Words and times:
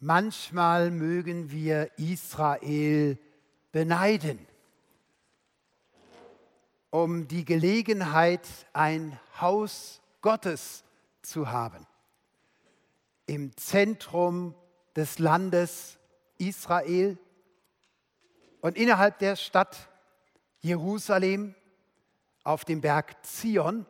Manchmal 0.00 0.90
mögen 0.90 1.50
wir 1.50 1.90
Israel 1.98 3.18
beneiden 3.72 4.46
um 6.90 7.28
die 7.28 7.44
Gelegenheit, 7.44 8.46
ein 8.72 9.18
Haus 9.40 10.00
Gottes 10.20 10.84
zu 11.22 11.50
haben. 11.50 11.86
Im 13.26 13.54
Zentrum 13.56 14.54
des 14.96 15.18
Landes 15.18 15.98
Israel 16.38 17.18
und 18.60 18.76
innerhalb 18.76 19.18
der 19.18 19.36
Stadt 19.36 19.90
Jerusalem 20.60 21.54
auf 22.42 22.64
dem 22.64 22.80
Berg 22.80 23.24
Zion 23.24 23.84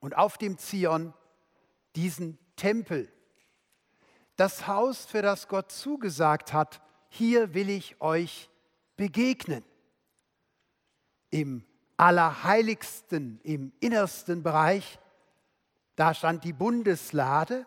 und 0.00 0.16
auf 0.16 0.38
dem 0.38 0.56
Zion 0.58 1.12
diesen 1.96 2.38
Tempel 2.56 3.10
das 4.36 4.66
Haus, 4.66 5.04
für 5.04 5.22
das 5.22 5.48
Gott 5.48 5.70
zugesagt 5.70 6.52
hat, 6.52 6.80
hier 7.08 7.54
will 7.54 7.68
ich 7.70 8.00
euch 8.00 8.50
begegnen. 8.96 9.64
Im 11.30 11.64
Allerheiligsten, 11.96 13.40
im 13.42 13.72
innersten 13.80 14.42
Bereich, 14.42 14.98
da 15.96 16.14
stand 16.14 16.44
die 16.44 16.52
Bundeslade 16.52 17.66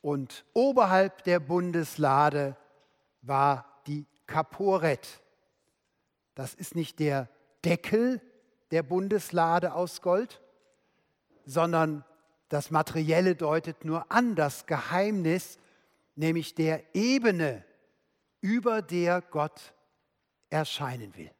und 0.00 0.44
oberhalb 0.52 1.22
der 1.24 1.40
Bundeslade 1.40 2.56
war 3.22 3.82
die 3.86 4.06
Kaporet. 4.26 5.20
Das 6.34 6.54
ist 6.54 6.74
nicht 6.74 6.98
der 6.98 7.28
Deckel 7.64 8.20
der 8.70 8.82
Bundeslade 8.82 9.72
aus 9.74 10.02
Gold, 10.02 10.40
sondern 11.44 12.04
das 12.48 12.70
Materielle 12.70 13.36
deutet 13.36 13.84
nur 13.84 14.10
an 14.10 14.34
das 14.34 14.66
Geheimnis, 14.66 15.58
nämlich 16.14 16.54
der 16.54 16.94
Ebene, 16.94 17.64
über 18.40 18.82
der 18.82 19.20
Gott 19.20 19.74
erscheinen 20.48 21.14
will. 21.16 21.30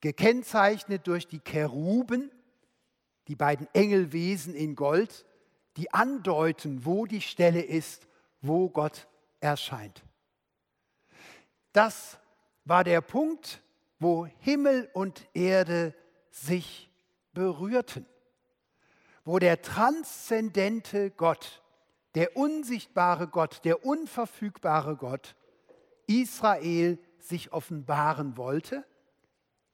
Gekennzeichnet 0.00 1.06
durch 1.06 1.26
die 1.26 1.38
Keruben, 1.38 2.30
die 3.28 3.36
beiden 3.36 3.66
Engelwesen 3.72 4.54
in 4.54 4.74
Gold, 4.74 5.24
die 5.76 5.92
andeuten, 5.92 6.84
wo 6.84 7.06
die 7.06 7.22
Stelle 7.22 7.62
ist, 7.62 8.06
wo 8.42 8.68
Gott 8.68 9.08
erscheint. 9.40 10.04
Das 11.72 12.18
war 12.64 12.84
der 12.84 13.00
Punkt, 13.00 13.62
wo 13.98 14.26
Himmel 14.40 14.90
und 14.92 15.26
Erde 15.32 15.94
sich 16.30 16.90
berührten 17.32 18.06
wo 19.24 19.38
der 19.38 19.62
transzendente 19.62 21.10
Gott, 21.10 21.62
der 22.14 22.36
unsichtbare 22.36 23.28
Gott, 23.28 23.64
der 23.64 23.84
unverfügbare 23.84 24.96
Gott 24.96 25.34
Israel 26.06 26.98
sich 27.18 27.52
offenbaren 27.52 28.36
wollte, 28.36 28.84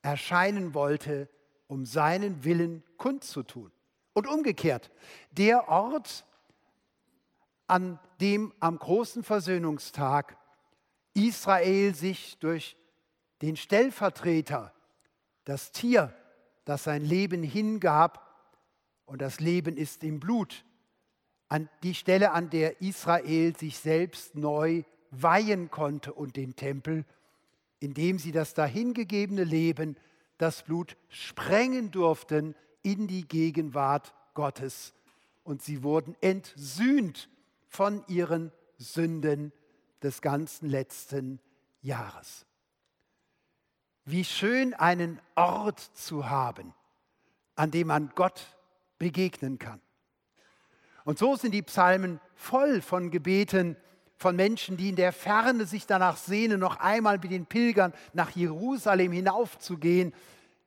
erscheinen 0.03 0.75
wollte, 0.75 1.29
um 1.67 1.85
seinen 1.85 2.45
Willen 2.45 2.85
kundzutun. 2.97 3.73
Und 4.13 4.27
umgekehrt, 4.27 4.91
der 5.31 5.69
Ort, 5.69 6.25
an 7.67 7.99
dem 8.21 8.53
am 8.59 8.79
großen 8.79 9.23
Versöhnungstag 9.23 10.37
Israel 11.15 11.95
sich 11.95 12.39
durch 12.39 12.77
den 13.43 13.57
Stellvertreter, 13.57 14.73
das 15.45 15.73
Tier, 15.73 16.15
das 16.65 16.85
sein 16.85 17.05
Leben 17.05 17.43
hingab, 17.43 18.30
und 19.11 19.21
das 19.21 19.41
Leben 19.41 19.77
ist 19.77 20.05
im 20.05 20.21
Blut. 20.21 20.65
An 21.49 21.69
die 21.83 21.97
Stelle, 21.97 22.31
an 22.31 22.49
der 22.49 22.81
Israel 22.81 23.57
sich 23.57 23.77
selbst 23.77 24.37
neu 24.37 24.85
weihen 25.11 25.69
konnte 25.69 26.13
und 26.13 26.37
den 26.37 26.55
Tempel, 26.55 27.05
indem 27.81 28.21
sie 28.21 28.31
das 28.31 28.55
dahingegebene 28.55 29.43
Leben, 29.43 29.97
das 30.39 30.63
Blut 30.63 30.97
sprengen 31.09 31.91
durften 31.91 32.55
in 32.85 33.09
die 33.09 33.27
Gegenwart 33.27 34.15
Gottes. 34.35 34.95
Und 35.43 35.61
sie 35.61 35.83
wurden 35.83 36.15
entsühnt 36.21 37.29
von 37.67 38.05
ihren 38.07 38.53
Sünden 38.79 39.53
des 40.05 40.23
ganzen 40.23 40.69
letzten 40.69 41.41
Jahres. 41.83 42.47
Wie 44.05 44.25
schön 44.25 44.73
einen 44.73 45.21
Ort 45.35 45.81
zu 45.81 46.31
haben, 46.31 46.73
an 47.57 47.73
dem 47.73 47.89
man 47.89 48.13
Gott 48.15 48.57
begegnen 49.01 49.59
kann. 49.59 49.81
Und 51.05 51.19
so 51.19 51.35
sind 51.35 51.53
die 51.53 51.63
Psalmen 51.63 52.21
voll 52.37 52.81
von 52.83 53.11
Gebeten 53.11 53.77
von 54.17 54.37
Menschen, 54.37 54.77
die 54.77 54.91
in 54.91 54.97
der 54.97 55.13
Ferne 55.13 55.65
sich 55.65 55.87
danach 55.87 56.19
sehnen, 56.19 56.61
noch 56.61 56.77
einmal 56.77 57.19
mit 57.19 57.33
den 57.33 57.47
Pilgern 57.47 57.93
nach 58.13 58.31
Jerusalem 58.31 59.11
hinaufzugehen, 59.11 60.13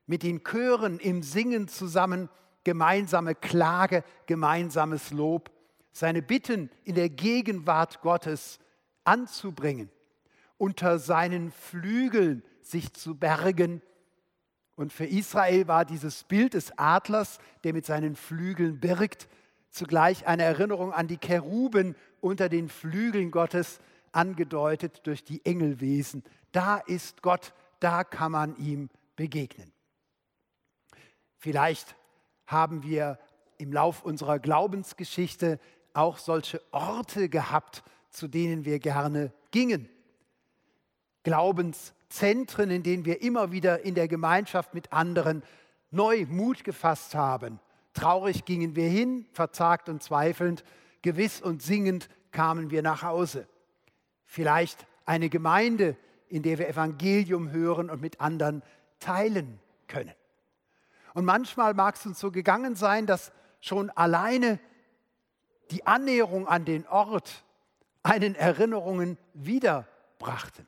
mit 0.08 0.24
den 0.24 0.44
Chören 0.44 1.00
im 1.00 1.22
Singen 1.22 1.68
zusammen, 1.68 2.30
gemeinsame 2.64 3.36
Klage, 3.36 4.04
gemeinsames 4.26 5.12
Lob, 5.12 5.52
seine 5.92 6.24
Bitten 6.24 6.72
in 6.84 6.96
der 6.96 7.10
Gegenwart 7.10 8.02
Gottes 8.02 8.60
anzubringen, 9.04 9.92
unter 10.58 10.98
seinen 10.98 11.52
Flügeln 11.52 12.44
sich 12.62 12.94
zu 12.94 13.16
bergen 13.16 13.84
und 14.76 14.92
für 14.92 15.06
Israel 15.06 15.68
war 15.68 15.86
dieses 15.86 16.24
Bild 16.24 16.56
des 16.56 16.78
Adlers, 16.78 17.40
der 17.64 17.74
mit 17.74 17.86
seinen 17.86 18.16
Flügeln 18.16 18.80
birgt, 18.80 19.28
zugleich 19.70 20.26
eine 20.28 20.44
Erinnerung 20.44 20.94
an 20.94 21.08
die 21.08 21.18
Keruben 21.18 21.96
unter 22.22 22.50
den 22.50 22.70
Flügeln 22.70 23.32
Gottes, 23.32 23.80
angedeutet 24.12 25.02
durch 25.06 25.24
die 25.24 25.44
Engelwesen. 25.46 26.24
Da 26.52 26.78
ist 26.78 27.22
Gott, 27.22 27.54
da 27.80 28.04
kann 28.04 28.32
man 28.32 28.56
ihm 28.58 28.90
begegnen. 29.16 29.72
Vielleicht 31.38 31.96
haben 32.46 32.84
wir 32.84 33.20
im 33.58 33.74
Lauf 33.74 34.04
unserer 34.04 34.40
Glaubensgeschichte 34.40 35.60
auch 35.94 36.18
solche 36.18 36.62
Orte 36.72 37.30
gehabt, 37.30 37.84
zu 38.10 38.28
denen 38.28 38.66
wir 38.66 38.80
gerne 38.80 39.34
gingen. 39.52 39.90
Glaubens 41.24 41.94
Zentren, 42.14 42.70
in 42.70 42.84
denen 42.84 43.06
wir 43.06 43.24
immer 43.24 43.52
wieder 43.52 43.84
in 43.84 43.96
der 43.96 44.08
Gemeinschaft 44.08 44.76
mit 44.76 44.94
anderen 44.94 45.42
neu 45.90 46.28
Mut 46.30 46.64
gefasst 46.64 47.16
haben. 47.16 47.60
Traurig 47.94 48.46
gingen 48.46 48.76
wir 48.76 48.88
hin, 48.88 49.26
verzagt 49.32 49.90
und 49.90 50.04
zweifelnd, 50.04 50.64
gewiss 51.02 51.42
und 51.42 51.64
singend 51.64 52.10
kamen 52.32 52.70
wir 52.70 52.84
nach 52.84 53.02
Hause. 53.02 53.48
Vielleicht 54.26 54.86
eine 55.06 55.30
Gemeinde, 55.30 55.98
in 56.28 56.44
der 56.44 56.60
wir 56.60 56.70
Evangelium 56.70 57.52
hören 57.52 57.90
und 57.90 58.02
mit 58.02 58.22
anderen 58.22 58.62
teilen 59.00 59.60
können. 59.88 60.14
Und 61.16 61.26
manchmal 61.26 61.74
mag 61.74 61.96
es 61.96 62.06
uns 62.06 62.20
so 62.20 62.30
gegangen 62.30 62.76
sein, 62.76 63.08
dass 63.08 63.32
schon 63.60 63.90
alleine 63.90 64.60
die 65.72 65.88
Annäherung 65.88 66.48
an 66.48 66.64
den 66.64 66.88
Ort 66.88 67.44
einen 68.04 68.36
Erinnerungen 68.36 69.18
wiederbrachten. 69.34 70.68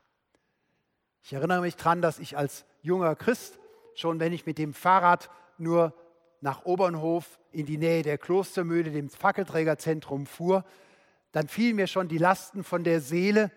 Ich 1.26 1.34
erinnere 1.34 1.62
mich 1.62 1.76
daran, 1.76 2.04
dass 2.04 2.20
ich 2.20 2.38
als 2.38 2.66
junger 2.84 3.16
Christ, 3.16 3.58
schon 3.96 4.20
wenn 4.20 4.32
ich 4.32 4.46
mit 4.46 4.60
dem 4.60 4.76
Fahrrad 4.76 5.32
nur 5.58 5.92
nach 6.40 6.66
Obernhof 6.66 7.40
in 7.52 7.66
die 7.66 7.80
Nähe 7.80 8.04
der 8.04 8.20
Klostermühle, 8.20 8.92
dem 8.92 9.10
Fackelträgerzentrum 9.10 10.28
fuhr, 10.28 10.64
dann 11.32 11.48
fielen 11.48 11.78
mir 11.78 11.88
schon 11.88 12.08
die 12.08 12.20
Lasten 12.20 12.64
von 12.64 12.84
der 12.84 13.02
Seele 13.02 13.52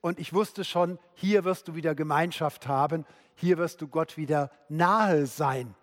und 0.00 0.18
ich 0.18 0.34
wusste 0.34 0.64
schon, 0.64 0.98
hier 1.14 1.44
wirst 1.44 1.68
du 1.68 1.76
wieder 1.76 1.94
Gemeinschaft 1.94 2.66
haben, 2.66 3.06
hier 3.36 3.56
wirst 3.56 3.80
du 3.82 3.86
Gott 3.86 4.16
wieder 4.16 4.50
nahe 4.68 5.26
sein. 5.26 5.76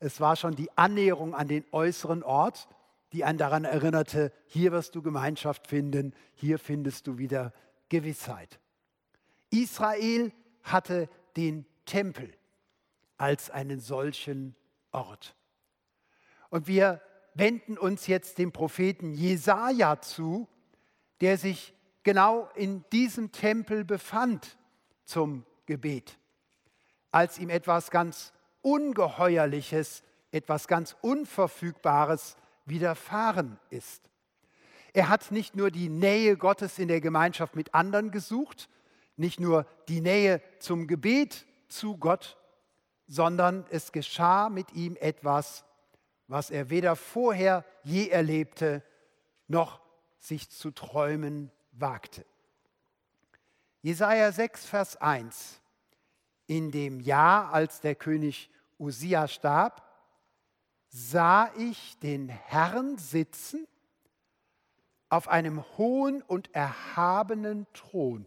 Es 0.00 0.20
war 0.20 0.34
schon 0.34 0.56
die 0.56 0.76
Annäherung 0.76 1.32
an 1.36 1.46
den 1.46 1.64
äußeren 1.70 2.24
Ort, 2.24 2.66
die 3.12 3.22
einen 3.22 3.38
daran 3.38 3.64
erinnerte, 3.64 4.32
hier 4.46 4.72
wirst 4.72 4.96
du 4.96 5.02
Gemeinschaft 5.02 5.68
finden, 5.68 6.12
hier 6.34 6.58
findest 6.58 7.06
du 7.06 7.18
wieder 7.18 7.52
Gewissheit. 7.88 8.58
Israel 9.50 10.32
hatte 10.62 11.08
den 11.36 11.66
Tempel 11.84 12.32
als 13.16 13.50
einen 13.50 13.80
solchen 13.80 14.54
Ort. 14.90 15.34
Und 16.50 16.66
wir 16.66 17.00
wenden 17.34 17.78
uns 17.78 18.06
jetzt 18.06 18.38
dem 18.38 18.52
Propheten 18.52 19.14
Jesaja 19.14 20.00
zu, 20.00 20.48
der 21.20 21.38
sich 21.38 21.72
genau 22.02 22.48
in 22.54 22.84
diesem 22.92 23.32
Tempel 23.32 23.84
befand 23.84 24.58
zum 25.04 25.44
Gebet, 25.66 26.18
als 27.10 27.38
ihm 27.38 27.50
etwas 27.50 27.90
ganz 27.90 28.32
Ungeheuerliches, 28.60 30.02
etwas 30.30 30.68
ganz 30.68 30.96
Unverfügbares 31.00 32.36
widerfahren 32.64 33.58
ist. 33.70 34.08
Er 34.92 35.08
hat 35.08 35.30
nicht 35.30 35.56
nur 35.56 35.70
die 35.70 35.88
Nähe 35.88 36.36
Gottes 36.36 36.78
in 36.78 36.88
der 36.88 37.00
Gemeinschaft 37.00 37.56
mit 37.56 37.74
anderen 37.74 38.10
gesucht, 38.10 38.68
nicht 39.22 39.40
nur 39.40 39.66
die 39.88 40.00
Nähe 40.02 40.42
zum 40.58 40.86
Gebet 40.86 41.46
zu 41.68 41.96
Gott, 41.96 42.36
sondern 43.06 43.64
es 43.70 43.92
geschah 43.92 44.50
mit 44.50 44.72
ihm 44.72 44.96
etwas, 45.00 45.64
was 46.26 46.50
er 46.50 46.70
weder 46.70 46.96
vorher 46.96 47.64
je 47.84 48.08
erlebte, 48.08 48.82
noch 49.48 49.80
sich 50.18 50.50
zu 50.50 50.70
träumen 50.72 51.50
wagte. 51.72 52.26
Jesaja 53.80 54.32
6, 54.32 54.66
Vers 54.66 54.96
1. 54.96 55.60
In 56.46 56.70
dem 56.70 57.00
Jahr, 57.00 57.52
als 57.52 57.80
der 57.80 57.94
König 57.94 58.50
Usia 58.78 59.28
starb, 59.28 59.88
sah 60.88 61.50
ich 61.56 61.98
den 62.00 62.28
Herrn 62.28 62.98
sitzen 62.98 63.66
auf 65.08 65.28
einem 65.28 65.62
hohen 65.76 66.22
und 66.22 66.54
erhabenen 66.54 67.66
Thron. 67.72 68.26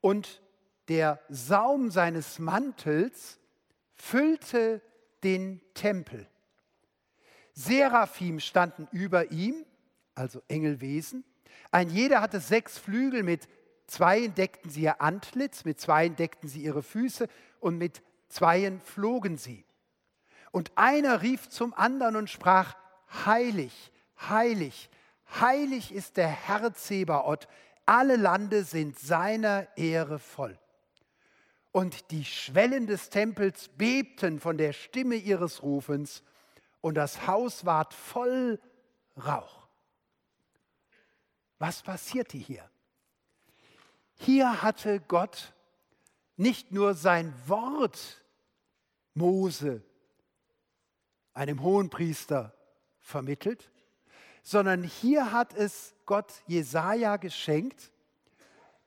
Und 0.00 0.42
der 0.88 1.20
Saum 1.28 1.90
seines 1.90 2.38
Mantels 2.38 3.38
füllte 3.94 4.80
den 5.22 5.60
Tempel. 5.74 6.26
Seraphim 7.52 8.40
standen 8.40 8.88
über 8.90 9.30
ihm, 9.30 9.66
also 10.14 10.42
Engelwesen. 10.48 11.24
Ein 11.70 11.90
jeder 11.90 12.20
hatte 12.20 12.40
sechs 12.40 12.78
Flügel, 12.78 13.22
mit 13.22 13.48
zweien 13.86 14.34
deckten 14.34 14.70
sie 14.70 14.82
ihr 14.82 15.00
Antlitz, 15.00 15.64
mit 15.64 15.80
zweien 15.80 16.16
deckten 16.16 16.48
sie 16.48 16.62
ihre 16.62 16.82
Füße 16.82 17.28
und 17.60 17.76
mit 17.76 18.02
zweien 18.28 18.80
flogen 18.80 19.36
sie. 19.36 19.64
Und 20.52 20.72
einer 20.76 21.22
rief 21.22 21.48
zum 21.48 21.74
anderen 21.74 22.16
und 22.16 22.30
sprach, 22.30 22.76
heilig, 23.26 23.92
heilig, 24.28 24.90
heilig 25.40 25.92
ist 25.92 26.16
der 26.16 26.28
Herr 26.28 26.72
Zebaoth, 26.72 27.46
alle 27.90 28.14
Lande 28.14 28.62
sind 28.62 28.96
seiner 28.96 29.66
Ehre 29.76 30.20
voll. 30.20 30.56
Und 31.72 32.12
die 32.12 32.24
Schwellen 32.24 32.86
des 32.86 33.10
Tempels 33.10 33.68
bebten 33.68 34.38
von 34.38 34.56
der 34.56 34.72
Stimme 34.72 35.16
ihres 35.16 35.64
Rufens, 35.64 36.22
und 36.82 36.94
das 36.94 37.26
Haus 37.26 37.66
ward 37.66 37.92
voll 37.92 38.60
Rauch. 39.16 39.66
Was 41.58 41.82
passierte 41.82 42.38
hier? 42.38 42.70
Hier 44.14 44.62
hatte 44.62 45.00
Gott 45.00 45.52
nicht 46.36 46.70
nur 46.70 46.94
sein 46.94 47.34
Wort 47.46 48.24
Mose, 49.14 49.82
einem 51.34 51.60
Hohenpriester, 51.60 52.54
vermittelt, 53.00 53.69
sondern 54.50 54.82
hier 54.82 55.30
hat 55.30 55.54
es 55.54 55.94
Gott 56.06 56.42
Jesaja 56.48 57.18
geschenkt, 57.18 57.92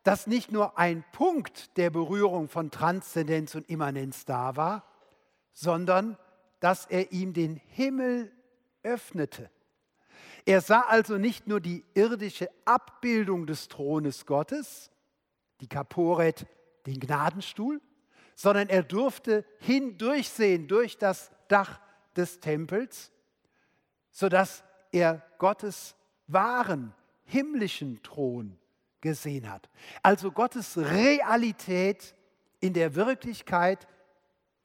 dass 0.03 0.27
nicht 0.27 0.51
nur 0.51 0.77
ein 0.77 1.05
Punkt 1.13 1.77
der 1.77 1.89
Berührung 1.89 2.49
von 2.49 2.69
Transzendenz 2.69 3.55
und 3.55 3.69
Immanenz 3.69 4.25
da 4.25 4.57
war, 4.57 4.83
sondern 5.53 6.17
dass 6.59 6.85
er 6.87 7.13
ihm 7.13 7.31
den 7.31 7.55
Himmel 7.55 8.29
öffnete. 8.83 9.49
Er 10.45 10.59
sah 10.59 10.81
also 10.81 11.17
nicht 11.17 11.47
nur 11.47 11.61
die 11.61 11.85
irdische 11.93 12.49
Abbildung 12.65 13.47
des 13.47 13.69
Thrones 13.69 14.25
Gottes, 14.25 14.91
die 15.61 15.69
Kaporet, 15.69 16.45
den 16.85 16.99
Gnadenstuhl, 16.99 17.79
sondern 18.35 18.67
er 18.67 18.83
durfte 18.83 19.45
hindurchsehen 19.59 20.67
durch 20.67 20.97
das 20.97 21.31
Dach 21.47 21.79
des 22.17 22.41
Tempels, 22.41 23.13
sodass 24.11 24.65
er 24.93 25.21
Gottes 25.39 25.95
wahren 26.27 26.93
himmlischen 27.25 28.01
Thron 28.03 28.57
gesehen 29.01 29.51
hat. 29.51 29.69
Also 30.01 30.31
Gottes 30.31 30.77
Realität 30.77 32.15
in 32.61 32.73
der 32.73 32.95
Wirklichkeit 32.95 33.87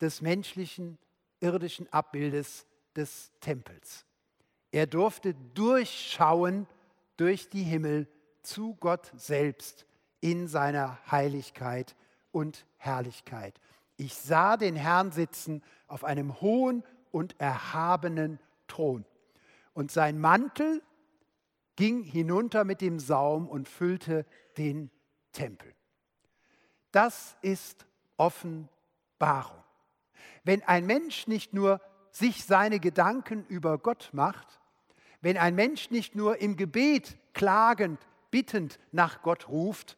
des 0.00 0.20
menschlichen 0.20 0.98
irdischen 1.40 1.92
Abbildes 1.92 2.66
des 2.94 3.32
Tempels. 3.40 4.04
Er 4.70 4.86
durfte 4.86 5.34
durchschauen 5.54 6.66
durch 7.16 7.48
die 7.48 7.64
Himmel 7.64 8.06
zu 8.42 8.76
Gott 8.76 9.10
selbst 9.16 9.86
in 10.20 10.46
seiner 10.46 10.98
Heiligkeit 11.10 11.96
und 12.30 12.66
Herrlichkeit. 12.76 13.60
Ich 13.96 14.14
sah 14.14 14.56
den 14.56 14.76
Herrn 14.76 15.10
sitzen 15.10 15.62
auf 15.86 16.04
einem 16.04 16.40
hohen 16.40 16.84
und 17.10 17.34
erhabenen 17.40 18.38
Thron. 18.68 19.04
Und 19.78 19.92
sein 19.92 20.18
Mantel 20.18 20.82
ging 21.76 22.02
hinunter 22.02 22.64
mit 22.64 22.80
dem 22.80 22.98
Saum 22.98 23.48
und 23.48 23.68
füllte 23.68 24.26
den 24.56 24.90
Tempel. 25.30 25.72
Das 26.90 27.36
ist 27.42 27.86
Offenbarung. 28.16 29.62
Wenn 30.42 30.64
ein 30.64 30.84
Mensch 30.84 31.28
nicht 31.28 31.54
nur 31.54 31.80
sich 32.10 32.44
seine 32.44 32.80
Gedanken 32.80 33.46
über 33.46 33.78
Gott 33.78 34.10
macht, 34.10 34.58
wenn 35.20 35.36
ein 35.36 35.54
Mensch 35.54 35.92
nicht 35.92 36.16
nur 36.16 36.38
im 36.38 36.56
Gebet 36.56 37.16
klagend, 37.32 38.04
bittend 38.32 38.80
nach 38.90 39.22
Gott 39.22 39.48
ruft, 39.48 39.96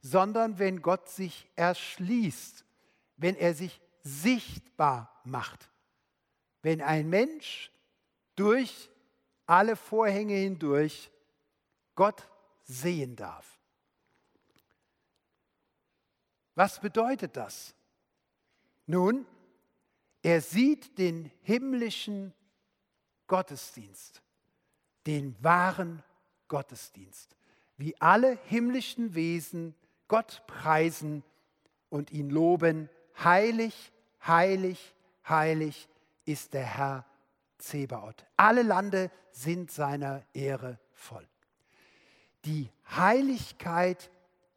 sondern 0.00 0.58
wenn 0.58 0.80
Gott 0.80 1.10
sich 1.10 1.50
erschließt, 1.54 2.64
wenn 3.18 3.36
er 3.36 3.52
sich 3.52 3.82
sichtbar 4.02 5.20
macht. 5.24 5.70
Wenn 6.62 6.80
ein 6.80 7.10
Mensch 7.10 7.70
durch 8.34 8.90
alle 9.48 9.76
Vorhänge 9.76 10.34
hindurch 10.34 11.10
Gott 11.94 12.28
sehen 12.64 13.16
darf. 13.16 13.58
Was 16.54 16.80
bedeutet 16.80 17.36
das? 17.36 17.74
Nun, 18.86 19.26
er 20.22 20.40
sieht 20.40 20.98
den 20.98 21.30
himmlischen 21.42 22.34
Gottesdienst, 23.26 24.22
den 25.06 25.34
wahren 25.42 26.02
Gottesdienst, 26.48 27.36
wie 27.76 27.98
alle 28.00 28.38
himmlischen 28.44 29.14
Wesen 29.14 29.74
Gott 30.08 30.42
preisen 30.46 31.22
und 31.88 32.10
ihn 32.10 32.28
loben. 32.28 32.90
Heilig, 33.22 33.92
heilig, 34.26 34.94
heilig 35.26 35.88
ist 36.24 36.54
der 36.54 36.64
Herr 36.64 37.06
Zebaoth. 37.58 38.24
Alle 38.36 38.62
Lande 38.62 39.10
sind 39.30 39.70
seiner 39.70 40.24
Ehre 40.32 40.78
voll. 40.92 41.26
Die 42.44 42.70
Heiligkeit 42.96 44.10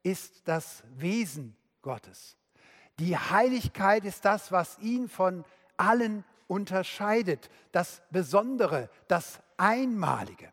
ist 0.03 0.41
das 0.45 0.83
Wesen 0.95 1.55
Gottes. 1.81 2.37
Die 2.99 3.17
Heiligkeit 3.17 4.05
ist 4.05 4.25
das, 4.25 4.51
was 4.51 4.77
ihn 4.79 5.09
von 5.09 5.43
allen 5.77 6.23
unterscheidet, 6.47 7.49
das 7.71 8.01
Besondere, 8.11 8.89
das 9.07 9.39
Einmalige. 9.57 10.51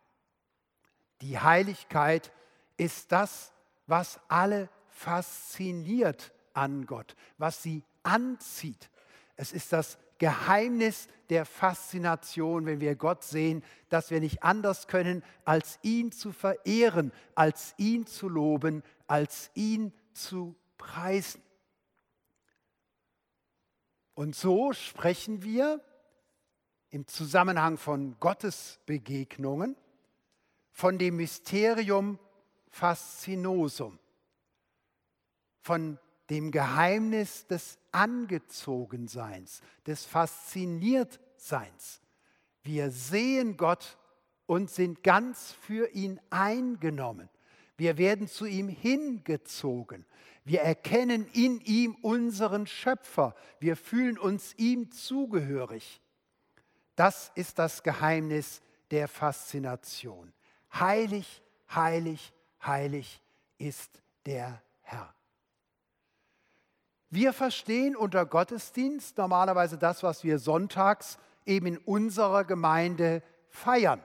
Die 1.20 1.38
Heiligkeit 1.38 2.32
ist 2.76 3.12
das, 3.12 3.52
was 3.86 4.20
alle 4.28 4.68
fasziniert 4.88 6.32
an 6.54 6.86
Gott, 6.86 7.16
was 7.36 7.62
sie 7.62 7.82
anzieht. 8.02 8.90
Es 9.36 9.52
ist 9.52 9.72
das 9.72 9.98
Geheimnis 10.18 11.08
der 11.30 11.44
Faszination, 11.44 12.66
wenn 12.66 12.80
wir 12.80 12.96
Gott 12.96 13.22
sehen, 13.22 13.62
dass 13.88 14.10
wir 14.10 14.20
nicht 14.20 14.42
anders 14.42 14.86
können, 14.88 15.22
als 15.44 15.78
ihn 15.82 16.12
zu 16.12 16.32
verehren, 16.32 17.12
als 17.34 17.74
ihn 17.76 18.06
zu 18.06 18.28
loben, 18.28 18.82
als 19.06 19.50
ihn 19.54 19.92
zu 20.12 20.56
preisen. 20.76 21.42
Und 24.14 24.34
so 24.34 24.72
sprechen 24.72 25.42
wir 25.42 25.80
im 26.90 27.06
Zusammenhang 27.06 27.76
von 27.76 28.16
Gottes 28.18 28.80
Begegnungen 28.86 29.76
von 30.72 30.98
dem 30.98 31.16
Mysterium 31.16 32.18
Faszinosum, 32.70 33.98
von 35.60 35.98
dem 36.30 36.50
Geheimnis 36.50 37.46
des 37.46 37.78
Angezogenseins, 37.92 39.62
des 39.86 40.04
Fasziniertseins. 40.04 42.00
Wir 42.62 42.90
sehen 42.90 43.56
Gott 43.56 43.96
und 44.46 44.70
sind 44.70 45.02
ganz 45.02 45.52
für 45.52 45.88
ihn 45.90 46.20
eingenommen. 46.30 47.28
Wir 47.76 47.96
werden 47.96 48.28
zu 48.28 48.44
ihm 48.44 48.68
hingezogen. 48.68 50.04
Wir 50.44 50.62
erkennen 50.62 51.26
in 51.32 51.60
ihm 51.60 51.94
unseren 52.02 52.66
Schöpfer. 52.66 53.34
Wir 53.60 53.76
fühlen 53.76 54.18
uns 54.18 54.54
ihm 54.56 54.90
zugehörig. 54.90 56.00
Das 56.96 57.30
ist 57.34 57.58
das 57.58 57.82
Geheimnis 57.82 58.60
der 58.90 59.08
Faszination. 59.08 60.32
Heilig, 60.74 61.42
heilig, 61.74 62.32
heilig 62.64 63.22
ist 63.58 64.02
der 64.26 64.62
Herr. 64.80 65.14
Wir 67.10 67.32
verstehen 67.32 67.96
unter 67.96 68.26
Gottesdienst 68.26 69.16
normalerweise 69.16 69.78
das, 69.78 70.02
was 70.02 70.24
wir 70.24 70.38
sonntags 70.38 71.18
eben 71.46 71.66
in 71.66 71.78
unserer 71.78 72.44
Gemeinde 72.44 73.22
feiern. 73.48 74.02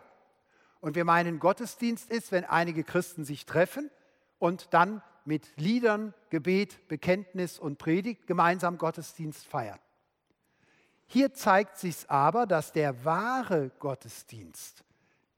Und 0.79 0.95
wir 0.95 1.05
meinen, 1.05 1.39
Gottesdienst 1.39 2.09
ist, 2.09 2.31
wenn 2.31 2.45
einige 2.45 2.83
Christen 2.83 3.25
sich 3.25 3.45
treffen 3.45 3.89
und 4.39 4.73
dann 4.73 5.01
mit 5.25 5.51
Liedern, 5.57 6.13
Gebet, 6.29 6.87
Bekenntnis 6.87 7.59
und 7.59 7.77
Predigt 7.77 8.27
gemeinsam 8.27 8.77
Gottesdienst 8.77 9.45
feiern. 9.45 9.79
Hier 11.05 11.33
zeigt 11.33 11.77
sich 11.77 12.09
aber, 12.09 12.45
dass 12.45 12.71
der 12.71 13.05
wahre 13.05 13.69
Gottesdienst 13.79 14.83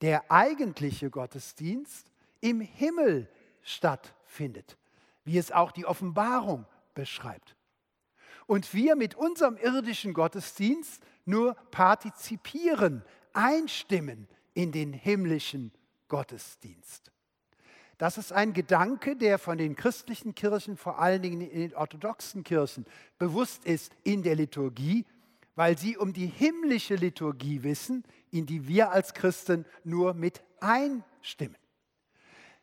der 0.01 0.29
eigentliche 0.29 1.10
Gottesdienst 1.10 2.12
im 2.41 2.62
Himmel 2.62 3.29
stattfindet, 3.63 4.77
wie 5.24 5.38
es 5.38 5.51
auch 5.51 5.72
die 5.72 5.86
Offenbarung 5.86 6.65
beschreibt. 6.96 7.56
Und 8.48 8.74
wir 8.74 8.96
mit 8.96 9.14
unserem 9.14 9.58
irdischen 9.58 10.14
Gottesdienst 10.14 11.04
nur 11.25 11.54
partizipieren, 11.72 13.04
einstimmen 13.34 14.28
in 14.54 14.72
den 14.72 14.94
himmlischen 14.94 15.72
Gottesdienst. 16.08 17.12
Das 17.98 18.18
ist 18.18 18.34
ein 18.34 18.54
Gedanke, 18.54 19.16
der 19.16 19.40
von 19.40 19.58
den 19.58 19.75
christlichen 19.75 20.36
Kirchen, 20.36 20.75
vor 20.75 21.00
allen 21.00 21.22
Dingen 21.22 21.42
in 21.42 21.60
den 21.62 21.75
orthodoxen 21.75 22.44
Kirchen, 22.44 22.86
bewusst 23.18 23.66
ist 23.66 23.96
in 24.04 24.22
der 24.22 24.36
Liturgie, 24.36 25.06
weil 25.56 25.78
sie 25.78 25.96
um 25.98 26.12
die 26.12 26.28
himmlische 26.28 26.96
Liturgie 26.96 27.64
wissen, 27.64 28.04
in 28.32 28.46
die 28.46 28.68
wir 28.68 28.92
als 28.92 29.14
Christen 29.14 29.66
nur 29.86 30.14
mit 30.14 30.44
einstimmen. 30.60 31.58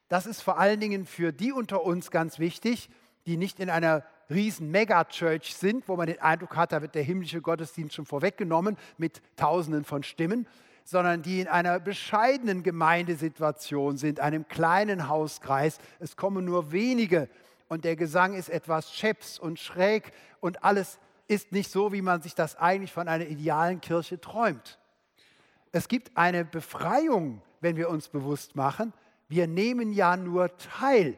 Das 0.09 0.27
ist 0.27 0.43
vor 0.43 0.59
allen 0.59 0.81
Dingen 0.81 1.07
für 1.07 1.33
die 1.33 1.53
unter 1.53 1.83
uns 1.83 2.11
ganz 2.11 2.39
wichtig, 2.39 2.91
die 3.25 3.39
nicht 3.39 3.61
in 3.61 3.71
einer 3.71 4.05
riesen 4.31 4.71
Megachurch 4.71 5.55
sind, 5.55 5.89
wo 5.89 5.97
man 5.97 6.07
den 6.07 6.21
Eindruck 6.21 6.57
hat, 6.57 6.73
da 6.73 6.83
wird 6.83 6.95
der 6.95 7.03
himmlische 7.03 7.41
Gottesdienst 7.41 7.95
schon 7.95 8.07
vorweggenommen 8.07 8.77
mit 8.99 9.23
Tausenden 9.37 9.85
von 9.85 10.03
Stimmen, 10.03 10.47
sondern 10.85 11.23
die 11.23 11.41
in 11.41 11.49
einer 11.49 11.81
bescheidenen 11.81 12.63
Gemeindesituation 12.63 13.97
sind, 13.97 14.21
einem 14.21 14.49
kleinen 14.49 15.09
Hauskreis. 15.09 15.79
Es 16.01 16.17
kommen 16.17 16.45
nur 16.45 16.73
wenige 16.73 17.29
und 17.69 17.85
der 17.85 17.97
Gesang 17.97 18.35
ist 18.35 18.49
etwas 18.49 18.93
scheps 18.93 19.39
und 19.39 19.59
schräg 19.59 20.13
und 20.41 20.65
alles 20.65 20.99
ist 21.29 21.53
nicht 21.53 21.71
so, 21.71 21.93
wie 21.93 22.03
man 22.03 22.21
sich 22.21 22.35
das 22.35 22.57
eigentlich 22.57 22.93
von 22.93 23.09
einer 23.09 23.27
idealen 23.27 23.81
Kirche 23.81 24.21
träumt. 24.21 24.79
Es 25.71 25.89
gibt 25.89 26.17
eine 26.17 26.45
Befreiung, 26.45 27.41
wenn 27.61 27.77
wir 27.77 27.89
uns 27.89 28.09
bewusst 28.09 28.57
machen, 28.57 28.93
wir 29.29 29.47
nehmen 29.47 29.93
ja 29.93 30.17
nur 30.19 30.55
teil. 30.59 31.17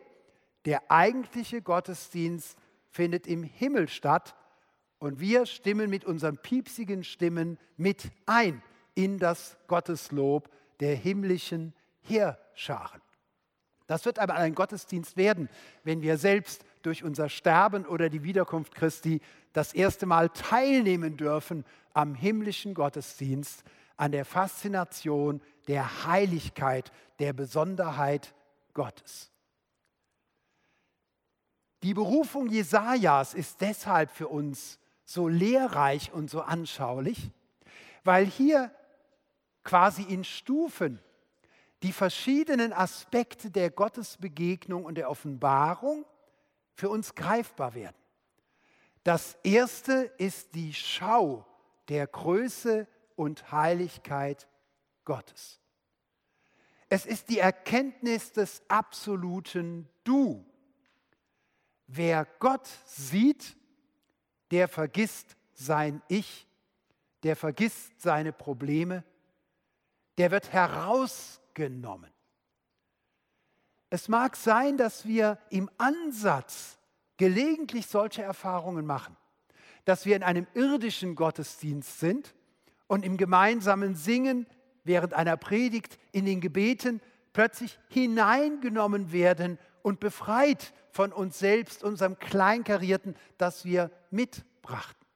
Der 0.67 0.91
eigentliche 0.91 1.61
Gottesdienst 1.61 2.57
findet 2.95 3.27
im 3.27 3.43
Himmel 3.43 3.89
statt 3.89 4.37
und 4.99 5.19
wir 5.19 5.47
stimmen 5.47 5.91
mit 5.91 6.05
unseren 6.05 6.39
piepsigen 6.39 7.03
Stimmen 7.03 7.59
mit 7.77 8.13
ein 8.25 8.63
in 8.95 9.19
das 9.19 9.57
Gotteslob 9.67 10.49
der 10.79 10.95
himmlischen 10.95 11.75
Heerscharen. 12.03 13.01
Das 13.89 14.05
wird 14.07 14.21
aber 14.21 14.35
ein 14.35 14.55
Gottesdienst 14.55 15.17
werden, 15.17 15.49
wenn 15.83 16.03
wir 16.03 16.17
selbst 16.19 16.65
durch 16.83 17.03
unser 17.03 17.29
Sterben 17.29 17.85
oder 17.85 18.09
die 18.09 18.23
Wiederkunft 18.23 18.75
Christi 18.77 19.21
das 19.53 19.75
erste 19.75 20.07
Mal 20.07 20.31
teilnehmen 20.31 21.17
dürfen 21.17 21.65
am 21.95 22.15
himmlischen 22.15 22.75
Gottesdienst, 22.75 23.65
an 23.97 24.13
der 24.13 24.25
Faszination 24.25 25.41
der 25.67 26.07
Heiligkeit, 26.07 26.93
der 27.19 27.33
Besonderheit 27.33 28.35
Gottes. 28.73 29.34
Die 31.85 31.93
Berufung 31.93 32.49
Jesajas 32.49 33.35
ist 33.35 33.61
deshalb 33.61 34.11
für 34.11 34.29
uns 34.29 34.79
so 35.05 35.29
lehrreich 35.29 36.15
und 36.15 36.31
so 36.31 36.41
anschaulich, 36.41 37.31
weil 38.05 38.25
hier 38.25 38.75
quasi 39.65 40.03
in 40.03 40.25
Stufen 40.25 40.99
die 41.83 41.93
verschiedenen 41.93 42.73
Aspekte 42.73 43.51
der 43.51 43.69
Gottesbegegnung 43.69 44.87
und 44.87 44.95
der 44.95 45.11
Offenbarung 45.11 46.07
für 46.73 46.89
uns 46.89 47.15
greifbar 47.15 47.75
werden. 47.75 47.97
Das 49.03 49.37
erste 49.43 50.11
ist 50.17 50.55
die 50.55 50.73
Schau 50.73 51.45
der 51.91 52.07
Größe 52.07 52.89
und 53.15 53.53
Heiligkeit 53.53 54.49
Gottes. 55.05 55.61
Es 56.89 57.05
ist 57.05 57.29
die 57.29 57.41
Erkenntnis 57.41 58.33
des 58.33 58.63
absoluten 58.69 59.87
Du. 60.03 60.47
Wer 61.87 62.27
Gott 62.39 62.69
sieht, 62.87 63.57
der 64.51 64.69
vergisst 64.69 65.37
sein 65.53 66.03
Ich, 66.09 66.47
der 67.23 67.37
vergisst 67.37 68.01
seine 68.01 68.33
Probleme, 68.33 69.05
der 70.19 70.31
wird 70.31 70.53
herausgenommen. 70.53 72.11
Es 73.91 74.09
mag 74.09 74.37
sein, 74.37 74.77
dass 74.77 75.07
wir 75.07 75.39
im 75.51 75.71
Ansatz 75.79 76.79
gelegentlich 77.17 77.87
solche 77.87 78.23
Erfahrungen 78.23 78.87
machen, 78.87 79.17
dass 79.85 80.05
wir 80.05 80.17
in 80.17 80.23
einem 80.23 80.47
irdischen 80.55 81.15
Gottesdienst 81.15 82.01
sind 82.01 82.35
und 82.87 83.05
im 83.05 83.17
gemeinsamen 83.17 83.95
Singen 83.95 84.47
während 84.83 85.15
einer 85.15 85.37
Predigt 85.37 85.99
in 86.13 86.27
den 86.27 86.41
Gebeten 86.41 87.01
plötzlich 87.33 87.79
hineingenommen 87.89 89.13
werden 89.13 89.59
und 89.83 90.01
befreit 90.01 90.73
von 90.95 91.13
uns 91.13 91.41
selbst, 91.41 91.83
unserem 91.83 92.19
Kleinkarierten, 92.21 93.17
das 93.37 93.65
wir 93.65 93.91
mitbrachten. 94.11 95.07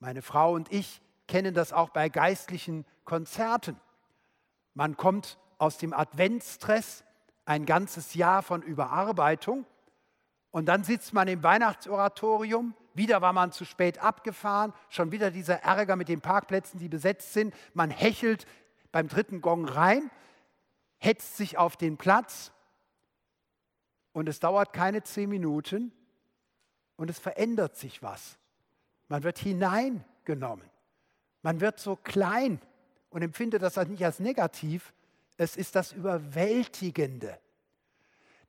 Meine 0.00 0.20
Frau 0.20 0.52
und 0.52 0.72
ich 0.72 1.00
kennen 1.28 1.54
das 1.54 1.72
auch 1.72 1.90
bei 1.90 2.08
geistlichen 2.08 2.84
Konzerten. 3.04 3.80
Man 4.74 4.96
kommt 4.96 5.38
aus 5.58 5.78
dem 5.78 5.92
Adventstress, 5.92 7.04
ein 7.44 7.66
ganzes 7.66 8.14
Jahr 8.14 8.42
von 8.42 8.62
Überarbeitung, 8.62 9.64
und 10.50 10.66
dann 10.66 10.82
sitzt 10.82 11.14
man 11.14 11.28
im 11.28 11.42
Weihnachtsoratorium, 11.44 12.74
wieder 12.94 13.22
war 13.22 13.32
man 13.32 13.52
zu 13.52 13.64
spät 13.64 14.02
abgefahren, 14.02 14.74
schon 14.88 15.12
wieder 15.12 15.30
dieser 15.30 15.62
Ärger 15.62 15.94
mit 15.94 16.08
den 16.08 16.20
Parkplätzen, 16.20 16.80
die 16.80 16.88
besetzt 16.88 17.32
sind. 17.32 17.54
Man 17.72 17.90
hechelt 17.90 18.44
beim 18.90 19.08
dritten 19.08 19.40
Gong 19.40 19.66
rein, 19.66 20.10
hetzt 20.98 21.36
sich 21.36 21.56
auf 21.56 21.76
den 21.76 21.96
Platz 21.96 22.52
und 24.12 24.28
es 24.28 24.40
dauert 24.40 24.72
keine 24.72 25.02
zehn 25.02 25.28
Minuten 25.28 25.92
und 26.96 27.10
es 27.10 27.18
verändert 27.18 27.76
sich 27.76 28.02
was. 28.02 28.38
Man 29.08 29.22
wird 29.22 29.38
hineingenommen. 29.38 30.68
Man 31.42 31.60
wird 31.60 31.80
so 31.80 31.96
klein 31.96 32.60
und 33.10 33.22
empfindet 33.22 33.62
das 33.62 33.76
nicht 33.88 34.04
als 34.04 34.20
negativ. 34.20 34.92
Es 35.36 35.56
ist 35.56 35.74
das 35.74 35.92
Überwältigende 35.92 37.38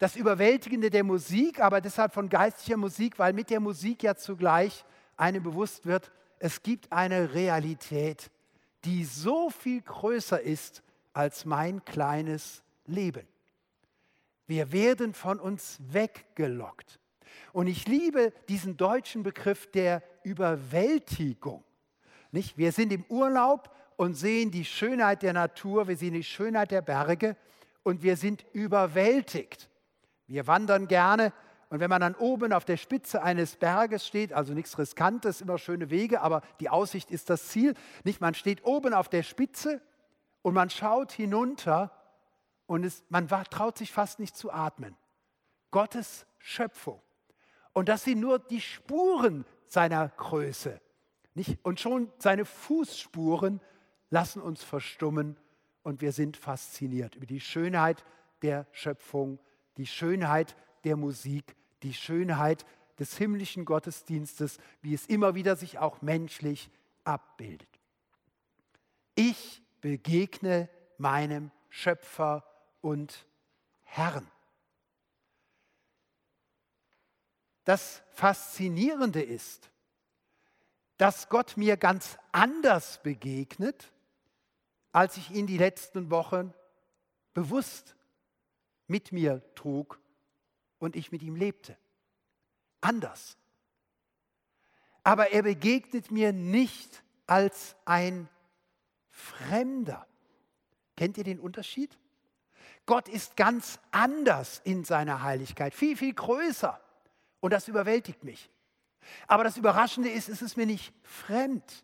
das 0.03 0.17
Überwältigende 0.17 0.89
der 0.89 1.05
Musik, 1.05 1.61
aber 1.61 1.79
deshalb 1.79 2.13
von 2.13 2.27
geistlicher 2.27 2.75
Musik, 2.75 3.17
weil 3.19 3.31
mit 3.31 3.49
der 3.49 3.61
Musik 3.61 4.03
ja 4.03 4.15
zugleich 4.15 4.83
einem 5.15 5.41
bewusst 5.41 5.85
wird, 5.85 6.11
es 6.39 6.61
gibt 6.61 6.91
eine 6.91 7.33
Realität, 7.33 8.29
die 8.83 9.05
so 9.05 9.49
viel 9.49 9.81
größer 9.81 10.41
ist 10.41 10.83
als 11.13 11.45
mein 11.45 11.85
kleines 11.85 12.63
Leben. 12.85 13.25
Wir 14.47 14.71
werden 14.71 15.13
von 15.13 15.39
uns 15.39 15.79
weggelockt. 15.91 16.99
Und 17.51 17.67
ich 17.67 17.87
liebe 17.87 18.33
diesen 18.49 18.77
deutschen 18.77 19.23
Begriff 19.23 19.69
der 19.71 20.03
Überwältigung. 20.23 21.63
Nicht? 22.31 22.57
Wir 22.57 22.71
sind 22.71 22.91
im 22.91 23.05
Urlaub 23.09 23.73
und 23.95 24.15
sehen 24.15 24.51
die 24.51 24.65
Schönheit 24.65 25.21
der 25.21 25.33
Natur, 25.33 25.87
wir 25.87 25.97
sehen 25.97 26.13
die 26.13 26.23
Schönheit 26.23 26.71
der 26.71 26.81
Berge 26.81 27.37
und 27.83 28.01
wir 28.01 28.17
sind 28.17 28.45
überwältigt. 28.53 29.69
Wir 30.27 30.47
wandern 30.47 30.87
gerne 30.87 31.31
und 31.69 31.79
wenn 31.79 31.89
man 31.89 32.01
dann 32.01 32.15
oben 32.15 32.53
auf 32.53 32.65
der 32.65 32.77
Spitze 32.77 33.23
eines 33.23 33.55
Berges 33.55 34.05
steht, 34.05 34.31
also 34.31 34.53
nichts 34.53 34.77
Riskantes, 34.77 35.41
immer 35.41 35.57
schöne 35.57 35.89
Wege, 35.89 36.21
aber 36.21 36.41
die 36.59 36.69
Aussicht 36.69 37.09
ist 37.09 37.29
das 37.31 37.47
Ziel. 37.47 37.73
Nicht, 38.03 38.21
man 38.21 38.35
steht 38.35 38.63
oben 38.63 38.93
auf 38.93 39.09
der 39.09 39.23
Spitze 39.23 39.81
und 40.43 40.53
man 40.53 40.69
schaut 40.69 41.11
hinunter 41.11 41.91
und 42.73 42.83
es, 42.83 43.03
man 43.09 43.27
traut 43.27 43.77
sich 43.77 43.91
fast 43.91 44.19
nicht 44.19 44.35
zu 44.35 44.51
atmen. 44.51 44.95
Gottes 45.69 46.25
Schöpfung. 46.39 46.99
Und 47.71 47.87
das 47.87 48.03
sind 48.03 48.19
nur 48.19 48.39
die 48.39 48.61
Spuren 48.61 49.45
seiner 49.67 50.09
Größe. 50.09 50.81
Nicht? 51.35 51.63
Und 51.63 51.79
schon 51.79 52.11
seine 52.17 52.45
Fußspuren 52.45 53.61
lassen 54.09 54.41
uns 54.41 54.63
verstummen 54.63 55.37
und 55.83 56.01
wir 56.01 56.11
sind 56.13 56.35
fasziniert 56.35 57.13
über 57.13 57.27
die 57.27 57.41
Schönheit 57.41 58.03
der 58.41 58.65
Schöpfung 58.71 59.37
die 59.77 59.85
Schönheit 59.85 60.55
der 60.83 60.95
Musik, 60.95 61.55
die 61.83 61.93
Schönheit 61.93 62.65
des 62.97 63.15
himmlischen 63.19 63.65
Gottesdienstes, 63.65 64.57
wie 64.81 64.95
es 64.95 65.05
immer 65.05 65.35
wieder 65.35 65.55
sich 65.55 65.77
auch 65.77 66.01
menschlich 66.01 66.71
abbildet. 67.03 67.69
Ich 69.13 69.61
begegne 69.79 70.69
meinem 70.97 71.51
Schöpfer 71.69 72.43
und 72.83 73.25
Herrn. 73.83 74.29
Das 77.63 78.03
Faszinierende 78.11 79.21
ist, 79.21 79.71
dass 80.97 81.29
Gott 81.29 81.55
mir 81.55 81.77
ganz 81.77 82.17
anders 82.33 83.01
begegnet, 83.01 83.91
als 84.91 85.17
ich 85.17 85.31
ihn 85.31 85.47
die 85.47 85.57
letzten 85.57 86.11
Wochen 86.11 86.53
bewusst 87.33 87.95
mit 88.87 89.11
mir 89.13 89.41
trug 89.55 89.99
und 90.77 90.97
ich 90.97 91.11
mit 91.11 91.23
ihm 91.23 91.37
lebte. 91.37 91.77
Anders. 92.81 93.37
Aber 95.03 95.31
er 95.31 95.43
begegnet 95.43 96.11
mir 96.11 96.33
nicht 96.33 97.01
als 97.27 97.77
ein 97.85 98.29
Fremder. 99.09 100.05
Kennt 100.97 101.17
ihr 101.17 101.23
den 101.23 101.39
Unterschied? 101.39 101.97
Gott 102.85 103.07
ist 103.07 103.37
ganz 103.37 103.79
anders 103.91 104.61
in 104.63 104.83
seiner 104.83 105.23
Heiligkeit, 105.23 105.73
viel, 105.73 105.95
viel 105.95 106.13
größer. 106.13 106.79
Und 107.39 107.51
das 107.51 107.67
überwältigt 107.67 108.23
mich. 108.23 108.49
Aber 109.27 109.43
das 109.43 109.57
Überraschende 109.57 110.09
ist, 110.09 110.29
es 110.29 110.41
ist 110.41 110.57
mir 110.57 110.65
nicht 110.65 110.93
fremd. 111.03 111.83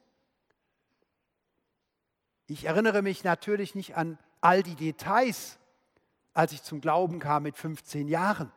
Ich 2.48 2.66
erinnere 2.66 3.02
mich 3.02 3.24
natürlich 3.24 3.76
nicht 3.76 3.96
an 3.96 4.18
all 4.42 4.64
die 4.64 4.76
Details, 4.76 5.60
als 6.34 6.52
ich 6.52 6.64
zum 6.64 6.82
Glauben 6.82 7.20
kam 7.20 7.44
mit 7.44 7.58
15 7.58 8.08
Jahren. 8.08 8.52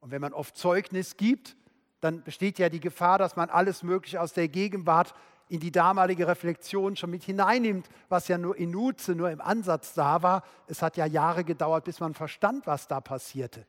Und 0.00 0.10
wenn 0.10 0.20
man 0.20 0.32
oft 0.32 0.56
Zeugnis 0.56 1.16
gibt, 1.16 1.56
dann 2.00 2.22
besteht 2.22 2.58
ja 2.58 2.68
die 2.68 2.80
Gefahr, 2.80 3.18
dass 3.18 3.36
man 3.36 3.50
alles 3.50 3.82
Mögliche 3.82 4.20
aus 4.20 4.32
der 4.32 4.48
Gegenwart 4.48 5.14
in 5.48 5.60
die 5.60 5.72
damalige 5.72 6.26
Reflexion 6.26 6.96
schon 6.96 7.10
mit 7.10 7.24
hineinnimmt, 7.24 7.88
was 8.08 8.28
ja 8.28 8.38
nur 8.38 8.56
in 8.56 8.70
Nutze, 8.70 9.14
nur 9.14 9.30
im 9.30 9.40
Ansatz 9.40 9.94
da 9.94 10.22
war. 10.22 10.44
Es 10.66 10.82
hat 10.82 10.96
ja 10.96 11.06
Jahre 11.06 11.44
gedauert, 11.44 11.84
bis 11.84 12.00
man 12.00 12.14
verstand, 12.14 12.66
was 12.66 12.88
da 12.88 13.00
passierte. 13.00 13.66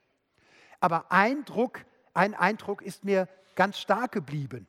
Aber 0.79 1.11
Eindruck, 1.11 1.85
ein 2.13 2.33
Eindruck 2.33 2.81
ist 2.81 3.03
mir 3.03 3.27
ganz 3.55 3.77
stark 3.77 4.11
geblieben, 4.11 4.67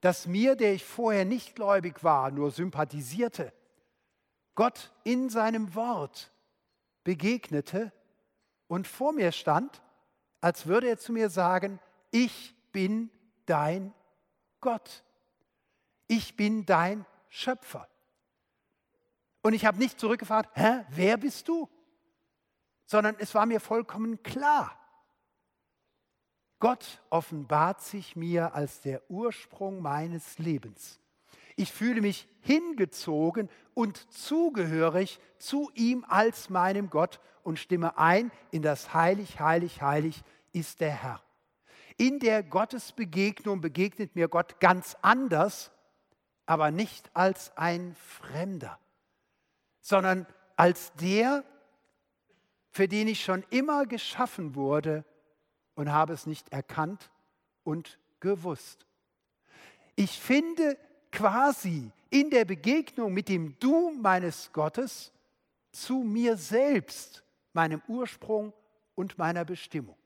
dass 0.00 0.26
mir, 0.26 0.54
der 0.54 0.74
ich 0.74 0.84
vorher 0.84 1.24
nicht 1.24 1.56
gläubig 1.56 2.04
war, 2.04 2.30
nur 2.30 2.50
sympathisierte, 2.50 3.52
Gott 4.54 4.92
in 5.04 5.28
seinem 5.28 5.74
Wort 5.74 6.30
begegnete 7.04 7.92
und 8.66 8.86
vor 8.86 9.12
mir 9.12 9.32
stand, 9.32 9.82
als 10.40 10.66
würde 10.66 10.88
er 10.88 10.98
zu 10.98 11.12
mir 11.12 11.30
sagen, 11.30 11.78
ich 12.10 12.54
bin 12.72 13.10
dein 13.46 13.92
Gott. 14.60 15.04
Ich 16.08 16.36
bin 16.36 16.66
dein 16.66 17.06
Schöpfer. 17.28 17.88
Und 19.42 19.52
ich 19.52 19.64
habe 19.64 19.78
nicht 19.78 20.00
zurückgefragt, 20.00 20.50
hä, 20.54 20.84
wer 20.90 21.16
bist 21.16 21.46
du? 21.48 21.68
Sondern 22.86 23.14
es 23.18 23.34
war 23.34 23.46
mir 23.46 23.60
vollkommen 23.60 24.22
klar. 24.22 24.78
Gott 26.58 27.02
offenbart 27.10 27.82
sich 27.82 28.16
mir 28.16 28.54
als 28.54 28.80
der 28.80 29.08
Ursprung 29.10 29.80
meines 29.80 30.38
Lebens. 30.38 30.98
Ich 31.54 31.72
fühle 31.72 32.00
mich 32.00 32.28
hingezogen 32.40 33.48
und 33.74 34.12
zugehörig 34.12 35.20
zu 35.38 35.70
ihm 35.74 36.04
als 36.08 36.50
meinem 36.50 36.90
Gott 36.90 37.20
und 37.42 37.58
stimme 37.58 37.98
ein 37.98 38.32
in 38.50 38.62
das 38.62 38.94
Heilig, 38.94 39.40
Heilig, 39.40 39.82
Heilig 39.82 40.22
ist 40.52 40.80
der 40.80 40.90
Herr. 40.90 41.22
In 41.96 42.20
der 42.20 42.42
Gottesbegegnung 42.42 43.60
begegnet 43.60 44.14
mir 44.14 44.28
Gott 44.28 44.60
ganz 44.60 44.96
anders, 45.02 45.72
aber 46.48 46.70
nicht 46.70 47.14
als 47.14 47.54
ein 47.58 47.94
Fremder, 47.94 48.78
sondern 49.82 50.26
als 50.56 50.94
der, 50.94 51.44
für 52.70 52.88
den 52.88 53.06
ich 53.06 53.22
schon 53.22 53.44
immer 53.50 53.84
geschaffen 53.84 54.54
wurde 54.54 55.04
und 55.74 55.92
habe 55.92 56.14
es 56.14 56.24
nicht 56.24 56.50
erkannt 56.50 57.10
und 57.64 57.98
gewusst. 58.20 58.86
Ich 59.94 60.18
finde 60.18 60.78
quasi 61.12 61.92
in 62.08 62.30
der 62.30 62.46
Begegnung 62.46 63.12
mit 63.12 63.28
dem 63.28 63.58
Du 63.60 63.90
meines 63.90 64.50
Gottes 64.54 65.12
zu 65.70 65.96
mir 65.96 66.38
selbst, 66.38 67.24
meinem 67.52 67.82
Ursprung 67.88 68.54
und 68.94 69.18
meiner 69.18 69.44
Bestimmung. 69.44 69.98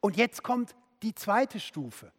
Und 0.00 0.18
jetzt 0.18 0.42
kommt 0.42 0.76
die 1.02 1.14
zweite 1.14 1.60
Stufe. 1.60 2.12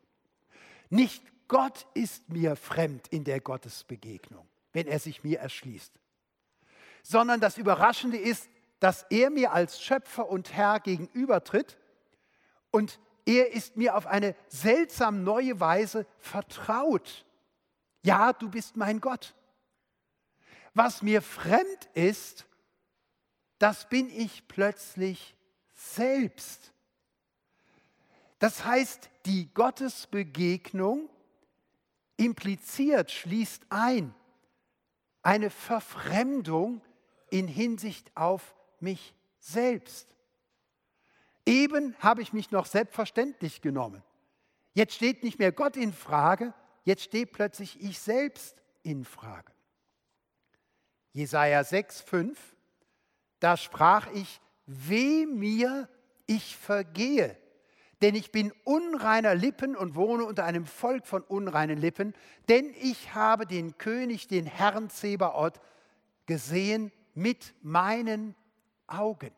Nicht 0.90 1.22
Gott 1.48 1.86
ist 1.94 2.30
mir 2.30 2.56
fremd 2.56 3.08
in 3.10 3.24
der 3.24 3.40
Gottesbegegnung, 3.40 4.48
wenn 4.74 4.88
er 4.88 5.00
sich 5.00 5.24
mir 5.24 5.40
erschließt, 5.40 5.94
sondern 7.04 7.40
das 7.40 7.58
Überraschende 7.58 8.18
ist, 8.18 8.50
dass 8.80 9.06
er 9.10 9.30
mir 9.30 9.52
als 9.52 9.82
Schöpfer 9.82 10.30
und 10.30 10.54
Herr 10.54 10.80
gegenübertritt 10.80 11.78
und 12.72 13.00
er 13.26 13.54
ist 13.54 13.78
mir 13.78 13.96
auf 13.96 14.06
eine 14.06 14.36
seltsam 14.48 15.24
neue 15.24 15.60
Weise 15.60 16.06
vertraut 16.20 17.26
ja, 18.06 18.34
du 18.34 18.50
bist 18.50 18.78
mein 18.78 19.02
Gott. 19.02 19.34
Was 20.76 21.02
mir 21.02 21.24
fremd 21.24 21.90
ist, 21.96 22.46
das 23.58 23.90
bin 23.90 24.12
ich 24.12 24.48
plötzlich 24.48 25.36
selbst. 25.74 26.72
Das 28.38 28.64
heißt, 28.64 29.10
die 29.26 29.52
Gottesbegegnung 29.56 31.10
impliziert, 32.18 33.12
schließt 33.12 33.64
ein 33.70 34.14
eine 35.22 35.50
Verfremdung 35.50 36.82
in 37.32 37.48
Hinsicht 37.48 38.16
auf 38.16 38.56
mich 38.80 39.16
selbst. 39.40 40.08
Eben 41.48 41.96
habe 41.98 42.22
ich 42.22 42.32
mich 42.32 42.52
noch 42.52 42.68
selbstverständlich 42.68 43.62
genommen. 43.62 44.04
Jetzt 44.74 44.94
steht 44.94 45.24
nicht 45.24 45.40
mehr 45.40 45.52
Gott 45.52 45.78
in 45.78 45.94
Frage, 45.94 46.54
Jetzt 46.86 47.04
steht 47.04 47.34
plötzlich 47.34 47.82
ich 47.82 48.00
selbst 48.00 48.56
in 48.84 49.04
Frage. 49.04 49.52
Jesaja 51.12 51.64
6, 51.64 52.02
5, 52.02 52.56
da 53.40 53.58
sprach 53.58 54.08
ich, 54.14 54.40
weh 54.68 55.26
mir, 55.26 55.90
ich 56.28 56.56
vergehe, 56.56 57.38
denn 58.02 58.16
ich 58.16 58.32
bin 58.32 58.52
unreiner 58.64 59.36
Lippen 59.36 59.76
und 59.76 59.96
wohne 59.96 60.26
unter 60.26 60.44
einem 60.44 60.66
Volk 60.66 61.08
von 61.08 61.22
unreinen 61.22 61.78
Lippen, 61.78 62.14
denn 62.50 62.74
ich 62.82 63.14
habe 63.14 63.46
den 63.46 63.78
König, 63.78 64.28
den 64.28 64.46
Herrn 64.46 64.90
Zebaoth, 64.90 65.60
gesehen 66.26 66.92
mit 67.14 67.54
meinen 67.62 68.36
Augen. 68.88 69.32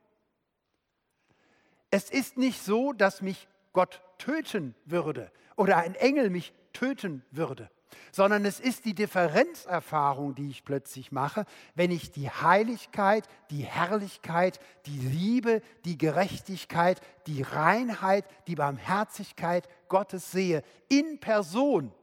Es 1.92 2.10
ist 2.10 2.38
nicht 2.38 2.62
so, 2.62 2.94
dass 2.94 3.22
mich 3.22 3.48
Gott 3.74 4.02
töten 4.18 4.76
würde 4.86 5.32
oder 5.56 5.78
ein 5.78 5.96
Engel 5.96 6.30
mich 6.30 6.54
töten 6.74 7.24
würde, 7.32 7.70
sondern 8.12 8.46
es 8.46 8.60
ist 8.60 8.86
die 8.86 8.94
Differenzerfahrung, 8.94 10.36
die 10.36 10.50
ich 10.50 10.64
plötzlich 10.64 11.12
mache, 11.12 11.46
wenn 11.76 11.92
ich 11.92 12.12
die 12.12 12.30
Heiligkeit, 12.30 13.28
die 13.50 13.64
Herrlichkeit, 13.64 14.60
die 14.86 14.98
Liebe, 14.98 15.62
die 15.86 15.98
Gerechtigkeit, 15.98 17.02
die 17.28 17.42
Reinheit, 17.42 18.26
die 18.48 18.56
Barmherzigkeit 18.56 19.68
Gottes 19.88 20.32
sehe 20.32 20.64
in 20.90 21.20
Person. 21.20 21.94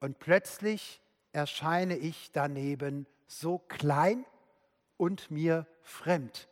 Und 0.00 0.18
plötzlich 0.18 1.00
erscheine 1.32 1.96
ich 1.96 2.32
daneben 2.32 3.06
so 3.26 3.58
klein 3.58 4.24
und 4.96 5.30
mir 5.30 5.66
fremd, 5.82 6.48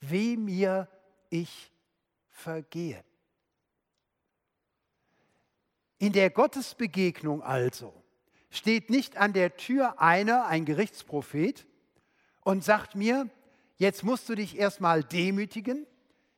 wie 0.00 0.36
mir 0.36 0.88
ich 1.30 1.72
vergehe. 2.30 3.04
In 6.02 6.12
der 6.12 6.30
Gottesbegegnung 6.30 7.44
also 7.44 7.94
steht 8.50 8.90
nicht 8.90 9.18
an 9.18 9.32
der 9.32 9.56
Tür 9.56 10.00
einer, 10.00 10.46
ein 10.46 10.64
Gerichtsprophet, 10.64 11.64
und 12.40 12.64
sagt 12.64 12.96
mir, 12.96 13.30
jetzt 13.76 14.02
musst 14.02 14.28
du 14.28 14.34
dich 14.34 14.58
erstmal 14.58 15.04
demütigen, 15.04 15.86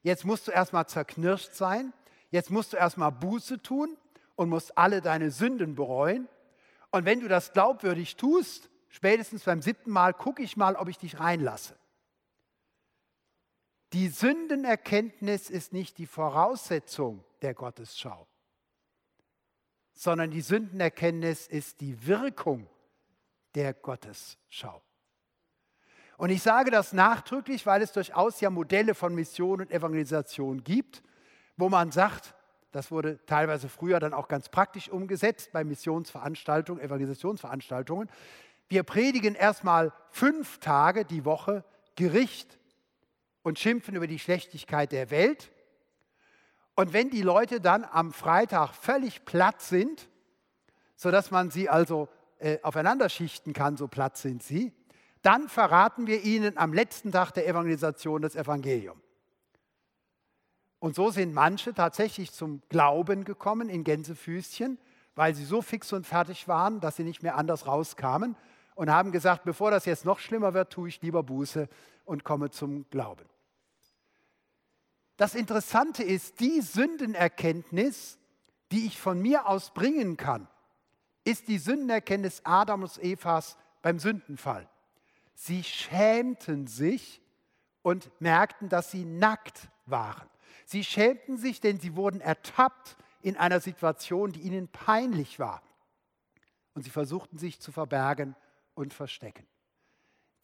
jetzt 0.03 0.27
musst 0.27 0.49
du 0.49 0.51
erstmal 0.51 0.87
zerknirscht 0.87 1.55
sein, 1.55 1.95
jetzt 2.31 2.51
musst 2.51 2.75
du 2.75 2.77
erstmal 2.77 3.11
Buße 3.11 3.63
tun 3.63 3.97
und 4.37 4.51
musst 4.51 4.77
alle 4.77 5.01
deine 5.01 5.31
Sünden 5.31 5.75
bereuen. 5.75 6.29
Und 6.91 7.07
wenn 7.07 7.21
du 7.21 7.29
das 7.29 7.55
glaubwürdig 7.55 8.17
tust, 8.17 8.69
spätestens 8.91 9.45
beim 9.45 9.63
siebten 9.63 9.93
Mal 9.93 10.13
gucke 10.13 10.43
ich 10.43 10.59
mal, 10.59 10.77
ob 10.77 10.91
ich 10.91 10.99
dich 10.99 11.21
reinlasse. 11.21 11.75
Die 13.95 14.09
Sündenerkenntnis 14.09 15.49
ist 15.49 15.73
nicht 15.73 15.97
die 15.97 16.07
Voraussetzung 16.07 17.25
der 17.41 17.55
Gottesschau 17.55 18.29
sondern 19.95 20.31
die 20.31 20.41
Sündenerkenntnis 20.41 21.47
ist 21.47 21.81
die 21.81 22.07
Wirkung 22.07 22.69
der 23.55 23.73
Gottesschau. 23.73 24.83
Und 26.17 26.31
ich 26.31 26.43
sage 26.43 26.71
das 26.71 26.93
nachdrücklich, 26.93 27.67
weil 27.67 27.83
es 27.83 27.93
durchaus 27.93 28.41
ja 28.41 28.51
Modelle 28.51 28.95
von 28.95 29.15
Mission 29.15 29.63
und 29.63 29.71
Evangelisation 29.71 30.63
gibt, 30.63 31.03
wo 31.57 31.69
man 31.69 31.91
sagt, 31.91 32.35
das 32.71 32.91
wurde 32.91 33.25
teilweise 33.27 33.69
früher 33.69 34.01
dann 34.01 34.13
auch 34.13 34.27
ganz 34.27 34.49
praktisch 34.49 34.89
umgesetzt 34.89 35.53
bei 35.53 35.63
Missionsveranstaltungen, 35.63 36.83
Evangelisationsveranstaltungen. 36.83 38.11
Wir 38.69 38.83
predigen 38.83 39.35
erstmal 39.35 39.93
fünf 40.11 40.59
Tage 40.59 41.05
die 41.05 41.25
Woche 41.25 41.65
Gericht 41.95 42.59
und 43.43 43.59
schimpfen 43.59 43.95
über 43.95 44.09
die 44.09 44.19
Schlechtigkeit 44.19 44.91
der 44.91 45.11
Welt. 45.11 45.53
Und 46.77 46.93
wenn 46.93 47.11
die 47.11 47.23
Leute 47.23 47.61
dann 47.61 47.85
am 47.85 48.13
Freitag 48.13 48.75
völlig 48.75 49.25
platt 49.25 49.63
sind, 49.63 50.09
sodass 50.97 51.31
man 51.31 51.51
sie 51.51 51.69
also 51.69 52.09
äh, 52.39 52.59
aufeinander 52.63 53.09
schichten 53.09 53.53
kann, 53.53 53.77
so 53.77 53.89
platt 53.89 54.17
sind 54.17 54.43
sie, 54.43 54.73
dann 55.23 55.49
verraten 55.49 56.07
wir 56.07 56.23
ihnen 56.23 56.59
am 56.59 56.73
letzten 56.73 57.13
Tag 57.13 57.33
der 57.33 57.47
Evangelisation 57.47 58.23
das 58.23 58.37
Evangelium. 58.37 59.01
Und 60.79 60.95
so 60.95 61.11
sind 61.11 61.33
manche 61.33 61.73
tatsächlich 61.73 62.33
zum 62.33 62.61
Glauben 62.69 63.25
gekommen 63.25 63.71
in 63.71 63.85
Gänsefüßchen, 63.85 64.79
weil 65.15 65.35
sie 65.35 65.45
so 65.45 65.63
fix 65.63 65.93
und 65.93 66.07
fertig 66.07 66.47
waren, 66.49 66.81
dass 66.81 66.97
sie 66.97 67.05
nicht 67.05 67.23
mehr 67.23 67.37
anders 67.37 67.67
rauskamen. 67.67 68.37
und 68.75 68.91
haben 68.91 69.13
gesagt, 69.13 69.45
bevor 69.45 69.71
das 69.71 69.85
jetzt 69.85 70.05
noch 70.05 70.19
schlimmer 70.19 70.53
wird, 70.53 70.73
tue 70.73 70.89
ich 70.89 71.01
lieber 71.01 71.23
Buße 71.23 71.69
und 72.05 72.25
komme 72.25 72.51
zum 72.51 72.85
Glauben. 72.91 73.25
Das 75.17 75.35
Interessante 75.35 76.03
ist, 76.03 76.41
die 76.41 76.61
Sündenerkenntnis, 76.61 78.19
die 78.73 78.87
ich 78.87 78.99
von 78.99 79.21
mir 79.21 79.47
aus 79.47 79.73
bringen 79.73 80.17
kann, 80.17 80.49
ist 81.25 81.49
die 81.49 81.59
Sündenerkenntnis 81.59 82.43
Adams 82.45 82.99
und 82.99 83.05
Evas 83.05 83.57
beim 83.83 83.99
Sündenfall. 83.99 84.69
Sie 85.35 85.63
schämten 85.65 86.67
sich 86.67 87.21
und 87.83 88.11
merkten, 88.21 88.69
dass 88.69 88.91
sie 88.91 89.05
nackt 89.05 89.69
waren. 89.87 90.29
Sie 90.67 90.85
schämten 90.85 91.37
sich, 91.37 91.61
denn 91.61 91.79
sie 91.79 91.97
wurden 91.97 92.21
ertappt 92.21 92.97
in 93.23 93.37
einer 93.37 93.61
Situation, 93.61 94.33
die 94.33 94.41
ihnen 94.41 94.69
peinlich 94.69 95.39
war. 95.39 95.63
Und 96.75 96.83
sie 96.83 96.91
versuchten 96.91 97.39
sich 97.39 97.61
zu 97.61 97.73
verbergen 97.73 98.35
und 98.75 98.93
verstecken. 98.93 99.47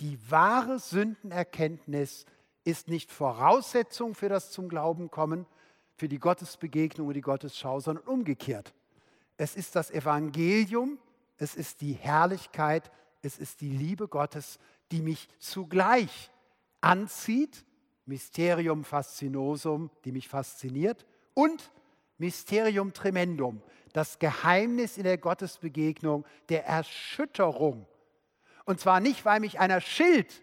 Die 0.00 0.18
wahre 0.30 0.78
Sündenerkenntnis 0.78 2.24
ist 2.64 2.88
nicht 2.88 3.10
Voraussetzung 3.10 4.14
für 4.14 4.28
das 4.28 4.50
zum 4.50 4.68
Glauben 4.68 5.10
kommen, 5.10 5.46
für 5.96 6.08
die 6.08 6.18
Gottesbegegnung 6.18 7.08
und 7.08 7.14
die 7.14 7.20
Gottesschau, 7.20 7.80
sondern 7.80 8.06
umgekehrt. 8.06 8.74
Es 9.36 9.56
ist 9.56 9.76
das 9.76 9.90
Evangelium, 9.90 10.98
es 11.36 11.54
ist 11.54 11.80
die 11.80 11.92
Herrlichkeit, 11.92 12.90
es 13.22 13.38
ist 13.38 13.60
die 13.60 13.70
Liebe 13.70 14.08
Gottes, 14.08 14.58
die 14.92 15.02
mich 15.02 15.28
zugleich 15.38 16.30
anzieht, 16.80 17.64
Mysterium 18.06 18.84
fascinosum, 18.84 19.90
die 20.04 20.12
mich 20.12 20.28
fasziniert, 20.28 21.06
und 21.34 21.70
Mysterium 22.18 22.92
tremendum, 22.92 23.62
das 23.92 24.18
Geheimnis 24.18 24.98
in 24.98 25.04
der 25.04 25.18
Gottesbegegnung 25.18 26.26
der 26.48 26.66
Erschütterung. 26.66 27.86
Und 28.64 28.80
zwar 28.80 29.00
nicht, 29.00 29.24
weil 29.24 29.40
mich 29.40 29.58
einer 29.58 29.80
schilt, 29.80 30.42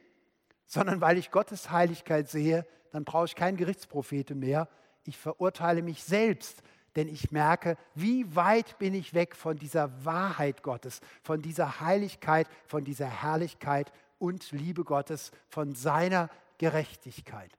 sondern 0.67 1.01
weil 1.01 1.17
ich 1.17 1.32
Gottes 1.32 1.71
Heiligkeit 1.71 2.30
sehe, 2.30 2.65
dann 2.91 3.06
brauche 3.06 3.25
ich 3.25 3.36
keinen 3.36 3.58
Gerichtsprophete 3.58 4.36
mehr. 4.36 4.67
Ich 5.06 5.17
verurteile 5.17 5.82
mich 5.82 6.03
selbst, 6.03 6.62
denn 6.95 7.08
ich 7.08 7.32
merke, 7.32 7.77
wie 7.95 8.36
weit 8.36 8.77
bin 8.77 8.93
ich 8.93 9.13
weg 9.13 9.36
von 9.36 9.58
dieser 9.58 10.06
Wahrheit 10.06 10.63
Gottes, 10.63 10.99
von 11.23 11.41
dieser 11.41 11.80
Heiligkeit, 11.80 12.47
von 12.65 12.84
dieser 12.84 13.08
Herrlichkeit 13.08 13.91
und 14.19 14.51
Liebe 14.51 14.84
Gottes, 14.84 15.32
von 15.47 15.73
seiner 15.73 16.30
Gerechtigkeit. 16.58 17.51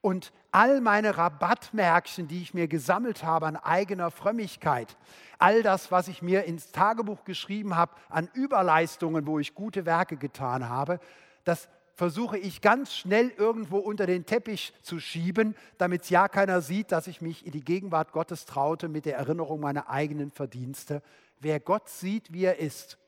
Und 0.00 0.32
all 0.52 0.80
meine 0.80 1.16
Rabattmärkchen, 1.18 2.28
die 2.28 2.42
ich 2.42 2.54
mir 2.54 2.68
gesammelt 2.68 3.24
habe 3.24 3.46
an 3.46 3.56
eigener 3.56 4.10
Frömmigkeit, 4.10 4.96
all 5.38 5.62
das, 5.62 5.90
was 5.90 6.08
ich 6.08 6.22
mir 6.22 6.44
ins 6.44 6.72
Tagebuch 6.72 7.24
geschrieben 7.24 7.76
habe 7.76 7.92
an 8.08 8.28
Überleistungen, 8.34 9.26
wo 9.26 9.38
ich 9.38 9.54
gute 9.54 9.84
Werke 9.84 10.16
getan 10.16 10.68
habe, 10.68 10.98
das 11.44 11.68
versuche 11.96 12.36
ich 12.36 12.60
ganz 12.60 12.94
schnell 12.94 13.30
irgendwo 13.30 13.78
unter 13.78 14.06
den 14.06 14.26
Teppich 14.26 14.74
zu 14.82 15.00
schieben, 15.00 15.56
damit 15.78 16.10
ja 16.10 16.28
keiner 16.28 16.60
sieht, 16.60 16.92
dass 16.92 17.06
ich 17.06 17.22
mich 17.22 17.46
in 17.46 17.52
die 17.52 17.64
Gegenwart 17.64 18.12
Gottes 18.12 18.44
traute 18.44 18.88
mit 18.88 19.06
der 19.06 19.16
Erinnerung 19.16 19.60
meiner 19.60 19.88
eigenen 19.88 20.30
Verdienste. 20.30 21.02
Wer 21.40 21.58
Gott 21.58 21.88
sieht, 21.88 22.32
wie 22.34 22.44
er 22.44 22.58
ist, 22.58 22.98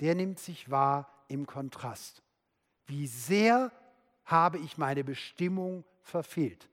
der 0.00 0.14
nimmt 0.14 0.38
sich 0.38 0.70
wahr 0.70 1.24
im 1.28 1.46
Kontrast. 1.46 2.22
Wie 2.86 3.06
sehr 3.06 3.72
habe 4.26 4.58
ich 4.58 4.76
meine 4.76 5.04
Bestimmung 5.04 5.84
verfehlt? 6.02 6.68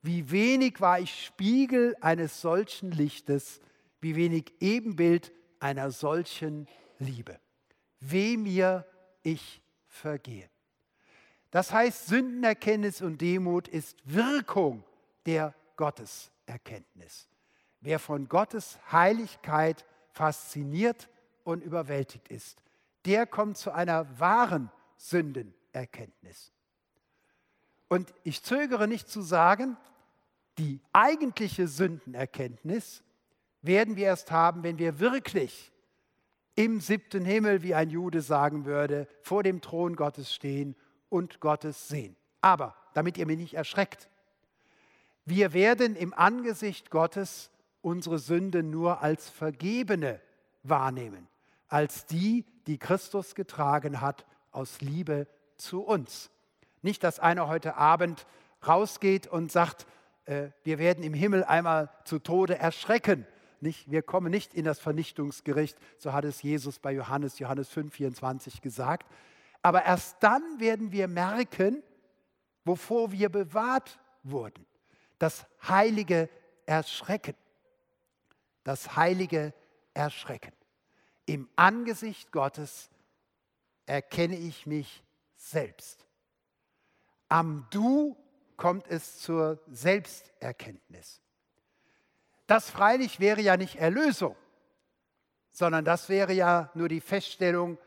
Wie 0.00 0.30
wenig 0.30 0.80
war 0.80 1.00
ich 1.00 1.24
Spiegel 1.24 1.94
eines 2.00 2.40
solchen 2.40 2.90
Lichtes, 2.90 3.60
wie 4.00 4.16
wenig 4.16 4.54
Ebenbild 4.60 5.32
einer 5.60 5.90
solchen 5.90 6.66
Liebe. 6.98 7.38
Weh 8.00 8.38
mir, 8.38 8.86
ich 9.22 9.62
vergehe. 9.86 10.48
Das 11.54 11.72
heißt, 11.72 12.08
Sündenerkenntnis 12.08 13.00
und 13.00 13.20
Demut 13.20 13.68
ist 13.68 13.96
Wirkung 14.04 14.82
der 15.24 15.54
Gotteserkenntnis. 15.76 17.28
Wer 17.80 18.00
von 18.00 18.28
Gottes 18.28 18.80
Heiligkeit 18.90 19.84
fasziniert 20.10 21.08
und 21.44 21.62
überwältigt 21.62 22.26
ist, 22.26 22.60
der 23.04 23.24
kommt 23.24 23.56
zu 23.56 23.70
einer 23.70 24.18
wahren 24.18 24.68
Sündenerkenntnis. 24.96 26.50
Und 27.86 28.12
ich 28.24 28.42
zögere 28.42 28.88
nicht 28.88 29.08
zu 29.08 29.22
sagen, 29.22 29.76
die 30.58 30.80
eigentliche 30.92 31.68
Sündenerkenntnis 31.68 33.04
werden 33.62 33.94
wir 33.94 34.06
erst 34.06 34.32
haben, 34.32 34.64
wenn 34.64 34.78
wir 34.78 34.98
wirklich 34.98 35.70
im 36.56 36.80
siebten 36.80 37.24
Himmel, 37.24 37.62
wie 37.62 37.76
ein 37.76 37.90
Jude 37.90 38.22
sagen 38.22 38.64
würde, 38.64 39.06
vor 39.22 39.44
dem 39.44 39.60
Thron 39.60 39.94
Gottes 39.94 40.34
stehen 40.34 40.74
und 41.08 41.40
Gottes 41.40 41.88
sehen. 41.88 42.16
Aber, 42.40 42.74
damit 42.94 43.18
ihr 43.18 43.26
mich 43.26 43.38
nicht 43.38 43.54
erschreckt, 43.54 44.08
wir 45.24 45.52
werden 45.52 45.96
im 45.96 46.12
Angesicht 46.12 46.90
Gottes 46.90 47.50
unsere 47.80 48.18
Sünde 48.18 48.62
nur 48.62 49.02
als 49.02 49.30
vergebene 49.30 50.20
wahrnehmen, 50.62 51.28
als 51.68 52.06
die, 52.06 52.44
die 52.66 52.78
Christus 52.78 53.34
getragen 53.34 54.00
hat 54.00 54.26
aus 54.52 54.80
Liebe 54.80 55.26
zu 55.56 55.82
uns. 55.82 56.30
Nicht, 56.82 57.02
dass 57.04 57.20
einer 57.20 57.48
heute 57.48 57.76
Abend 57.76 58.26
rausgeht 58.66 59.26
und 59.26 59.50
sagt, 59.50 59.86
äh, 60.26 60.48
wir 60.62 60.78
werden 60.78 61.04
im 61.04 61.14
Himmel 61.14 61.44
einmal 61.44 61.90
zu 62.04 62.18
Tode 62.18 62.58
erschrecken. 62.58 63.26
Nicht? 63.60 63.90
Wir 63.90 64.02
kommen 64.02 64.30
nicht 64.30 64.54
in 64.54 64.64
das 64.64 64.78
Vernichtungsgericht, 64.78 65.78
so 65.98 66.12
hat 66.12 66.24
es 66.24 66.42
Jesus 66.42 66.78
bei 66.78 66.92
Johannes, 66.92 67.38
Johannes 67.38 67.68
5, 67.68 67.94
24 67.94 68.60
gesagt, 68.60 69.10
aber 69.64 69.86
erst 69.86 70.22
dann 70.22 70.60
werden 70.60 70.92
wir 70.92 71.08
merken, 71.08 71.82
wovor 72.66 73.12
wir 73.12 73.30
bewahrt 73.30 73.98
wurden. 74.22 74.66
Das 75.18 75.46
heilige 75.66 76.28
Erschrecken. 76.66 77.34
Das 78.62 78.94
heilige 78.94 79.54
Erschrecken. 79.94 80.52
Im 81.24 81.48
Angesicht 81.56 82.30
Gottes 82.30 82.90
erkenne 83.86 84.36
ich 84.36 84.66
mich 84.66 85.02
selbst. 85.34 86.06
Am 87.30 87.66
Du 87.70 88.18
kommt 88.58 88.86
es 88.88 89.18
zur 89.18 89.62
Selbsterkenntnis. 89.68 91.22
Das 92.46 92.68
freilich 92.68 93.18
wäre 93.18 93.40
ja 93.40 93.56
nicht 93.56 93.76
Erlösung, 93.76 94.36
sondern 95.52 95.86
das 95.86 96.10
wäre 96.10 96.34
ja 96.34 96.70
nur 96.74 96.90
die 96.90 97.00
Feststellung 97.00 97.78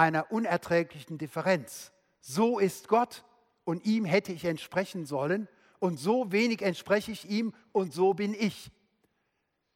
einer 0.00 0.32
unerträglichen 0.32 1.18
Differenz. 1.18 1.92
So 2.22 2.58
ist 2.58 2.88
Gott 2.88 3.22
und 3.64 3.84
ihm 3.84 4.06
hätte 4.06 4.32
ich 4.32 4.46
entsprechen 4.46 5.04
sollen 5.04 5.46
und 5.78 5.98
so 5.98 6.32
wenig 6.32 6.62
entspreche 6.62 7.12
ich 7.12 7.28
ihm 7.28 7.52
und 7.72 7.92
so 7.92 8.14
bin 8.14 8.32
ich. 8.32 8.70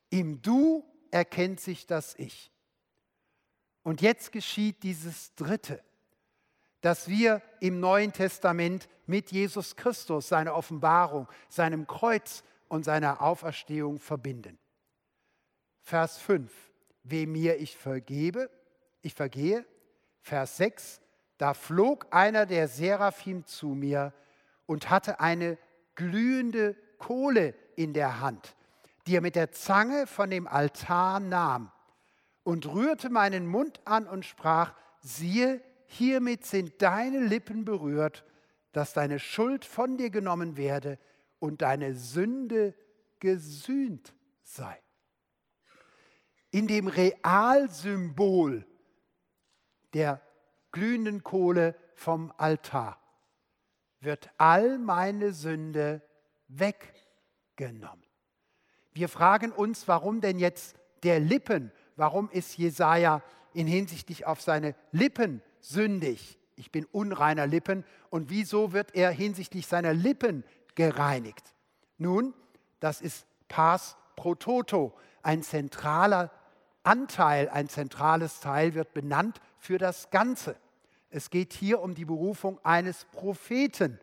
Im 0.09 0.41
Du 0.41 0.83
erkennt 1.11 1.61
sich 1.61 1.87
das 1.87 2.15
Ich. 2.19 2.51
Und 3.83 4.01
jetzt 4.01 4.33
geschieht 4.33 4.83
dieses 4.83 5.35
Dritte, 5.35 5.85
dass 6.81 7.07
wir 7.07 7.43
im 7.61 7.79
Neuen 7.79 8.15
Testament 8.15 8.89
mit 9.05 9.31
Jesus 9.31 9.77
Christus, 9.77 10.29
seiner 10.29 10.55
Offenbarung, 10.55 11.29
seinem 11.51 11.87
Kreuz 11.87 12.45
und 12.69 12.87
seiner 12.87 13.21
Auferstehung 13.21 13.99
verbinden. 13.99 14.59
Vers 15.83 16.17
5. 16.17 16.51
Wem 17.03 17.33
mir 17.33 17.59
ich 17.59 17.77
vergebe, 17.77 18.49
ich 19.03 19.13
vergehe, 19.13 19.67
Vers 20.25 20.57
6, 20.57 21.03
da 21.37 21.53
flog 21.53 22.07
einer 22.11 22.47
der 22.47 22.67
Seraphim 22.67 23.45
zu 23.45 23.69
mir 23.69 24.15
und 24.65 24.89
hatte 24.89 25.21
eine 25.21 25.59
glühende 25.97 26.77
Kohle 26.97 27.55
in 27.77 27.93
der 27.93 28.21
Hand, 28.21 28.57
die 29.07 29.17
er 29.17 29.21
mit 29.21 29.37
der 29.37 29.53
Zange 29.53 30.07
von 30.07 30.31
dem 30.31 30.47
Altar 30.47 31.21
nahm 31.21 31.71
und 32.43 32.67
rührte 32.67 33.11
meinen 33.11 33.47
Mund 33.47 33.83
an 33.85 34.07
und 34.07 34.25
sprach, 34.25 34.73
siehe, 35.03 35.61
hiermit 35.85 36.47
sind 36.47 36.81
deine 36.81 37.21
Lippen 37.21 37.67
berührt, 37.67 38.25
dass 38.73 38.95
deine 38.95 39.19
Schuld 39.19 39.67
von 39.67 39.99
dir 39.99 40.09
genommen 40.09 40.57
werde 40.57 40.99
und 41.39 41.61
deine 41.61 41.95
Sünde 41.95 42.73
gesühnt 43.21 44.15
sei. 44.43 44.81
In 46.51 46.67
dem 46.67 46.89
Realsymbol 46.89 48.67
der 49.95 50.21
glühenden 50.73 51.23
Kohle 51.23 51.75
vom 51.95 52.33
Altar, 52.37 52.99
wird 54.01 54.29
all 54.37 54.79
meine 54.79 55.33
Sünde 55.33 56.03
weggenommen. 56.49 58.05
Wir 58.93 59.09
fragen 59.09 59.51
uns, 59.51 59.89
warum 59.89 60.21
denn 60.21 60.39
jetzt 60.39 60.77
der 61.03 61.21
Lippen? 61.21 61.73
Warum 61.97 62.29
ist 62.31 62.57
Jesaja 62.59 63.23
in 63.53 63.67
hinsichtlich 63.67 64.27
auf 64.27 64.41
seine 64.41 64.75
Lippen 64.93 65.43
sündig? 65.61 66.39
Ich 66.57 66.71
bin 66.71 66.85
unreiner 66.87 67.47
Lippen. 67.47 67.85
Und 68.11 68.31
wieso 68.31 68.73
wird 68.73 68.95
er 68.95 69.11
hinsichtlich 69.11 69.67
seiner 69.67 69.93
Lippen 69.93 70.45
gereinigt? 70.75 71.55
Nun, 71.99 72.35
das 72.81 73.01
ist 73.01 73.27
Pas 73.49 73.97
pro 74.17 74.35
toto, 74.35 74.95
ein 75.23 75.43
zentraler 75.43 76.31
Anteil, 76.83 77.49
ein 77.49 77.69
zentrales 77.69 78.41
Teil 78.41 78.75
wird 78.75 78.93
benannt 78.95 79.41
für 79.65 79.79
das 79.79 80.11
Ganze. 80.11 80.57
Es 81.09 81.31
geht 81.31 81.55
hier 81.55 81.81
um 81.81 81.95
die 81.95 82.05
Berufung 82.05 82.63
eines 82.65 83.07
Propheten. 83.07 83.99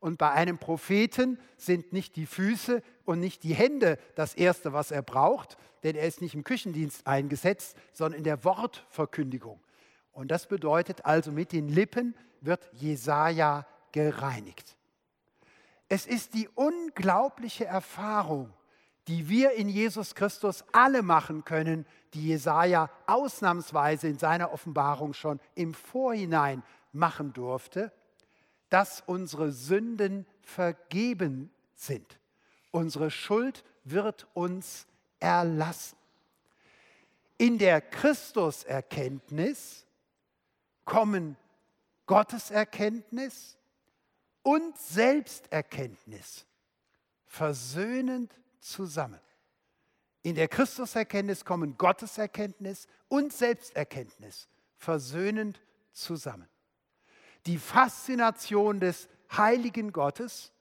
Und 0.00 0.16
bei 0.16 0.30
einem 0.30 0.58
Propheten 0.58 1.38
sind 1.58 1.92
nicht 1.92 2.16
die 2.16 2.24
Füße 2.24 2.82
und 3.04 3.20
nicht 3.20 3.42
die 3.42 3.54
Hände 3.54 3.98
das 4.14 4.34
Erste, 4.34 4.72
was 4.72 4.90
er 4.90 5.02
braucht, 5.02 5.58
denn 5.82 5.96
er 5.96 6.06
ist 6.06 6.22
nicht 6.22 6.34
im 6.34 6.44
Küchendienst 6.44 7.06
eingesetzt, 7.06 7.76
sondern 7.92 8.18
in 8.18 8.24
der 8.24 8.42
Wortverkündigung. 8.42 9.60
Und 10.12 10.30
das 10.30 10.46
bedeutet 10.46 11.04
also, 11.04 11.30
mit 11.30 11.52
den 11.52 11.68
Lippen 11.68 12.14
wird 12.40 12.68
Jesaja 12.72 13.66
gereinigt. 13.92 14.76
Es 15.88 16.06
ist 16.06 16.32
die 16.32 16.48
unglaubliche 16.54 17.66
Erfahrung, 17.66 18.52
die 19.08 19.28
wir 19.28 19.52
in 19.52 19.68
Jesus 19.68 20.14
Christus 20.14 20.64
alle 20.72 21.02
machen 21.02 21.44
können, 21.44 21.86
die 22.14 22.28
Jesaja 22.28 22.88
ausnahmsweise 23.06 24.08
in 24.08 24.18
seiner 24.18 24.52
Offenbarung 24.52 25.14
schon 25.14 25.40
im 25.54 25.74
Vorhinein 25.74 26.62
machen 26.92 27.32
durfte, 27.32 27.92
dass 28.68 29.02
unsere 29.06 29.52
Sünden 29.52 30.26
vergeben 30.40 31.50
sind. 31.74 32.18
Unsere 32.70 33.10
Schuld 33.10 33.64
wird 33.84 34.26
uns 34.34 34.86
erlassen. 35.20 35.96
In 37.38 37.58
der 37.58 37.80
Christuserkenntnis 37.80 39.86
kommen 40.84 41.36
Gotteserkenntnis 42.06 43.56
und 44.42 44.76
Selbsterkenntnis 44.78 46.46
versöhnend 47.26 48.32
zusammen. 48.62 49.20
In 50.22 50.36
der 50.36 50.48
Christuserkenntnis 50.48 51.44
kommen 51.44 51.76
Gotteserkenntnis 51.76 52.86
und 53.08 53.32
Selbsterkenntnis 53.32 54.48
versöhnend 54.76 55.60
zusammen. 55.92 56.48
Die 57.46 57.58
Faszination 57.58 58.80
des 58.80 59.08
heiligen 59.36 59.92
Gottes 59.92 60.52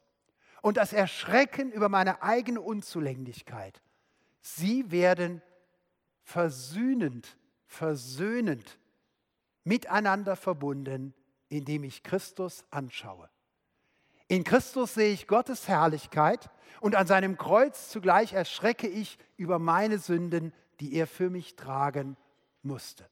und 0.61 0.77
das 0.77 0.93
Erschrecken 0.93 1.71
über 1.71 1.89
meine 1.89 2.23
eigene 2.23 2.61
Unzulänglichkeit, 2.61 3.81
sie 4.41 4.89
werden 4.91 5.41
versöhnend, 6.23 7.37
versöhnend 7.67 8.79
miteinander 9.63 10.35
verbunden, 10.35 11.13
indem 11.49 11.83
ich 11.83 12.03
Christus 12.03 12.65
anschaue. 12.71 13.29
In 14.31 14.45
Christus 14.45 14.93
sehe 14.93 15.11
ich 15.11 15.27
Gottes 15.27 15.67
Herrlichkeit 15.67 16.49
und 16.79 16.95
an 16.95 17.05
seinem 17.05 17.37
Kreuz 17.37 17.89
zugleich 17.89 18.31
erschrecke 18.31 18.87
ich 18.87 19.17
über 19.35 19.59
meine 19.59 19.97
Sünden, 19.97 20.53
die 20.79 20.93
er 20.93 21.05
für 21.05 21.29
mich 21.29 21.57
tragen 21.57 22.15
musste. 22.61 23.09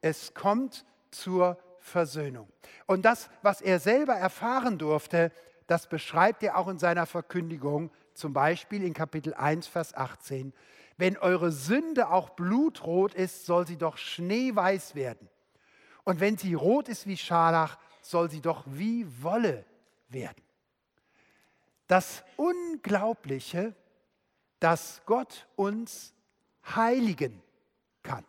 Es 0.00 0.32
kommt 0.32 0.86
zur 1.10 1.58
Versöhnung. 1.78 2.48
Und 2.86 3.04
das, 3.04 3.28
was 3.42 3.60
er 3.60 3.80
selber 3.80 4.14
erfahren 4.14 4.78
durfte, 4.78 5.30
das 5.66 5.90
beschreibt 5.90 6.42
er 6.42 6.56
auch 6.56 6.68
in 6.68 6.78
seiner 6.78 7.04
Verkündigung, 7.04 7.90
zum 8.14 8.32
Beispiel 8.32 8.82
in 8.82 8.94
Kapitel 8.94 9.34
1, 9.34 9.66
Vers 9.66 9.94
18. 9.94 10.54
Wenn 10.96 11.18
eure 11.18 11.52
Sünde 11.52 12.08
auch 12.08 12.30
blutrot 12.30 13.12
ist, 13.12 13.44
soll 13.44 13.66
sie 13.66 13.76
doch 13.76 13.98
schneeweiß 13.98 14.94
werden. 14.94 15.28
Und 16.04 16.18
wenn 16.18 16.38
sie 16.38 16.54
rot 16.54 16.88
ist 16.88 17.06
wie 17.06 17.18
Scharlach, 17.18 17.76
soll 18.00 18.30
sie 18.30 18.40
doch 18.40 18.64
wie 18.64 19.06
Wolle 19.22 19.66
werden. 20.12 20.42
Das 21.86 22.22
Unglaubliche, 22.36 23.74
dass 24.60 25.02
Gott 25.06 25.48
uns 25.56 26.14
heiligen 26.74 27.42
kann, 28.02 28.24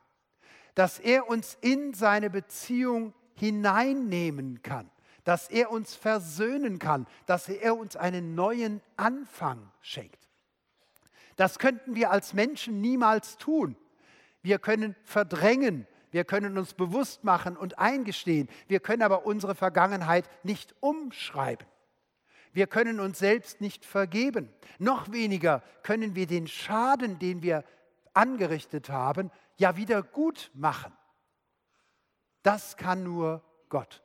dass 0.75 0.99
er 0.99 1.29
uns 1.29 1.57
in 1.61 1.93
seine 1.93 2.29
Beziehung 2.29 3.13
hineinnehmen 3.35 4.61
kann, 4.63 4.89
dass 5.23 5.49
er 5.49 5.71
uns 5.71 5.95
versöhnen 5.95 6.79
kann, 6.79 7.05
dass 7.25 7.49
er 7.49 7.77
uns 7.77 7.95
einen 7.95 8.33
neuen 8.35 8.81
Anfang 8.97 9.71
schenkt. 9.81 10.27
Das 11.35 11.59
könnten 11.59 11.95
wir 11.95 12.11
als 12.11 12.33
Menschen 12.33 12.81
niemals 12.81 13.37
tun. 13.37 13.75
Wir 14.41 14.59
können 14.59 14.95
verdrängen, 15.03 15.87
wir 16.11 16.25
können 16.25 16.57
uns 16.57 16.73
bewusst 16.73 17.23
machen 17.23 17.57
und 17.57 17.79
eingestehen, 17.79 18.49
wir 18.67 18.79
können 18.79 19.01
aber 19.01 19.25
unsere 19.25 19.55
Vergangenheit 19.55 20.29
nicht 20.43 20.75
umschreiben. 20.81 21.65
Wir 22.53 22.67
können 22.67 22.99
uns 22.99 23.19
selbst 23.19 23.61
nicht 23.61 23.85
vergeben. 23.85 24.49
Noch 24.77 25.11
weniger 25.11 25.63
können 25.83 26.15
wir 26.15 26.27
den 26.27 26.47
Schaden, 26.47 27.17
den 27.17 27.41
wir 27.41 27.63
angerichtet 28.13 28.89
haben, 28.89 29.31
ja 29.55 29.77
wieder 29.77 30.03
gut 30.03 30.51
machen. 30.53 30.91
Das 32.43 32.75
kann 32.75 33.03
nur 33.03 33.41
Gott. 33.69 34.03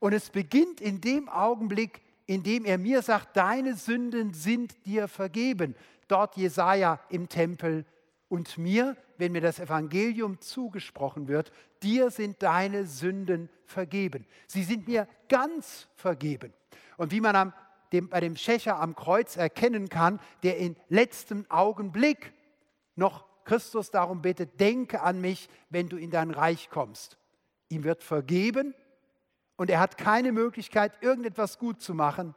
Und 0.00 0.12
es 0.12 0.30
beginnt 0.30 0.80
in 0.80 1.00
dem 1.00 1.28
Augenblick, 1.28 2.02
in 2.26 2.42
dem 2.42 2.64
er 2.64 2.78
mir 2.78 3.02
sagt, 3.02 3.36
deine 3.36 3.74
Sünden 3.76 4.34
sind 4.34 4.84
dir 4.84 5.06
vergeben. 5.06 5.76
Dort 6.08 6.36
Jesaja 6.36 7.00
im 7.08 7.28
Tempel 7.28 7.84
und 8.28 8.58
mir, 8.58 8.96
wenn 9.18 9.32
mir 9.32 9.40
das 9.40 9.60
Evangelium 9.60 10.40
zugesprochen 10.40 11.28
wird, 11.28 11.52
dir 11.82 12.10
sind 12.10 12.42
deine 12.42 12.86
Sünden 12.86 13.48
vergeben. 13.64 14.26
Sie 14.46 14.62
sind 14.62 14.88
mir 14.88 15.06
ganz 15.28 15.88
vergeben. 15.94 16.52
Und 16.96 17.12
wie 17.12 17.20
man 17.20 17.36
am 17.36 17.52
dem, 17.92 18.08
bei 18.08 18.20
dem 18.20 18.36
Schächer 18.36 18.80
am 18.80 18.94
Kreuz 18.94 19.36
erkennen 19.36 19.88
kann, 19.88 20.20
der 20.42 20.58
in 20.58 20.76
letztem 20.88 21.46
Augenblick 21.48 22.32
noch 22.94 23.24
Christus 23.44 23.90
darum 23.90 24.22
bittet, 24.22 24.58
denke 24.58 25.02
an 25.02 25.20
mich, 25.20 25.48
wenn 25.70 25.88
du 25.88 25.96
in 25.96 26.10
dein 26.10 26.30
Reich 26.30 26.68
kommst. 26.70 27.16
Ihm 27.68 27.84
wird 27.84 28.02
vergeben 28.02 28.74
und 29.56 29.70
er 29.70 29.80
hat 29.80 29.98
keine 29.98 30.32
Möglichkeit, 30.32 30.92
irgendetwas 31.00 31.58
gut 31.58 31.80
zu 31.80 31.94
machen. 31.94 32.34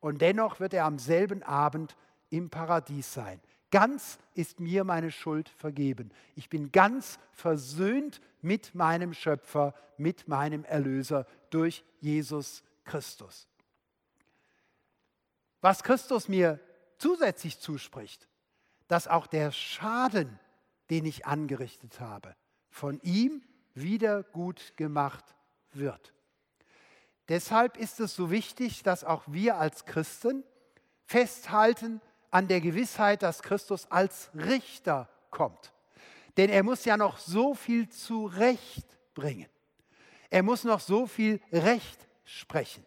Und 0.00 0.20
dennoch 0.20 0.60
wird 0.60 0.74
er 0.74 0.84
am 0.84 0.98
selben 0.98 1.42
Abend 1.42 1.96
im 2.30 2.50
Paradies 2.50 3.12
sein. 3.12 3.40
Ganz 3.70 4.18
ist 4.34 4.60
mir 4.60 4.84
meine 4.84 5.10
Schuld 5.10 5.48
vergeben. 5.48 6.10
Ich 6.34 6.48
bin 6.48 6.72
ganz 6.72 7.18
versöhnt 7.32 8.20
mit 8.40 8.74
meinem 8.74 9.12
Schöpfer, 9.12 9.74
mit 9.98 10.28
meinem 10.28 10.64
Erlöser 10.64 11.26
durch 11.50 11.84
Jesus 12.00 12.62
Christus 12.84 13.48
was 15.60 15.82
Christus 15.82 16.28
mir 16.28 16.60
zusätzlich 16.98 17.58
zuspricht, 17.58 18.28
dass 18.86 19.08
auch 19.08 19.26
der 19.26 19.52
Schaden, 19.52 20.38
den 20.90 21.04
ich 21.04 21.26
angerichtet 21.26 22.00
habe, 22.00 22.34
von 22.70 23.00
ihm 23.02 23.42
wieder 23.74 24.22
gut 24.22 24.76
gemacht 24.76 25.24
wird. 25.72 26.14
Deshalb 27.28 27.76
ist 27.76 28.00
es 28.00 28.14
so 28.14 28.30
wichtig, 28.30 28.82
dass 28.82 29.04
auch 29.04 29.24
wir 29.26 29.58
als 29.58 29.84
Christen 29.84 30.44
festhalten 31.04 32.00
an 32.30 32.48
der 32.48 32.60
Gewissheit, 32.60 33.22
dass 33.22 33.42
Christus 33.42 33.90
als 33.90 34.30
Richter 34.34 35.08
kommt. 35.30 35.72
Denn 36.36 36.50
er 36.50 36.62
muss 36.62 36.84
ja 36.84 36.96
noch 36.96 37.18
so 37.18 37.54
viel 37.54 37.88
zurechtbringen. 37.88 39.48
Er 40.30 40.42
muss 40.42 40.64
noch 40.64 40.80
so 40.80 41.06
viel 41.06 41.40
Recht 41.52 42.06
sprechen 42.24 42.84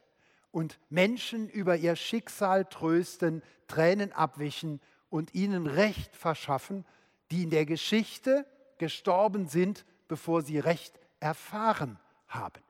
und 0.51 0.80
Menschen 0.89 1.49
über 1.49 1.75
ihr 1.75 1.95
Schicksal 1.95 2.65
trösten, 2.65 3.41
Tränen 3.67 4.12
abwischen 4.12 4.80
und 5.10 5.34
ihnen 5.34 5.65
Recht 5.65 6.15
verschaffen, 6.15 6.86
die 7.32 7.43
in 7.43 7.49
der 7.49 7.65
Geschichte 7.65 8.45
gestorben 8.77 9.47
sind, 9.47 9.86
bevor 10.08 10.41
sie 10.41 10.60
Recht 10.60 10.99
erfahren 11.19 11.99
haben. 12.27 12.62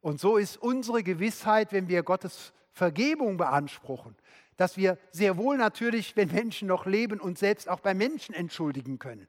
Und 0.00 0.20
so 0.20 0.36
ist 0.36 0.56
unsere 0.56 1.02
Gewissheit, 1.02 1.72
wenn 1.72 1.88
wir 1.88 2.02
Gottes 2.02 2.52
Vergebung 2.72 3.36
beanspruchen, 3.36 4.16
dass 4.56 4.76
wir 4.76 4.98
sehr 5.10 5.36
wohl 5.36 5.56
natürlich, 5.56 6.16
wenn 6.16 6.30
Menschen 6.30 6.68
noch 6.68 6.86
leben, 6.86 7.20
uns 7.20 7.40
selbst 7.40 7.68
auch 7.68 7.80
bei 7.80 7.94
Menschen 7.94 8.34
entschuldigen 8.34 8.98
können. 8.98 9.28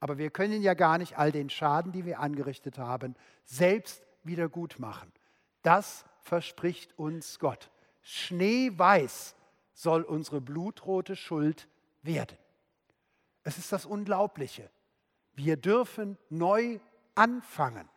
Aber 0.00 0.18
wir 0.18 0.30
können 0.30 0.62
ja 0.62 0.74
gar 0.74 0.98
nicht 0.98 1.18
all 1.18 1.32
den 1.32 1.50
Schaden, 1.50 1.92
die 1.92 2.04
wir 2.04 2.20
angerichtet 2.20 2.78
haben, 2.78 3.14
selbst 3.44 4.04
wieder 4.24 4.48
gut 4.48 4.78
machen. 4.78 5.12
Das 5.62 6.04
verspricht 6.20 6.98
uns 6.98 7.38
Gott. 7.38 7.70
Schneeweiß 8.02 9.34
soll 9.72 10.02
unsere 10.02 10.40
blutrote 10.40 11.16
Schuld 11.16 11.68
werden. 12.02 12.36
Es 13.42 13.58
ist 13.58 13.72
das 13.72 13.86
Unglaubliche. 13.86 14.70
Wir 15.34 15.56
dürfen 15.56 16.18
neu 16.30 16.78
anfangen, 17.14 17.88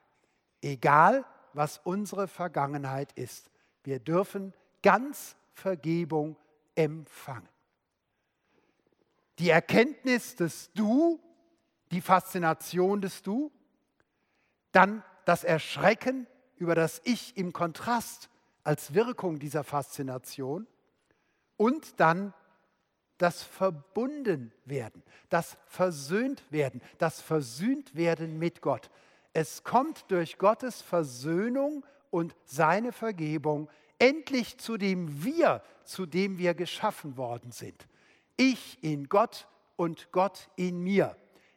egal 0.61 1.25
was 1.53 1.79
unsere 1.83 2.27
Vergangenheit 2.27 3.11
ist. 3.13 3.49
Wir 3.83 3.99
dürfen 3.99 4.53
ganz 4.83 5.35
Vergebung 5.53 6.35
empfangen. 6.75 7.49
Die 9.39 9.49
Erkenntnis 9.49 10.35
des 10.35 10.71
Du, 10.73 11.19
die 11.91 12.01
Faszination 12.01 13.01
des 13.01 13.21
Du, 13.21 13.51
dann 14.71 15.03
das 15.25 15.43
Erschrecken 15.43 16.27
über 16.57 16.75
das 16.75 17.01
Ich 17.05 17.37
im 17.37 17.53
Kontrast 17.53 18.29
als 18.63 18.93
Wirkung 18.93 19.39
dieser 19.39 19.63
Faszination 19.63 20.67
und 21.57 21.99
dann 21.99 22.33
das 23.17 23.43
Verbundenwerden, 23.43 25.03
das 25.29 25.57
Versöhntwerden, 25.67 26.81
das 26.97 27.21
Versöhntwerden 27.21 28.39
mit 28.39 28.61
Gott. 28.61 28.89
Es 29.33 29.63
kommt 29.63 30.09
durch 30.09 30.37
Gottes 30.37 30.81
Versöhnung 30.81 31.85
und 32.11 32.35
seine 32.45 32.91
Vergebung 32.91 33.69
endlich 33.99 34.57
zu 34.57 34.77
dem 34.77 35.23
Wir, 35.23 35.61
zu 35.83 36.05
dem 36.05 36.37
wir 36.37 36.53
geschaffen 36.53 37.17
worden 37.17 37.51
sind. 37.51 37.87
Ich 38.37 38.81
in 38.81 39.09
Gott 39.09 39.47
und 39.75 40.11
Gott 40.11 40.49
in 40.55 40.81
mir. 40.81 41.15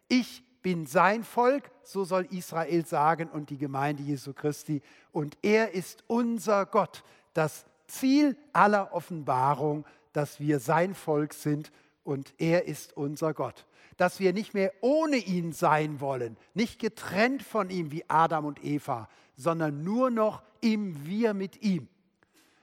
Ich 0.09 0.43
bin 0.63 0.87
sein 0.87 1.25
Volk, 1.25 1.71
so 1.83 2.05
soll 2.05 2.27
Israel 2.31 2.87
sagen 2.87 3.29
und 3.29 3.51
die 3.51 3.59
Gemeinde 3.59 4.03
Jesu 4.03 4.33
Christi. 4.33 4.83
Und 5.11 5.37
er 5.43 5.73
ist 5.73 6.05
unser 6.07 6.67
Gott. 6.67 7.05
Das 7.35 7.65
Ziel 7.87 8.37
aller 8.53 8.93
Offenbarung, 8.93 9.85
dass 10.13 10.41
wir 10.41 10.61
sein 10.61 10.95
Volk 10.95 11.35
sind 11.35 11.73
und 12.05 12.35
er 12.39 12.67
ist 12.67 12.97
unser 12.97 13.35
Gott. 13.35 13.67
Dass 13.97 14.21
wir 14.21 14.33
nicht 14.33 14.55
mehr 14.55 14.73
ohne 14.81 15.17
ihn 15.17 15.53
sein 15.53 16.01
wollen, 16.01 16.37
nicht 16.55 16.79
getrennt 16.79 17.43
von 17.43 17.71
ihm 17.71 17.93
wie 17.93 18.05
Adam 18.09 18.47
und 18.47 18.65
Eva, 18.65 19.09
sondern 19.37 19.83
nur 19.83 20.11
noch 20.11 20.43
im 20.61 21.07
Wir 21.07 21.35
mit 21.35 21.63
ihm. 21.63 21.89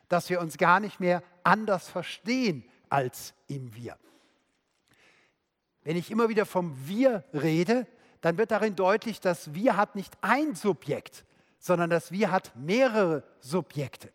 Dass 0.09 0.29
wir 0.29 0.41
uns 0.41 0.57
gar 0.57 0.79
nicht 0.79 0.99
mehr 0.99 1.23
anders 1.43 1.87
verstehen 1.87 2.63
als 2.89 3.33
im 3.47 3.73
Wir. 3.75 3.97
Wenn 5.83 5.95
ich 5.95 6.11
immer 6.11 6.29
wieder 6.29 6.45
vom 6.45 6.75
Wir 6.87 7.23
rede, 7.33 7.87
dann 8.21 8.37
wird 8.37 8.51
darin 8.51 8.75
deutlich, 8.75 9.21
dass 9.21 9.53
Wir 9.53 9.77
hat 9.77 9.95
nicht 9.95 10.17
ein 10.21 10.55
Subjekt, 10.55 11.25
sondern 11.57 11.89
das 11.89 12.11
Wir 12.11 12.31
hat 12.31 12.55
mehrere 12.55 13.23
Subjekte. 13.39 14.11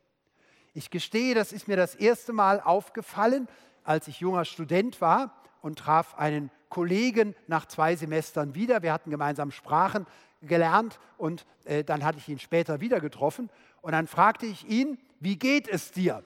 Ich 0.75 0.91
gestehe, 0.91 1.35
das 1.35 1.53
ist 1.53 1.69
mir 1.69 1.77
das 1.77 1.95
erste 1.95 2.33
Mal 2.33 2.61
aufgefallen, 2.61 3.49
als 3.85 4.09
ich 4.09 4.21
junger 4.21 4.45
Student 4.45 5.01
war 5.01 5.35
und 5.63 5.79
traf 5.79 6.17
einen 6.17 6.51
Kollegen 6.69 7.37
nach 7.47 7.67
zwei 7.67 7.95
Semestern 7.95 8.55
wieder. 8.55 8.83
Wir 8.83 8.93
hatten 8.93 9.11
gemeinsam 9.11 9.53
Sprachen 9.53 10.07
gelernt 10.43 10.99
und 11.17 11.47
äh, 11.65 11.85
dann 11.85 12.05
hatte 12.05 12.19
ich 12.19 12.29
ihn 12.29 12.39
später 12.39 12.81
wieder 12.81 13.01
getroffen. 13.01 13.49
Und 13.81 13.93
dann 13.93 14.07
fragte 14.07 14.47
ich 14.47 14.69
ihn, 14.69 14.99
wie 15.25 15.37
geht 15.37 15.69
es 15.69 15.91
dir? 15.91 16.23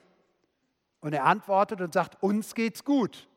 Und 0.99 1.13
er 1.13 1.25
antwortet 1.25 1.81
und 1.81 1.93
sagt, 1.93 2.21
uns 2.21 2.53
geht's 2.53 2.83
gut. 2.83 3.27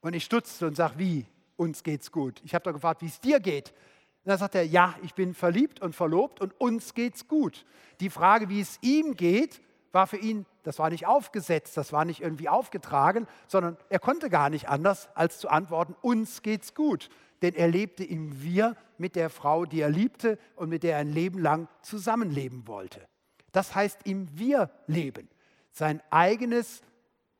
Und 0.00 0.14
ich 0.14 0.24
stutzte 0.24 0.66
und 0.66 0.76
sage, 0.76 0.98
wie, 0.98 1.26
uns 1.56 1.82
geht's 1.82 2.12
gut? 2.12 2.40
Ich 2.44 2.54
habe 2.54 2.64
doch 2.64 2.72
gefragt, 2.72 3.02
wie 3.02 3.06
es 3.06 3.20
dir 3.20 3.40
geht. 3.40 3.70
Und 3.70 4.28
dann 4.30 4.38
sagt 4.38 4.54
er, 4.54 4.64
ja, 4.64 4.94
ich 5.02 5.14
bin 5.14 5.34
verliebt 5.34 5.80
und 5.80 5.96
verlobt 5.96 6.40
und 6.40 6.58
uns 6.60 6.94
geht's 6.94 7.26
gut. 7.26 7.64
Die 8.00 8.10
Frage, 8.10 8.48
wie 8.48 8.60
es 8.60 8.78
ihm 8.82 9.16
geht, 9.16 9.60
war 9.90 10.06
für 10.06 10.16
ihn, 10.16 10.46
das 10.62 10.78
war 10.78 10.90
nicht 10.90 11.06
aufgesetzt, 11.06 11.76
das 11.76 11.92
war 11.92 12.04
nicht 12.04 12.20
irgendwie 12.20 12.48
aufgetragen, 12.48 13.26
sondern 13.48 13.76
er 13.88 13.98
konnte 13.98 14.30
gar 14.30 14.48
nicht 14.48 14.68
anders, 14.68 15.08
als 15.14 15.38
zu 15.38 15.48
antworten, 15.48 15.96
uns 16.02 16.42
geht's 16.42 16.74
gut. 16.74 17.10
Denn 17.42 17.54
er 17.54 17.66
lebte 17.66 18.04
im 18.04 18.42
Wir 18.42 18.76
mit 18.96 19.16
der 19.16 19.28
Frau, 19.28 19.66
die 19.66 19.80
er 19.80 19.90
liebte 19.90 20.38
und 20.54 20.68
mit 20.68 20.84
der 20.84 20.92
er 20.92 20.98
ein 21.00 21.12
Leben 21.12 21.40
lang 21.40 21.66
zusammenleben 21.82 22.68
wollte. 22.68 23.06
Das 23.52 23.74
heißt 23.74 24.00
im 24.04 24.38
Wir 24.38 24.70
leben. 24.86 25.28
Sein 25.70 26.02
eigenes, 26.10 26.82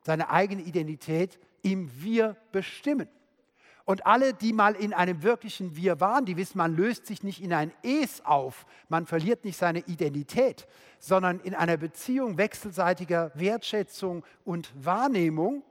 seine 0.01 0.29
eigene 0.29 0.61
Identität 0.61 1.39
im 1.61 1.89
Wir 2.01 2.37
bestimmen. 2.51 3.09
Und 3.85 4.05
alle, 4.05 4.33
die 4.33 4.53
mal 4.53 4.75
in 4.75 4.93
einem 4.93 5.23
wirklichen 5.23 5.75
Wir 5.75 5.99
waren, 5.99 6.25
die 6.25 6.37
wissen, 6.37 6.57
man 6.57 6.75
löst 6.75 7.05
sich 7.05 7.21
nicht 7.21 7.43
in 7.43 7.51
ein 7.51 7.73
Es 7.83 8.23
auf, 8.23 8.65
man 8.87 9.05
verliert 9.05 9.43
nicht 9.43 9.57
seine 9.57 9.79
Identität, 9.79 10.67
sondern 10.99 11.41
in 11.41 11.53
einer 11.53 11.75
Beziehung 11.75 12.37
wechselseitiger 12.37 13.31
Wertschätzung 13.35 14.23
und 14.45 14.71
Wahrnehmung 14.85 15.63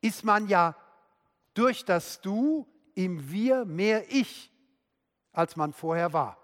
ist 0.00 0.24
man 0.24 0.48
ja 0.48 0.74
durch 1.52 1.84
das 1.84 2.22
Du 2.22 2.66
im 2.94 3.30
Wir 3.30 3.66
mehr 3.66 4.10
Ich, 4.10 4.50
als 5.32 5.56
man 5.56 5.74
vorher 5.74 6.14
war. 6.14 6.38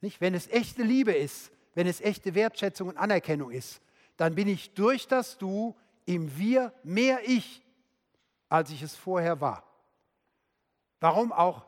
Nicht? 0.00 0.20
Wenn 0.20 0.34
es 0.34 0.48
echte 0.48 0.84
Liebe 0.84 1.12
ist, 1.12 1.50
wenn 1.74 1.86
es 1.86 2.00
echte 2.00 2.34
Wertschätzung 2.34 2.88
und 2.88 2.96
Anerkennung 2.96 3.50
ist, 3.50 3.80
dann 4.16 4.34
bin 4.34 4.48
ich 4.48 4.74
durch 4.74 5.06
das 5.08 5.38
Du 5.38 5.74
im 6.06 6.36
Wir 6.38 6.72
mehr 6.82 7.20
Ich, 7.26 7.62
als 8.48 8.70
ich 8.70 8.82
es 8.82 8.94
vorher 8.94 9.40
war. 9.40 9.64
Warum 11.00 11.32
auch 11.32 11.66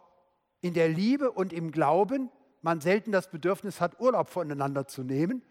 in 0.61 0.75
der 0.75 0.89
Liebe 0.89 1.31
und 1.31 1.53
im 1.53 1.73
Glauben 1.73 2.31
man 2.63 2.81
selten 2.81 3.13
das 3.13 3.31
Bedürfnis 3.31 3.81
hat, 3.81 4.01
Urlaub 4.01 4.29
voneinander 4.29 4.89
zu 4.89 5.05
nehmen. 5.05 5.43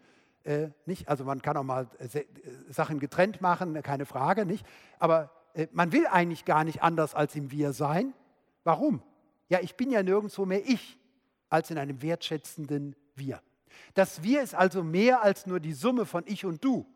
Äh, 0.44 0.68
nicht? 0.84 1.08
Also 1.08 1.24
man 1.24 1.40
kann 1.40 1.56
auch 1.56 1.62
mal 1.62 1.88
äh, 1.98 2.18
äh 2.18 2.26
Sachen 2.68 3.00
getrennt 3.00 3.40
machen, 3.40 3.82
keine 3.82 4.04
Frage, 4.04 4.44
nicht? 4.44 4.66
Aber 4.98 5.30
äh, 5.54 5.66
man 5.72 5.92
will 5.92 6.06
eigentlich 6.06 6.44
gar 6.44 6.62
nicht 6.62 6.82
anders 6.82 7.14
als 7.14 7.34
im 7.34 7.50
Wir 7.50 7.72
sein. 7.72 8.12
Warum? 8.64 9.02
Ja, 9.48 9.60
ich 9.62 9.76
bin 9.76 9.90
ja 9.90 10.02
nirgendwo 10.02 10.44
mehr 10.44 10.62
ich 10.66 10.98
als 11.48 11.70
in 11.70 11.78
einem 11.78 12.02
wertschätzenden 12.02 12.96
Wir. 13.14 13.40
Das 13.94 14.22
Wir 14.22 14.42
ist 14.42 14.54
also 14.54 14.82
mehr 14.82 15.22
als 15.22 15.46
nur 15.46 15.60
die 15.60 15.72
Summe 15.72 16.06
von 16.06 16.24
ich 16.26 16.44
und 16.44 16.64
du. 16.64 16.86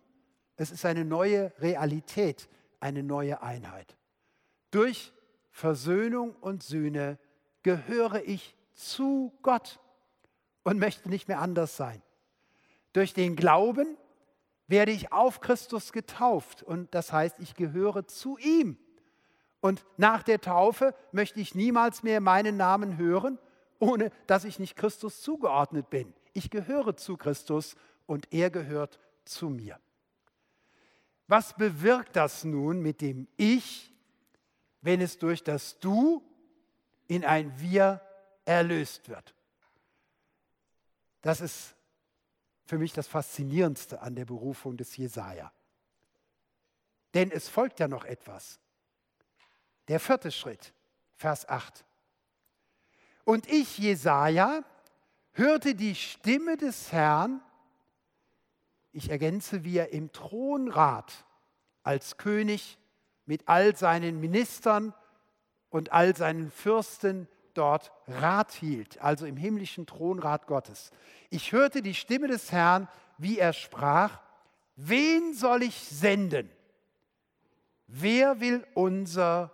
Es 0.57 0.71
ist 0.71 0.85
eine 0.85 1.05
neue 1.05 1.53
Realität, 1.61 2.49
eine 2.81 3.03
neue 3.03 3.43
Einheit. 3.43 3.97
Durch 4.71 5.13
Versöhnung 5.51 6.35
und 6.37 6.63
Sühne 6.63 7.19
gehöre 7.63 8.23
ich 8.27 8.57
zu 8.75 9.33
Gott 9.43 9.81
und 10.63 10.79
möchte 10.79 11.09
nicht 11.09 11.29
mehr 11.29 11.41
anders 11.41 11.77
sein. 11.77 12.03
Durch 12.93 13.15
den 13.15 13.37
Glauben 13.37 13.97
werde 14.67 14.93
ich 14.93 15.13
auf 15.13 15.41
Christus 15.41 15.93
getauft 15.93 16.63
und 16.63 16.95
das 16.95 17.13
heißt, 17.13 17.37
ich 17.41 17.55
gehöre 17.55 18.07
zu 18.07 18.39
ihm. 18.39 18.79
Und 19.61 19.85
nach 19.97 20.23
der 20.23 20.41
Taufe 20.41 20.95
möchte 21.13 21.41
ich 21.41 21.55
niemals 21.55 22.03
mehr 22.03 22.21
meinen 22.21 22.57
Namen 22.57 22.97
hören, 22.97 23.39
ohne 23.79 24.11
dass 24.27 24.45
ich 24.45 24.59
nicht 24.59 24.77
Christus 24.77 25.21
zugeordnet 25.21 25.91
bin. 25.91 26.15
Ich 26.33 26.51
gehöre 26.51 26.97
zu 26.97 27.17
Christus 27.17 27.77
und 28.07 28.33
er 28.33 28.51
gehört 28.51 28.99
zu 29.25 29.49
mir. 29.49 29.79
Was 31.27 31.55
bewirkt 31.55 32.17
das 32.17 32.45
nun 32.45 32.81
mit 32.81 33.01
dem 33.01 33.29
Ich, 33.37 33.93
wenn 34.81 35.01
es 35.01 35.19
durch 35.19 35.45
das 35.45 35.79
Du 35.79 36.23
in 37.07 37.25
ein 37.25 37.61
Wir 37.61 38.01
erlöst 38.45 39.09
wird? 39.09 39.35
Das 41.23 41.41
ist 41.41 41.77
für 42.65 42.79
mich 42.79 42.93
das 42.93 43.07
Faszinierendste 43.07 44.01
an 44.01 44.15
der 44.15 44.25
Berufung 44.25 44.77
des 44.77 44.97
Jesaja. 44.97 45.53
Denn 47.15 47.31
es 47.31 47.49
folgt 47.49 47.81
ja 47.81 47.89
noch 47.89 48.05
etwas. 48.05 48.59
Der 49.89 50.01
vierte 50.01 50.31
Schritt, 50.31 50.73
Vers 51.17 51.49
8. 51.49 51.85
Und 53.25 53.49
ich, 53.49 53.79
Jesaja, 53.79 54.65
hörte 55.41 55.75
die 55.75 55.97
Stimme 55.97 56.57
des 56.57 56.93
Herrn, 56.93 57.41
ich 58.93 59.11
ergänze, 59.11 59.65
wie 59.65 59.79
er 59.79 59.93
im 59.93 60.13
Thronrat 60.13 61.25
als 61.83 62.19
König 62.19 62.79
mit 63.25 63.49
all 63.49 63.75
seinen 63.75 64.21
Ministern 64.21 64.93
und 65.71 65.93
all 65.93 66.15
seinen 66.15 66.51
Fürsten 66.51 67.27
dort 67.55 67.91
Rat 68.07 68.53
hielt, 68.53 69.01
also 69.01 69.25
im 69.25 69.37
himmlischen 69.37 69.87
Thronrat 69.87 70.47
Gottes. 70.47 70.91
Ich 71.31 71.53
hörte 71.53 71.81
die 71.81 71.95
Stimme 71.95 72.29
des 72.29 72.53
Herrn, 72.53 72.87
wie 73.17 73.39
er 73.39 73.55
sprach, 73.55 74.21
wen 74.77 75.35
soll 75.35 75.63
ich 75.63 75.77
senden? 75.77 76.51
Wer 77.87 78.41
will 78.41 78.67
unser 78.75 79.53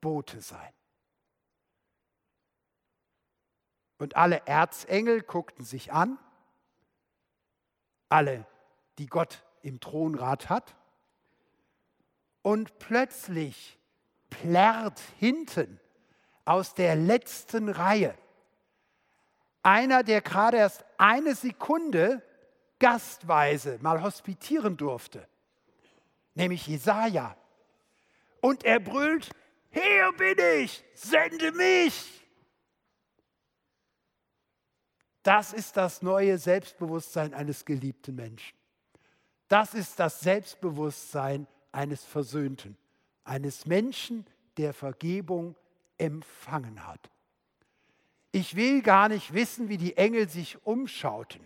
Bote 0.00 0.40
sein? 0.40 0.73
Und 4.04 4.16
alle 4.16 4.42
Erzengel 4.44 5.22
guckten 5.22 5.64
sich 5.64 5.90
an, 5.90 6.18
alle, 8.10 8.44
die 8.98 9.06
Gott 9.06 9.42
im 9.62 9.80
Thronrat 9.80 10.50
hat. 10.50 10.76
Und 12.42 12.78
plötzlich 12.78 13.78
plärrt 14.28 15.00
hinten 15.18 15.80
aus 16.44 16.74
der 16.74 16.96
letzten 16.96 17.70
Reihe 17.70 18.14
einer, 19.62 20.02
der 20.02 20.20
gerade 20.20 20.58
erst 20.58 20.84
eine 20.98 21.34
Sekunde 21.34 22.20
gastweise 22.78 23.78
mal 23.80 24.02
hospitieren 24.02 24.76
durfte, 24.76 25.26
nämlich 26.34 26.66
Jesaja. 26.66 27.38
Und 28.42 28.64
er 28.64 28.80
brüllt: 28.80 29.30
Hier 29.70 30.12
bin 30.18 30.36
ich, 30.62 30.84
sende 30.92 31.52
mich! 31.52 32.23
Das 35.24 35.54
ist 35.54 35.76
das 35.78 36.02
neue 36.02 36.38
Selbstbewusstsein 36.38 37.32
eines 37.34 37.64
geliebten 37.64 38.14
Menschen. 38.14 38.54
Das 39.48 39.74
ist 39.74 39.98
das 39.98 40.20
Selbstbewusstsein 40.20 41.46
eines 41.72 42.04
Versöhnten, 42.04 42.76
eines 43.24 43.66
Menschen, 43.66 44.26
der 44.58 44.74
Vergebung 44.74 45.56
empfangen 45.98 46.86
hat. 46.86 47.10
Ich 48.32 48.54
will 48.54 48.82
gar 48.82 49.08
nicht 49.08 49.32
wissen, 49.32 49.68
wie 49.68 49.78
die 49.78 49.96
Engel 49.96 50.28
sich 50.28 50.64
umschauten. 50.66 51.40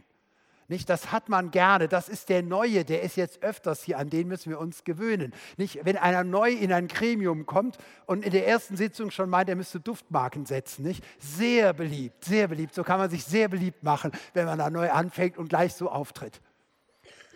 Nicht, 0.71 0.91
das 0.91 1.13
hat 1.13 1.31
man 1.31 1.51
gerne, 1.51 1.89
das 1.89 2.11
ist 2.11 2.29
der 2.29 2.43
Neue, 2.43 2.85
der 2.85 3.03
ist 3.03 3.17
jetzt 3.17 3.43
öfters 3.43 3.83
hier, 3.85 3.99
an 3.99 4.11
den 4.11 4.29
müssen 4.29 4.51
wir 4.51 4.59
uns 4.59 4.85
gewöhnen. 4.85 5.33
Nicht, 5.57 5.83
wenn 5.85 5.97
einer 5.97 6.25
neu 6.25 6.51
in 6.51 6.75
ein 6.75 6.89
Gremium 6.89 7.47
kommt 7.47 7.79
und 8.05 8.23
in 8.23 8.33
der 8.33 8.47
ersten 8.47 8.77
Sitzung 8.77 9.11
schon 9.11 9.31
meint, 9.31 9.49
er 9.49 9.57
müsste 9.57 9.81
Duftmarken 9.81 10.45
setzen, 10.45 10.83
nicht? 10.83 11.03
Sehr 11.19 11.73
beliebt, 11.73 12.23
sehr 12.23 12.49
beliebt. 12.49 12.75
So 12.75 12.85
kann 12.85 12.99
man 12.99 13.09
sich 13.09 13.25
sehr 13.25 13.49
beliebt 13.49 13.83
machen, 13.83 14.13
wenn 14.35 14.45
man 14.45 14.59
da 14.59 14.69
neu 14.69 14.91
anfängt 14.91 15.39
und 15.39 15.49
gleich 15.49 15.73
so 15.73 15.89
auftritt. 15.89 16.43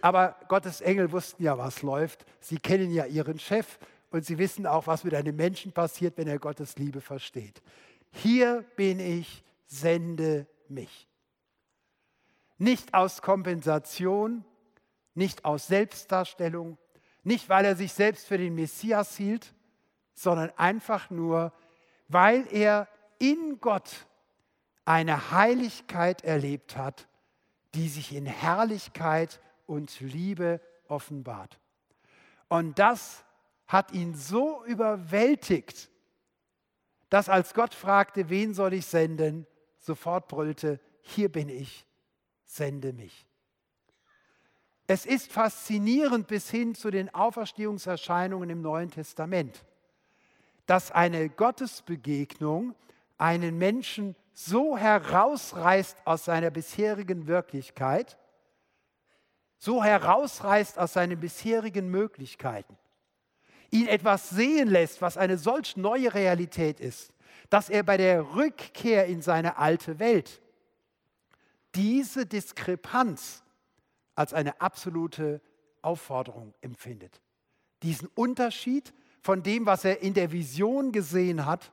Aber 0.02 0.36
Gottes 0.48 0.82
Engel 0.82 1.10
wussten 1.10 1.42
ja, 1.42 1.56
was 1.56 1.80
läuft. 1.80 2.26
Sie 2.40 2.58
kennen 2.58 2.90
ja 2.90 3.06
ihren 3.06 3.38
Chef 3.38 3.78
und 4.10 4.26
sie 4.26 4.36
wissen 4.36 4.66
auch, 4.66 4.86
was 4.86 5.04
mit 5.04 5.14
einem 5.14 5.36
Menschen 5.36 5.72
passiert, 5.72 6.18
wenn 6.18 6.28
er 6.28 6.38
Gottes 6.38 6.76
Liebe 6.76 7.00
versteht. 7.00 7.62
Hier 8.10 8.62
bin 8.76 9.00
ich, 9.00 9.42
sende 9.66 10.46
mich. 10.68 11.08
Nicht 12.62 12.94
aus 12.94 13.22
Kompensation, 13.22 14.44
nicht 15.14 15.44
aus 15.44 15.66
Selbstdarstellung, 15.66 16.78
nicht 17.24 17.48
weil 17.48 17.64
er 17.64 17.74
sich 17.74 17.92
selbst 17.92 18.28
für 18.28 18.38
den 18.38 18.54
Messias 18.54 19.16
hielt, 19.16 19.52
sondern 20.14 20.52
einfach 20.56 21.10
nur, 21.10 21.52
weil 22.06 22.46
er 22.52 22.86
in 23.18 23.58
Gott 23.58 24.06
eine 24.84 25.32
Heiligkeit 25.32 26.22
erlebt 26.22 26.76
hat, 26.76 27.08
die 27.74 27.88
sich 27.88 28.14
in 28.14 28.26
Herrlichkeit 28.26 29.40
und 29.66 29.98
Liebe 29.98 30.60
offenbart. 30.86 31.58
Und 32.46 32.78
das 32.78 33.24
hat 33.66 33.90
ihn 33.90 34.14
so 34.14 34.64
überwältigt, 34.66 35.90
dass 37.08 37.28
als 37.28 37.54
Gott 37.54 37.74
fragte, 37.74 38.28
wen 38.28 38.54
soll 38.54 38.72
ich 38.74 38.86
senden, 38.86 39.48
sofort 39.80 40.28
brüllte, 40.28 40.78
hier 41.00 41.28
bin 41.28 41.48
ich, 41.48 41.88
sende 42.52 42.92
mich. 42.92 43.26
Es 44.86 45.06
ist 45.06 45.32
faszinierend 45.32 46.26
bis 46.26 46.50
hin 46.50 46.74
zu 46.74 46.90
den 46.90 47.14
Auferstehungserscheinungen 47.14 48.50
im 48.50 48.60
Neuen 48.60 48.90
Testament, 48.90 49.64
dass 50.66 50.90
eine 50.90 51.30
Gottesbegegnung 51.30 52.74
einen 53.16 53.56
Menschen 53.56 54.14
so 54.34 54.76
herausreißt 54.76 55.96
aus 56.04 56.26
seiner 56.26 56.50
bisherigen 56.50 57.26
Wirklichkeit, 57.26 58.18
so 59.56 59.82
herausreißt 59.82 60.78
aus 60.78 60.92
seinen 60.92 61.20
bisherigen 61.20 61.88
Möglichkeiten, 61.90 62.76
ihn 63.70 63.86
etwas 63.86 64.28
sehen 64.28 64.68
lässt, 64.68 65.00
was 65.00 65.16
eine 65.16 65.38
solch 65.38 65.76
neue 65.76 66.12
Realität 66.12 66.80
ist, 66.80 67.14
dass 67.48 67.70
er 67.70 67.82
bei 67.82 67.96
der 67.96 68.34
Rückkehr 68.34 69.06
in 69.06 69.22
seine 69.22 69.56
alte 69.56 69.98
Welt 69.98 70.41
diese 71.74 72.26
Diskrepanz 72.26 73.42
als 74.14 74.34
eine 74.34 74.60
absolute 74.60 75.40
Aufforderung 75.80 76.54
empfindet. 76.60 77.20
Diesen 77.82 78.08
Unterschied 78.14 78.92
von 79.20 79.42
dem, 79.42 79.66
was 79.66 79.84
er 79.84 80.00
in 80.02 80.14
der 80.14 80.32
Vision 80.32 80.92
gesehen 80.92 81.46
hat 81.46 81.72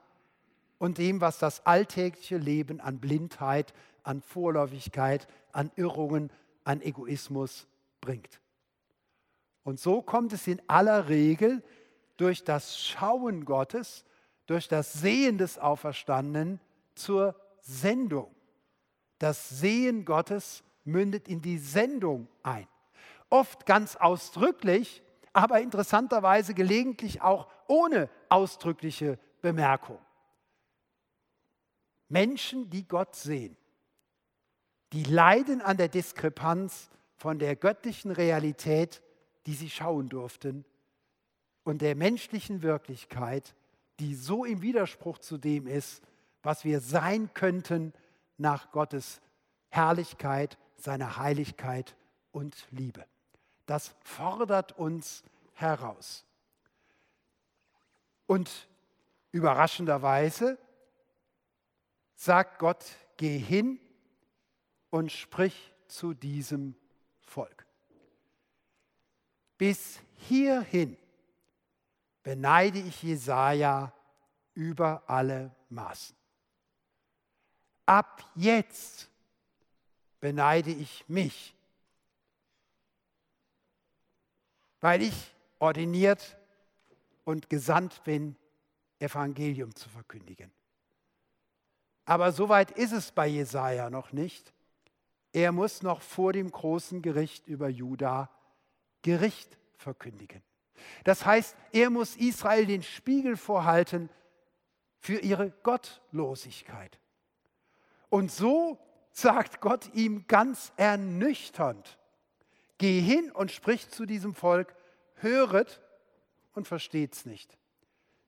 und 0.78 0.98
dem, 0.98 1.22
was 1.22 1.40
das 1.40 1.66
alltägliche 1.66 2.38
Leben 2.38 2.80
an 2.80 3.00
Blindheit, 3.00 3.74
an 4.04 4.22
Vorläufigkeit, 4.22 5.28
an 5.52 5.72
Irrungen, 5.76 6.32
an 6.64 6.82
Egoismus 6.82 7.68
bringt. 8.02 8.40
Und 9.64 9.80
so 9.80 10.02
kommt 10.02 10.34
es 10.34 10.48
in 10.48 10.62
aller 10.68 11.10
Regel 11.10 11.64
durch 12.18 12.44
das 12.44 12.80
Schauen 12.80 13.46
Gottes, 13.46 14.06
durch 14.46 14.68
das 14.68 14.94
Sehen 14.94 15.38
des 15.38 15.60
Auferstandenen 15.60 16.60
zur 16.96 17.36
Sendung. 17.62 18.34
Das 19.20 19.50
Sehen 19.50 20.06
Gottes 20.06 20.64
mündet 20.86 21.28
in 21.28 21.42
die 21.42 21.58
Sendung 21.58 22.28
ein. 22.42 22.68
Oft 23.30 23.66
ganz 23.66 23.96
ausdrücklich, 23.96 25.04
aber 25.34 25.62
interessanterweise 25.62 26.54
gelegentlich 26.54 27.22
auch 27.22 27.48
ohne 27.68 28.10
ausdrückliche 28.30 29.20
Bemerkung. 29.42 30.00
Menschen, 32.08 32.70
die 32.72 32.88
Gott 32.88 33.16
sehen, 33.16 33.56
die 34.94 35.04
leiden 35.04 35.62
an 35.62 35.78
der 35.78 35.90
Diskrepanz 35.90 36.90
von 37.16 37.38
der 37.38 37.56
göttlichen 37.56 38.10
Realität, 38.10 39.04
die 39.46 39.54
sie 39.54 39.70
schauen 39.70 40.10
durften, 40.10 40.66
und 41.64 41.84
der 41.84 41.96
menschlichen 41.96 42.64
Wirklichkeit, 42.64 43.54
die 44.00 44.16
so 44.16 44.46
im 44.46 44.64
Widerspruch 44.64 45.20
zu 45.20 45.38
dem 45.38 45.68
ist, 45.68 46.02
was 46.42 46.64
wir 46.64 46.80
sein 46.80 47.32
könnten 47.36 47.94
nach 48.40 48.72
Gottes 48.72 49.22
Herrlichkeit, 49.70 50.58
seiner 50.78 51.18
Heiligkeit 51.18 51.96
und 52.32 52.68
Liebe. 52.72 53.06
Das 53.66 53.94
fordert 54.02 54.72
uns 54.78 55.24
heraus. 55.54 56.26
Und 58.26 58.68
überraschenderweise 59.32 60.58
sagt 62.16 62.60
Gott, 62.60 62.86
geh 63.18 63.38
hin 63.38 63.80
und 64.90 65.12
sprich 65.12 65.74
zu 65.88 66.14
diesem 66.14 66.76
Volk. 67.22 67.66
Bis 69.58 70.00
hierhin 70.16 70.98
beneide 72.24 72.80
ich 72.80 73.04
Jesaja 73.04 73.94
über 74.54 75.04
alle 75.08 75.56
Maßen. 75.70 76.19
Ab 77.90 78.24
jetzt 78.36 79.10
beneide 80.20 80.70
ich 80.70 81.04
mich, 81.08 81.56
weil 84.80 85.02
ich 85.02 85.34
ordiniert 85.58 86.38
und 87.26 87.50
gesandt 87.50 88.04
bin, 88.04 88.36
Evangelium 89.00 89.74
zu 89.74 89.90
verkündigen. 89.90 90.52
Aber 92.06 92.32
so 92.32 92.48
weit 92.48 92.70
ist 92.70 92.92
es 92.92 93.12
bei 93.12 93.26
Jesaja 93.26 93.90
noch 93.90 94.12
nicht. 94.12 94.54
Er 95.34 95.52
muss 95.52 95.82
noch 95.82 96.04
vor 96.04 96.32
dem 96.32 96.52
großen 96.52 97.02
Gericht 97.02 97.48
über 97.48 97.70
Juda 97.70 98.30
Gericht 99.02 99.58
verkündigen. 99.78 100.44
Das 101.06 101.26
heißt, 101.26 101.56
er 101.72 101.90
muss 101.90 102.18
Israel 102.18 102.68
den 102.68 102.84
Spiegel 102.84 103.36
vorhalten 103.36 104.12
für 105.00 105.18
ihre 105.18 105.50
Gottlosigkeit. 105.64 107.00
Und 108.10 108.32
so 108.32 108.80
sagt 109.12 109.62
Gott 109.62 109.94
ihm 109.94 110.26
ganz 110.28 110.72
ernüchternd, 110.78 111.98
geh 112.78 113.02
hin 113.02 113.32
und 113.32 113.52
sprich 113.52 113.90
zu 113.90 114.06
diesem 114.06 114.34
Volk, 114.34 114.76
höret 115.16 115.82
und 116.54 116.68
versteht's 116.68 117.26
nicht. 117.26 117.58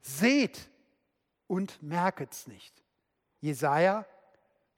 Seht 0.01 0.69
und 1.47 1.81
merket's 1.81 2.47
nicht. 2.47 2.83
Jesaja 3.39 4.05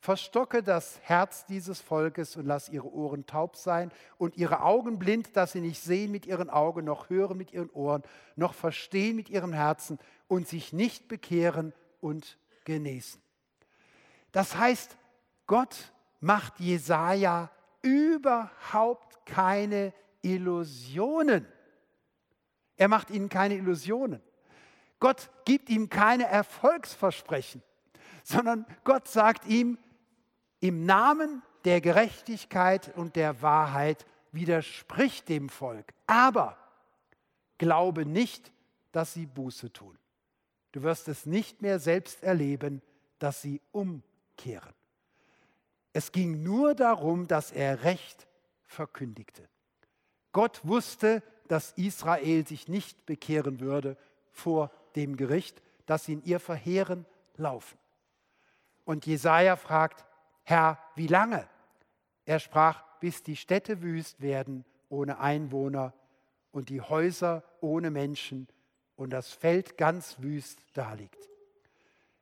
Verstocke 0.04 0.62
das 0.64 1.00
Herz 1.04 1.46
dieses 1.46 1.80
Volkes 1.80 2.36
und 2.36 2.46
lass 2.46 2.68
ihre 2.68 2.92
Ohren 2.92 3.26
taub 3.26 3.56
sein 3.56 3.90
und 4.18 4.36
ihre 4.36 4.60
Augen 4.62 5.00
blind, 5.00 5.38
dass 5.38 5.54
sie 5.54 5.62
nicht 5.62 5.82
sehen 5.82 6.12
mit 6.12 6.26
ihren 6.26 6.50
Augen, 6.50 6.84
noch 6.84 7.10
hören 7.10 7.38
mit 7.38 7.54
ihren 7.54 7.70
Ohren, 7.70 8.04
noch 8.36 8.54
verstehen 8.54 9.16
mit 9.16 9.30
ihrem 9.30 9.54
Herzen 9.54 9.98
und 10.28 10.46
sich 10.46 10.74
nicht 10.74 11.08
bekehren 11.08 11.72
und 12.02 12.38
genießen. 12.66 13.23
Das 14.34 14.58
heißt, 14.58 14.98
Gott 15.48 15.94
macht 16.20 16.60
Jesaja 16.60 17.50
überhaupt 17.82 19.26
keine 19.26 19.94
Illusionen. 20.22 21.48
Er 22.76 22.88
macht 22.90 23.12
ihnen 23.12 23.30
keine 23.30 23.56
Illusionen. 23.56 24.22
Gott 25.00 25.30
gibt 25.46 25.70
ihm 25.70 25.90
keine 25.90 26.26
Erfolgsversprechen, 26.26 27.62
sondern 28.24 28.66
Gott 28.84 29.08
sagt 29.08 29.46
ihm, 29.46 29.78
im 30.60 30.86
Namen 30.86 31.44
der 31.66 31.82
Gerechtigkeit 31.82 32.96
und 32.96 33.16
der 33.16 33.42
Wahrheit 33.42 34.06
widerspricht 34.32 35.30
dem 35.30 35.50
Volk. 35.50 35.94
Aber 36.08 36.58
glaube 37.58 38.06
nicht, 38.06 38.52
dass 38.92 39.14
sie 39.14 39.26
Buße 39.26 39.72
tun. 39.72 39.98
Du 40.72 40.82
wirst 40.82 41.08
es 41.08 41.26
nicht 41.26 41.62
mehr 41.62 41.80
selbst 41.80 42.24
erleben, 42.24 42.82
dass 43.20 43.42
sie 43.42 43.62
umkehren. 43.72 44.13
Es 45.94 46.12
ging 46.12 46.44
nur 46.44 46.76
darum, 46.76 47.28
dass 47.28 47.52
er 47.52 47.84
Recht 47.84 48.28
verkündigte. 48.64 49.48
Gott 50.32 50.62
wusste, 50.64 51.22
dass 51.48 51.72
Israel 51.74 52.48
sich 52.48 52.68
nicht 52.68 53.06
bekehren 53.06 53.60
würde 53.60 53.98
vor 54.32 54.72
dem 54.96 55.16
Gericht, 55.18 55.62
dass 55.86 56.08
in 56.08 56.24
ihr 56.24 56.40
Verheeren 56.40 57.06
laufen. 57.38 57.78
Und 58.86 59.06
Jesaja 59.06 59.56
fragt, 59.56 60.06
Herr, 60.44 60.80
wie 60.96 61.08
lange? 61.08 61.48
Er 62.26 62.40
sprach, 62.40 62.84
bis 63.00 63.22
die 63.24 63.36
Städte 63.36 63.82
wüst 63.82 64.22
werden 64.22 64.66
ohne 64.90 65.20
Einwohner 65.20 65.94
und 66.52 66.70
die 66.70 66.82
Häuser 66.82 67.44
ohne 67.62 67.92
Menschen 67.92 68.48
und 68.96 69.12
das 69.12 69.32
Feld 69.32 69.78
ganz 69.78 70.18
wüst 70.20 70.60
daliegt. 70.74 71.30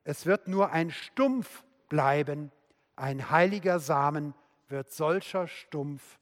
Es 0.04 0.26
wird 0.26 0.48
nur 0.48 0.72
ein 0.72 0.90
Stumpf 0.90 1.64
bleiben, 1.92 2.54
ein 2.96 3.30
heiliger 3.30 3.80
Samen 3.80 4.34
wird 4.70 4.94
solcher 4.94 5.50
Stumpf 5.50 6.20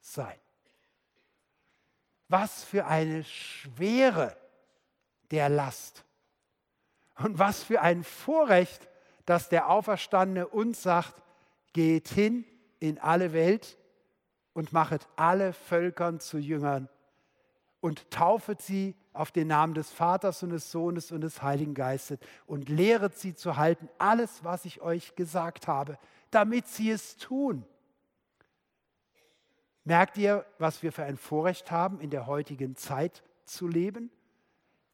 sein. 0.00 0.38
Was 2.28 2.64
für 2.64 2.86
eine 2.86 3.22
Schwere 3.22 4.34
der 5.30 5.50
Last. 5.50 6.06
Und 7.16 7.38
was 7.38 7.62
für 7.62 7.82
ein 7.82 8.02
Vorrecht, 8.02 8.88
dass 9.26 9.50
der 9.50 9.68
Auferstandene 9.68 10.48
uns 10.48 10.82
sagt, 10.82 11.22
geht 11.74 12.08
hin 12.08 12.46
in 12.80 12.98
alle 12.98 13.34
Welt 13.34 13.76
und 14.54 14.72
machet 14.72 15.06
alle 15.16 15.52
Völkern 15.52 16.18
zu 16.18 16.38
Jüngern 16.38 16.88
und 17.80 18.10
taufet 18.10 18.62
sie 18.62 18.96
auf 19.14 19.30
den 19.30 19.48
Namen 19.48 19.74
des 19.74 19.90
Vaters 19.90 20.42
und 20.42 20.50
des 20.50 20.70
Sohnes 20.70 21.12
und 21.12 21.22
des 21.22 21.42
Heiligen 21.42 21.72
Geistes 21.72 22.18
und 22.46 22.68
lehret 22.68 23.16
sie 23.16 23.34
zu 23.34 23.56
halten, 23.56 23.88
alles, 23.96 24.44
was 24.44 24.64
ich 24.64 24.82
euch 24.82 25.14
gesagt 25.14 25.68
habe, 25.68 25.98
damit 26.30 26.66
sie 26.66 26.90
es 26.90 27.16
tun. 27.16 27.64
Merkt 29.84 30.18
ihr, 30.18 30.44
was 30.58 30.82
wir 30.82 30.92
für 30.92 31.04
ein 31.04 31.16
Vorrecht 31.16 31.70
haben, 31.70 32.00
in 32.00 32.10
der 32.10 32.26
heutigen 32.26 32.74
Zeit 32.74 33.22
zu 33.44 33.68
leben? 33.68 34.10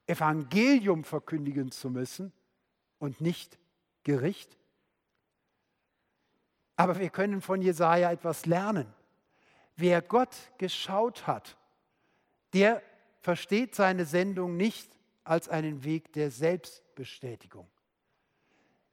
Evangelium 0.06 1.04
verkündigen 1.04 1.70
zu 1.70 1.88
müssen 1.90 2.32
und 2.98 3.20
nicht 3.20 3.58
Gericht? 4.02 4.58
Aber 6.76 6.98
wir 6.98 7.10
können 7.10 7.40
von 7.40 7.62
Jesaja 7.62 8.10
etwas 8.10 8.46
lernen. 8.46 8.92
Wer 9.76 10.02
Gott 10.02 10.34
geschaut 10.58 11.26
hat, 11.26 11.56
der 12.52 12.82
versteht 13.20 13.74
seine 13.74 14.04
Sendung 14.04 14.56
nicht 14.56 14.90
als 15.24 15.48
einen 15.48 15.84
Weg 15.84 16.12
der 16.12 16.30
Selbstbestätigung. 16.30 17.68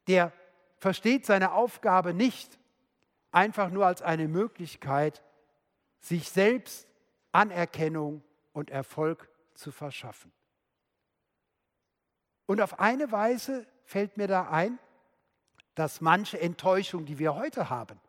Der 0.07 0.31
versteht 0.77 1.25
seine 1.25 1.53
Aufgabe 1.53 2.13
nicht 2.13 2.59
einfach 3.31 3.69
nur 3.69 3.85
als 3.85 4.01
eine 4.01 4.27
Möglichkeit, 4.27 5.23
sich 5.99 6.29
selbst 6.29 6.87
Anerkennung 7.31 8.23
und 8.53 8.69
Erfolg 8.69 9.29
zu 9.53 9.71
verschaffen. 9.71 10.31
Und 12.45 12.61
auf 12.61 12.79
eine 12.79 13.11
Weise 13.11 13.65
fällt 13.83 14.17
mir 14.17 14.27
da 14.27 14.49
ein, 14.49 14.79
dass 15.75 16.01
manche 16.01 16.39
Enttäuschung, 16.39 17.05
die 17.05 17.19
wir 17.19 17.35
heute 17.35 17.69
haben, 17.69 17.99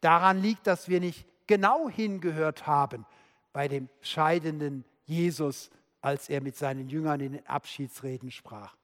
daran 0.00 0.40
liegt, 0.40 0.66
dass 0.66 0.88
wir 0.88 1.00
nicht 1.00 1.26
genau 1.46 1.88
hingehört 1.88 2.66
haben 2.66 3.06
bei 3.52 3.66
dem 3.66 3.88
scheidenden 4.02 4.84
Jesus, 5.08 5.70
als 6.00 6.28
er 6.28 6.40
mit 6.40 6.56
seinen 6.56 6.88
Jüngern 6.88 7.20
in 7.20 7.32
den 7.32 7.46
Abschiedsreden 7.46 8.30
sprach. 8.30 8.76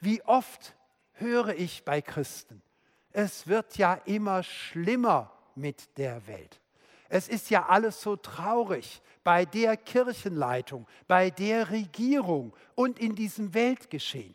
Wie 0.00 0.22
oft 0.22 0.74
höre 1.12 1.54
ich 1.54 1.84
bei 1.84 2.02
Christen, 2.02 2.62
es 3.12 3.46
wird 3.46 3.76
ja 3.76 3.94
immer 4.04 4.42
schlimmer 4.42 5.32
mit 5.54 5.96
der 5.98 6.26
Welt. 6.26 6.60
Es 7.08 7.28
ist 7.28 7.50
ja 7.50 7.66
alles 7.68 8.00
so 8.00 8.16
traurig 8.16 9.02
bei 9.24 9.44
der 9.44 9.76
Kirchenleitung, 9.76 10.86
bei 11.06 11.30
der 11.30 11.70
Regierung 11.70 12.54
und 12.74 12.98
in 12.98 13.14
diesem 13.14 13.52
Weltgeschehen. 13.52 14.34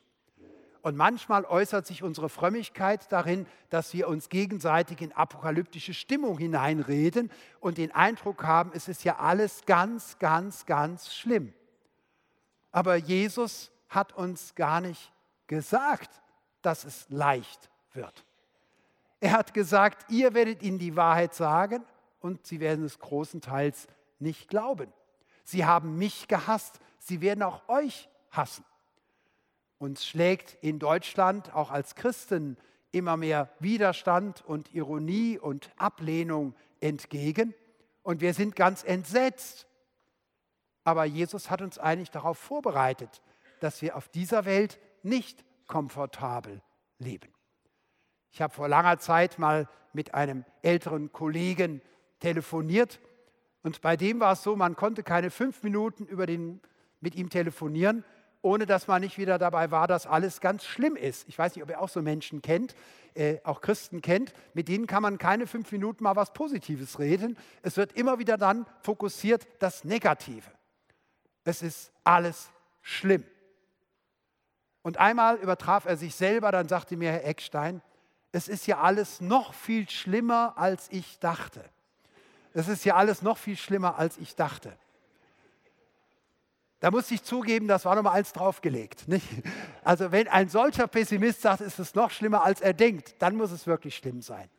Und 0.86 0.96
manchmal 0.96 1.46
äußert 1.46 1.88
sich 1.88 2.04
unsere 2.04 2.30
Frömmigkeit 2.30 3.12
darin, 3.12 3.48
dass 3.72 3.92
wir 3.96 4.08
uns 4.08 4.30
gegenseitig 4.30 5.02
in 5.02 5.14
apokalyptische 5.14 5.96
Stimmung 5.96 6.38
hineinreden 6.38 7.32
und 7.60 7.80
den 7.80 7.92
Eindruck 7.92 8.44
haben, 8.44 8.70
es 8.72 8.88
ist 8.88 9.04
ja 9.04 9.16
alles 9.16 9.66
ganz, 9.66 10.20
ganz, 10.20 10.68
ganz 10.68 11.12
schlimm. 11.12 11.56
Aber 12.72 12.98
Jesus 12.98 13.72
hat 13.90 14.14
uns 14.14 14.54
gar 14.54 14.80
nicht 14.80 15.12
gesagt, 15.48 16.22
dass 16.62 16.86
es 16.86 17.08
leicht 17.10 17.72
wird. 17.94 18.24
Er 19.22 19.32
hat 19.32 19.56
gesagt, 19.56 20.12
ihr 20.12 20.36
werdet 20.36 20.62
ihnen 20.62 20.78
die 20.78 20.96
Wahrheit 20.96 21.34
sagen 21.34 21.84
und 22.20 22.46
sie 22.46 22.60
werden 22.60 22.86
es 22.86 23.00
großenteils 23.00 23.88
nicht 24.20 24.50
glauben. 24.50 24.94
Sie 25.46 25.66
haben 25.66 25.98
mich 25.98 26.28
gehasst, 26.28 26.80
sie 27.00 27.22
werden 27.22 27.42
auch 27.42 27.68
euch 27.70 28.08
hassen. 28.30 28.64
Uns 29.86 30.04
schlägt 30.04 30.58
in 30.62 30.80
Deutschland 30.80 31.54
auch 31.54 31.70
als 31.70 31.94
Christen 31.94 32.58
immer 32.92 33.18
mehr 33.18 33.52
Widerstand 33.60 34.44
und 34.44 34.74
Ironie 34.74 35.38
und 35.38 35.70
Ablehnung 35.78 36.56
entgegen. 36.80 37.54
Und 38.02 38.20
wir 38.20 38.34
sind 38.34 38.56
ganz 38.56 38.84
entsetzt. 38.84 39.68
Aber 40.86 41.06
Jesus 41.06 41.52
hat 41.52 41.62
uns 41.62 41.78
eigentlich 41.78 42.10
darauf 42.10 42.40
vorbereitet, 42.40 43.22
dass 43.60 43.84
wir 43.84 43.96
auf 43.96 44.10
dieser 44.10 44.46
Welt 44.46 44.80
nicht 45.04 45.46
komfortabel 45.68 46.64
leben. 46.98 47.32
Ich 48.32 48.42
habe 48.42 48.56
vor 48.56 48.68
langer 48.68 48.98
Zeit 48.98 49.38
mal 49.38 49.70
mit 49.94 50.16
einem 50.16 50.46
älteren 50.64 51.12
Kollegen 51.12 51.80
telefoniert 52.20 53.00
und 53.62 53.82
bei 53.82 53.96
dem 53.98 54.20
war 54.20 54.34
es 54.34 54.42
so, 54.42 54.56
man 54.56 54.76
konnte 54.76 55.04
keine 55.04 55.30
fünf 55.30 55.62
Minuten 55.62 56.08
über 56.08 56.26
den, 56.26 56.60
mit 57.02 57.14
ihm 57.14 57.30
telefonieren, 57.30 58.04
ohne 58.46 58.68
dass 58.68 58.88
man 58.88 59.02
nicht 59.02 59.18
wieder 59.18 59.40
dabei 59.40 59.72
war, 59.72 59.88
dass 59.88 60.06
alles 60.06 60.40
ganz 60.40 60.64
schlimm 60.66 60.96
ist. 60.96 61.28
Ich 61.28 61.36
weiß 61.38 61.56
nicht, 61.56 61.64
ob 61.64 61.70
ihr 61.72 61.82
auch 61.82 61.90
so 61.90 62.04
Menschen 62.04 62.44
kennt, 62.44 62.76
äh, 63.16 63.40
auch 63.44 63.60
Christen 63.60 64.04
kennt, 64.04 64.34
mit 64.54 64.68
denen 64.68 64.86
kann 64.86 65.02
man 65.02 65.18
keine 65.18 65.48
fünf 65.48 65.72
Minuten 65.72 66.04
mal 66.04 66.16
was 66.16 66.32
Positives 66.32 67.00
reden. 67.00 67.38
Es 67.64 67.76
wird 67.76 67.94
immer 67.94 68.20
wieder 68.20 68.38
dann 68.38 68.68
fokussiert 68.82 69.48
das 69.58 69.84
Negative. 69.84 70.48
Es 71.44 71.64
ist 71.64 71.92
alles 72.04 72.52
schlimm. 72.84 73.24
Und 74.84 75.00
einmal 75.00 75.38
übertraf 75.38 75.86
er 75.86 75.98
sich 75.98 76.14
selber, 76.14 76.52
dann 76.52 76.68
sagte 76.68 76.98
mir 76.98 77.12
Herr 77.12 77.26
Eckstein, 77.26 77.82
es 78.32 78.48
ist 78.48 78.68
ja 78.68 78.80
alles 78.80 79.22
noch 79.22 79.56
viel 79.56 79.90
schlimmer, 79.90 80.54
als 80.56 80.88
ich 80.92 81.18
dachte. 81.18 81.64
Es 82.54 82.68
ist 82.68 82.86
ja 82.86 82.96
alles 82.96 83.24
noch 83.24 83.40
viel 83.40 83.58
schlimmer, 83.58 83.98
als 83.98 84.20
ich 84.20 84.36
dachte. 84.36 84.78
Da 86.80 86.92
muss 86.92 87.10
ich 87.10 87.24
zugeben, 87.24 87.68
das 87.68 87.86
war 87.86 87.96
nochmal 87.96 88.18
eins 88.18 88.34
draufgelegt. 88.34 89.08
Nicht? 89.08 89.28
Also 89.84 90.12
wenn 90.12 90.28
ein 90.28 90.50
solcher 90.50 90.88
Pessimist 90.88 91.42
sagt, 91.42 91.62
ist 91.62 91.80
es 91.80 91.96
noch 91.96 92.12
schlimmer, 92.12 92.44
als 92.44 92.62
er 92.62 92.74
denkt, 92.74 93.16
dann 93.20 93.36
muss 93.36 93.52
es 93.52 93.66
wirklich 93.66 93.96
schlimm 93.96 94.22
sein. 94.22 94.50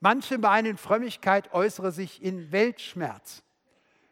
Manche 0.00 0.38
meinen, 0.38 0.76
Frömmigkeit 0.76 1.52
äußere 1.52 1.92
sich 1.92 2.22
in 2.22 2.50
Weltschmerz. 2.52 3.42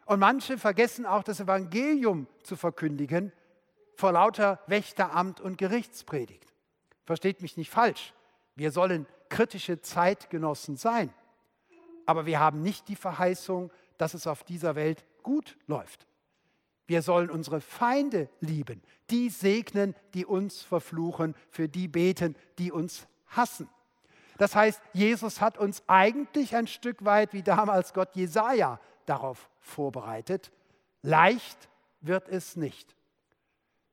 Und 0.05 0.19
manche 0.19 0.57
vergessen 0.57 1.05
auch 1.05 1.23
das 1.23 1.39
Evangelium 1.39 2.27
zu 2.43 2.55
verkündigen 2.55 3.31
vor 3.95 4.13
lauter 4.13 4.59
Wächteramt 4.67 5.39
und 5.39 5.57
Gerichtspredigt. 5.57 6.53
Versteht 7.05 7.41
mich 7.41 7.57
nicht 7.57 7.69
falsch. 7.69 8.13
Wir 8.55 8.71
sollen 8.71 9.05
kritische 9.29 9.81
Zeitgenossen 9.81 10.75
sein. 10.75 11.13
Aber 12.05 12.25
wir 12.25 12.39
haben 12.39 12.61
nicht 12.61 12.87
die 12.87 12.95
Verheißung, 12.95 13.71
dass 13.97 14.13
es 14.13 14.27
auf 14.27 14.43
dieser 14.43 14.75
Welt 14.75 15.05
gut 15.23 15.57
läuft. 15.67 16.07
Wir 16.91 17.01
sollen 17.01 17.29
unsere 17.29 17.61
Feinde 17.61 18.27
lieben, 18.41 18.81
die 19.11 19.29
segnen, 19.29 19.95
die 20.13 20.25
uns 20.25 20.61
verfluchen, 20.61 21.35
für 21.49 21.69
die 21.69 21.87
beten, 21.87 22.35
die 22.59 22.69
uns 22.69 23.07
hassen. 23.27 23.69
Das 24.37 24.57
heißt, 24.57 24.81
Jesus 24.91 25.39
hat 25.39 25.57
uns 25.57 25.83
eigentlich 25.87 26.53
ein 26.53 26.67
Stück 26.67 27.05
weit 27.05 27.31
wie 27.31 27.43
damals 27.43 27.93
Gott 27.93 28.13
Jesaja 28.17 28.77
darauf 29.05 29.49
vorbereitet. 29.61 30.51
Leicht 31.01 31.69
wird 32.01 32.27
es 32.27 32.57
nicht. 32.57 32.93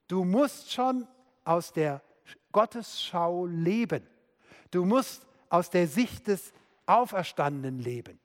Du 0.08 0.24
musst 0.24 0.72
schon 0.72 1.06
aus 1.44 1.72
der 1.72 2.02
Gottesschau 2.50 3.46
leben. 3.46 4.04
Du 4.72 4.84
musst 4.84 5.24
aus 5.50 5.70
der 5.70 5.86
Sicht 5.86 6.26
des 6.26 6.52
Auferstandenen 6.86 7.78
leben, 7.78 8.18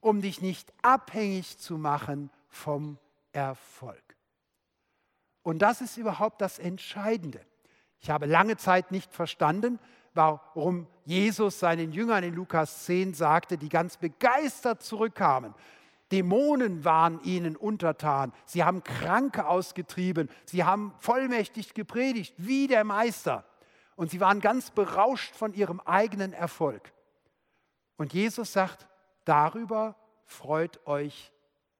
um 0.00 0.20
dich 0.20 0.42
nicht 0.42 0.74
abhängig 0.82 1.58
zu 1.58 1.78
machen 1.78 2.28
vom 2.48 2.98
Erfolg. 3.30 4.05
Und 5.46 5.60
das 5.60 5.80
ist 5.80 5.96
überhaupt 5.96 6.40
das 6.40 6.58
Entscheidende. 6.58 7.40
Ich 8.00 8.10
habe 8.10 8.26
lange 8.26 8.56
Zeit 8.56 8.90
nicht 8.90 9.14
verstanden, 9.14 9.78
warum 10.12 10.88
Jesus 11.04 11.60
seinen 11.60 11.92
Jüngern 11.92 12.24
in 12.24 12.34
Lukas 12.34 12.84
10 12.86 13.14
sagte, 13.14 13.56
die 13.56 13.68
ganz 13.68 13.96
begeistert 13.96 14.82
zurückkamen. 14.82 15.54
Dämonen 16.10 16.84
waren 16.84 17.22
ihnen 17.22 17.54
untertan. 17.54 18.32
Sie 18.44 18.64
haben 18.64 18.82
Kranke 18.82 19.46
ausgetrieben. 19.46 20.30
Sie 20.46 20.64
haben 20.64 20.92
vollmächtig 20.98 21.74
gepredigt, 21.74 22.34
wie 22.38 22.66
der 22.66 22.82
Meister. 22.82 23.44
Und 23.94 24.10
sie 24.10 24.18
waren 24.18 24.40
ganz 24.40 24.72
berauscht 24.72 25.36
von 25.36 25.54
ihrem 25.54 25.78
eigenen 25.78 26.32
Erfolg. 26.32 26.92
Und 27.98 28.12
Jesus 28.12 28.52
sagt, 28.52 28.88
darüber 29.24 29.94
freut 30.24 30.84
euch 30.88 31.30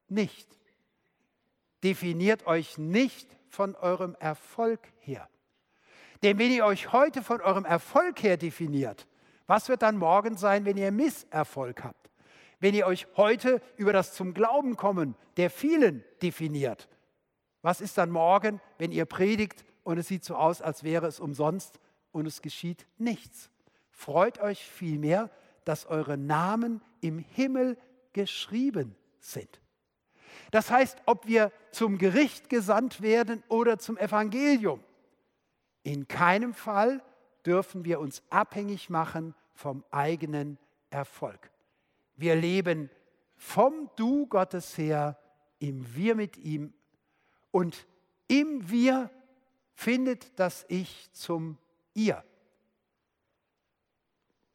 nicht. 0.06 0.56
Definiert 1.82 2.46
euch 2.46 2.78
nicht 2.78 3.28
von 3.56 3.74
eurem 3.74 4.14
Erfolg 4.20 4.80
her. 4.98 5.28
Denn 6.22 6.38
wenn 6.38 6.52
ihr 6.52 6.66
euch 6.66 6.92
heute 6.92 7.22
von 7.22 7.40
eurem 7.40 7.64
Erfolg 7.64 8.22
her 8.22 8.36
definiert, 8.36 9.06
was 9.46 9.68
wird 9.68 9.82
dann 9.82 9.96
morgen 9.96 10.36
sein, 10.36 10.66
wenn 10.66 10.76
ihr 10.76 10.92
Misserfolg 10.92 11.82
habt? 11.82 12.10
Wenn 12.60 12.74
ihr 12.74 12.86
euch 12.86 13.06
heute 13.16 13.60
über 13.76 13.92
das 13.92 14.14
zum 14.14 14.34
Glauben 14.34 14.76
kommen 14.76 15.16
der 15.38 15.50
vielen 15.50 16.04
definiert, 16.22 16.88
was 17.62 17.80
ist 17.80 17.98
dann 17.98 18.10
morgen, 18.10 18.60
wenn 18.78 18.92
ihr 18.92 19.06
predigt 19.06 19.64
und 19.84 19.98
es 19.98 20.08
sieht 20.08 20.24
so 20.24 20.36
aus, 20.36 20.60
als 20.60 20.84
wäre 20.84 21.06
es 21.06 21.18
umsonst 21.18 21.80
und 22.12 22.26
es 22.26 22.42
geschieht 22.42 22.86
nichts? 22.98 23.50
Freut 23.90 24.38
euch 24.38 24.62
vielmehr, 24.62 25.30
dass 25.64 25.86
eure 25.86 26.18
Namen 26.18 26.82
im 27.00 27.18
Himmel 27.18 27.78
geschrieben 28.12 28.94
sind. 29.18 29.60
Das 30.50 30.70
heißt, 30.70 31.02
ob 31.06 31.26
wir 31.26 31.52
zum 31.70 31.98
Gericht 31.98 32.48
gesandt 32.48 33.00
werden 33.00 33.42
oder 33.48 33.78
zum 33.78 33.96
Evangelium, 33.98 34.82
in 35.82 36.08
keinem 36.08 36.54
Fall 36.54 37.02
dürfen 37.44 37.84
wir 37.84 38.00
uns 38.00 38.22
abhängig 38.30 38.90
machen 38.90 39.34
vom 39.54 39.84
eigenen 39.90 40.58
Erfolg. 40.90 41.50
Wir 42.16 42.34
leben 42.34 42.90
vom 43.36 43.90
Du 43.96 44.26
Gottes 44.26 44.76
her 44.78 45.18
im 45.58 45.94
Wir 45.94 46.14
mit 46.14 46.36
ihm 46.36 46.72
und 47.50 47.86
im 48.28 48.68
Wir 48.70 49.10
findet 49.74 50.38
das 50.38 50.64
Ich 50.68 51.10
zum 51.12 51.58
Ihr. 51.94 52.24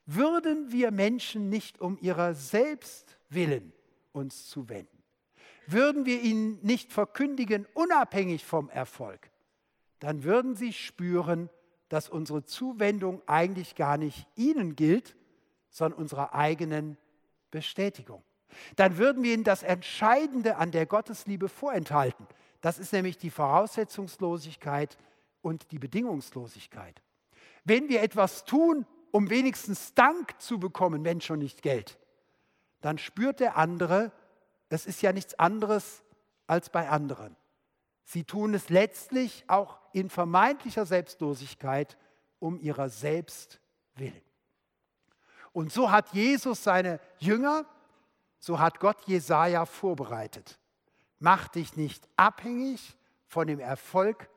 Würden 0.05 0.71
wir 0.71 0.91
Menschen 0.91 1.49
nicht 1.49 1.79
um 1.79 1.97
ihrer 2.01 2.33
selbst 2.33 3.17
willen 3.29 3.71
uns 4.11 4.47
zu 4.49 4.67
wenden, 4.67 5.00
würden 5.71 6.05
wir 6.05 6.21
ihnen 6.21 6.59
nicht 6.61 6.91
verkündigen, 6.91 7.67
unabhängig 7.73 8.45
vom 8.45 8.69
Erfolg, 8.69 9.31
dann 9.99 10.23
würden 10.23 10.55
sie 10.55 10.73
spüren, 10.73 11.49
dass 11.89 12.09
unsere 12.09 12.43
Zuwendung 12.43 13.21
eigentlich 13.27 13.75
gar 13.75 13.97
nicht 13.97 14.27
ihnen 14.35 14.75
gilt, 14.75 15.15
sondern 15.69 15.99
unserer 15.99 16.33
eigenen 16.33 16.97
Bestätigung. 17.51 18.23
Dann 18.75 18.97
würden 18.97 19.23
wir 19.23 19.33
ihnen 19.33 19.43
das 19.43 19.63
Entscheidende 19.63 20.57
an 20.57 20.71
der 20.71 20.85
Gottesliebe 20.85 21.49
vorenthalten. 21.49 22.27
Das 22.61 22.79
ist 22.79 22.93
nämlich 22.93 23.17
die 23.17 23.29
Voraussetzungslosigkeit 23.29 24.97
und 25.41 25.71
die 25.71 25.79
Bedingungslosigkeit. 25.79 27.01
Wenn 27.63 27.89
wir 27.89 28.01
etwas 28.01 28.45
tun, 28.45 28.85
um 29.11 29.29
wenigstens 29.29 29.93
Dank 29.93 30.39
zu 30.39 30.59
bekommen, 30.59 31.03
wenn 31.03 31.21
schon 31.21 31.39
nicht 31.39 31.61
Geld, 31.61 31.99
dann 32.81 32.97
spürt 32.97 33.39
der 33.39 33.57
andere, 33.57 34.11
es 34.71 34.85
ist 34.85 35.01
ja 35.01 35.11
nichts 35.11 35.37
anderes 35.37 36.01
als 36.47 36.69
bei 36.69 36.87
anderen. 36.87 37.35
Sie 38.03 38.23
tun 38.23 38.53
es 38.53 38.69
letztlich 38.69 39.43
auch 39.47 39.79
in 39.91 40.09
vermeintlicher 40.09 40.85
Selbstlosigkeit 40.85 41.97
um 42.39 42.59
ihrer 42.59 42.89
selbst 42.89 43.59
willen. 43.95 44.21
Und 45.51 45.73
so 45.73 45.91
hat 45.91 46.13
Jesus 46.13 46.63
seine 46.63 46.99
Jünger, 47.19 47.65
so 48.39 48.59
hat 48.59 48.79
Gott 48.79 49.01
Jesaja 49.07 49.65
vorbereitet. 49.65 50.57
Mach 51.19 51.49
dich 51.49 51.75
nicht 51.75 52.07
abhängig 52.15 52.97
von 53.27 53.47
dem 53.47 53.59
Erfolg 53.59 54.29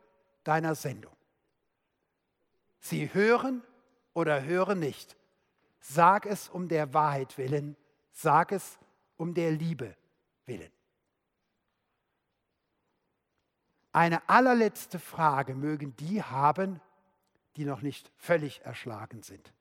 deiner 0.43 0.75
Sendung. 0.75 1.15
Sie 2.81 3.15
hören 3.15 3.63
oder 4.13 4.43
hören 4.43 4.81
nicht. 4.81 5.17
Sag 5.79 6.27
es 6.27 6.49
um 6.49 6.69
der 6.69 6.93
Wahrheit 6.93 7.39
willen, 7.39 7.77
sag 8.11 8.53
es 8.53 8.79
um 9.17 9.33
der 9.33 9.53
Liebe 9.53 9.97
willen. 10.47 10.71
Eine 13.93 14.29
allerletzte 14.29 14.99
Frage 14.99 15.55
mögen 15.55 15.95
die 15.97 16.23
haben, 16.23 16.81
die 17.57 17.65
noch 17.65 17.81
nicht 17.81 18.11
völlig 18.17 18.61
erschlagen 18.63 19.23
sind. 19.23 19.53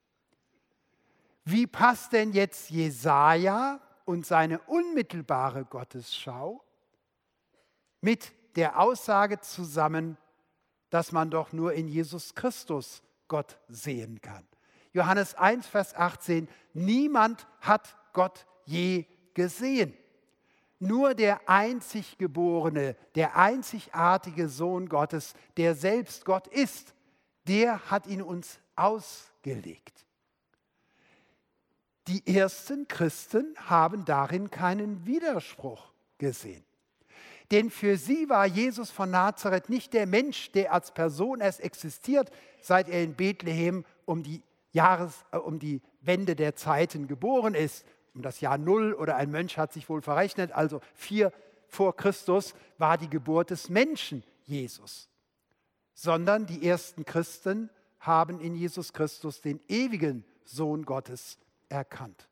Wie 1.45 1.67
passt 1.67 2.13
denn 2.13 2.31
jetzt 2.31 2.69
Jesaja 2.69 3.79
und 4.05 4.25
seine 4.25 4.59
unmittelbare 4.61 5.65
Gottesschau 5.65 6.63
mit 8.01 8.33
der 8.55 8.79
Aussage 8.79 9.39
zusammen, 9.39 10.17
dass 10.89 11.11
man 11.11 11.29
doch 11.29 11.53
nur 11.53 11.73
in 11.73 11.87
Jesus 11.87 12.33
Christus 12.33 13.03
Gott 13.27 13.59
sehen 13.67 14.19
kann? 14.21 14.47
Johannes 14.93 15.35
1, 15.35 15.67
Vers 15.67 15.93
18, 15.95 16.47
niemand 16.73 17.47
hat 17.61 17.97
Gott 18.13 18.45
je 18.65 19.05
gesehen. 19.33 19.93
Nur 20.85 21.13
der 21.15 21.47
einzig 21.47 22.17
geborene, 22.17 22.97
der 23.15 23.37
einzigartige 23.37 24.49
Sohn 24.49 24.89
Gottes, 24.89 25.33
der 25.55 25.75
selbst 25.75 26.25
Gott 26.25 26.47
ist, 26.47 26.93
der 27.47 27.89
hat 27.89 28.05
ihn 28.05 28.21
uns 28.21 28.59
ausgelegt. 28.75 30.05
Die 32.07 32.35
ersten 32.35 32.85
Christen 32.89 33.55
haben 33.55 34.03
darin 34.03 34.51
keinen 34.51 35.05
Widerspruch 35.05 35.93
gesehen. 36.17 36.65
Denn 37.51 37.69
für 37.69 37.95
sie 37.95 38.29
war 38.29 38.45
Jesus 38.45 38.91
von 38.91 39.09
Nazareth 39.09 39.69
nicht 39.69 39.93
der 39.93 40.05
Mensch, 40.05 40.51
der 40.51 40.73
als 40.73 40.91
Person 40.91 41.39
erst 41.39 41.61
existiert, 41.61 42.29
seit 42.61 42.89
er 42.89 43.03
in 43.03 43.15
Bethlehem 43.15 43.85
um 44.03 44.21
die, 44.21 44.41
Jahres, 44.73 45.23
äh, 45.31 45.37
um 45.37 45.59
die 45.59 45.81
Wende 46.01 46.35
der 46.35 46.55
Zeiten 46.55 47.07
geboren 47.07 47.55
ist, 47.55 47.85
um 48.13 48.21
das 48.21 48.41
Jahr 48.41 48.57
Null 48.57 48.93
oder 48.93 49.15
ein 49.15 49.31
Mönch 49.31 49.57
hat 49.57 49.73
sich 49.73 49.89
wohl 49.89 50.01
verrechnet, 50.01 50.51
also 50.51 50.81
vier 50.93 51.31
vor 51.67 51.95
Christus 51.95 52.53
war 52.77 52.97
die 52.97 53.09
Geburt 53.09 53.49
des 53.49 53.69
Menschen 53.69 54.23
Jesus, 54.43 55.09
sondern 55.93 56.45
die 56.45 56.67
ersten 56.67 57.05
Christen 57.05 57.69
haben 57.99 58.39
in 58.39 58.55
Jesus 58.55 58.93
Christus 58.93 59.41
den 59.41 59.59
ewigen 59.67 60.23
Sohn 60.45 60.85
Gottes 60.85 61.39
erkannt. 61.69 62.29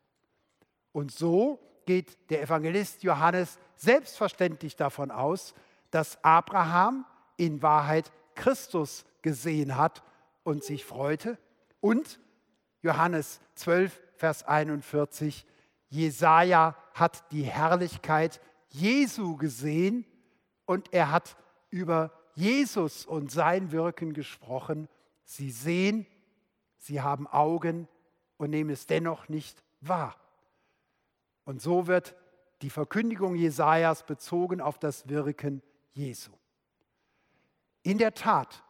Und 0.92 1.10
so 1.10 1.58
geht 1.86 2.30
der 2.30 2.42
Evangelist 2.42 3.02
Johannes 3.02 3.58
selbstverständlich 3.76 4.76
davon 4.76 5.10
aus, 5.10 5.54
dass 5.90 6.22
Abraham 6.22 7.04
in 7.36 7.62
Wahrheit 7.62 8.12
Christus 8.34 9.04
gesehen 9.22 9.76
hat 9.76 10.02
und 10.44 10.62
sich 10.62 10.84
freute. 10.84 11.38
Und 11.80 12.20
Johannes 12.82 13.40
12, 13.54 14.00
Vers 14.16 14.44
41, 14.44 15.46
Jesaja 15.92 16.74
hat 16.94 17.30
die 17.32 17.42
Herrlichkeit 17.42 18.40
Jesu 18.70 19.36
gesehen 19.36 20.06
und 20.64 20.90
er 20.94 21.10
hat 21.10 21.36
über 21.68 22.12
Jesus 22.34 23.04
und 23.04 23.30
sein 23.30 23.72
Wirken 23.72 24.14
gesprochen. 24.14 24.88
Sie 25.24 25.50
sehen, 25.50 26.06
sie 26.78 27.02
haben 27.02 27.26
Augen 27.26 27.88
und 28.38 28.48
nehmen 28.48 28.70
es 28.70 28.86
dennoch 28.86 29.28
nicht 29.28 29.62
wahr. 29.82 30.16
Und 31.44 31.60
so 31.60 31.86
wird 31.86 32.16
die 32.62 32.70
Verkündigung 32.70 33.34
Jesajas 33.34 34.06
bezogen 34.06 34.62
auf 34.62 34.78
das 34.78 35.10
Wirken 35.10 35.62
Jesu. 35.92 36.32
In 37.82 37.98
der 37.98 38.14
Tat, 38.14 38.64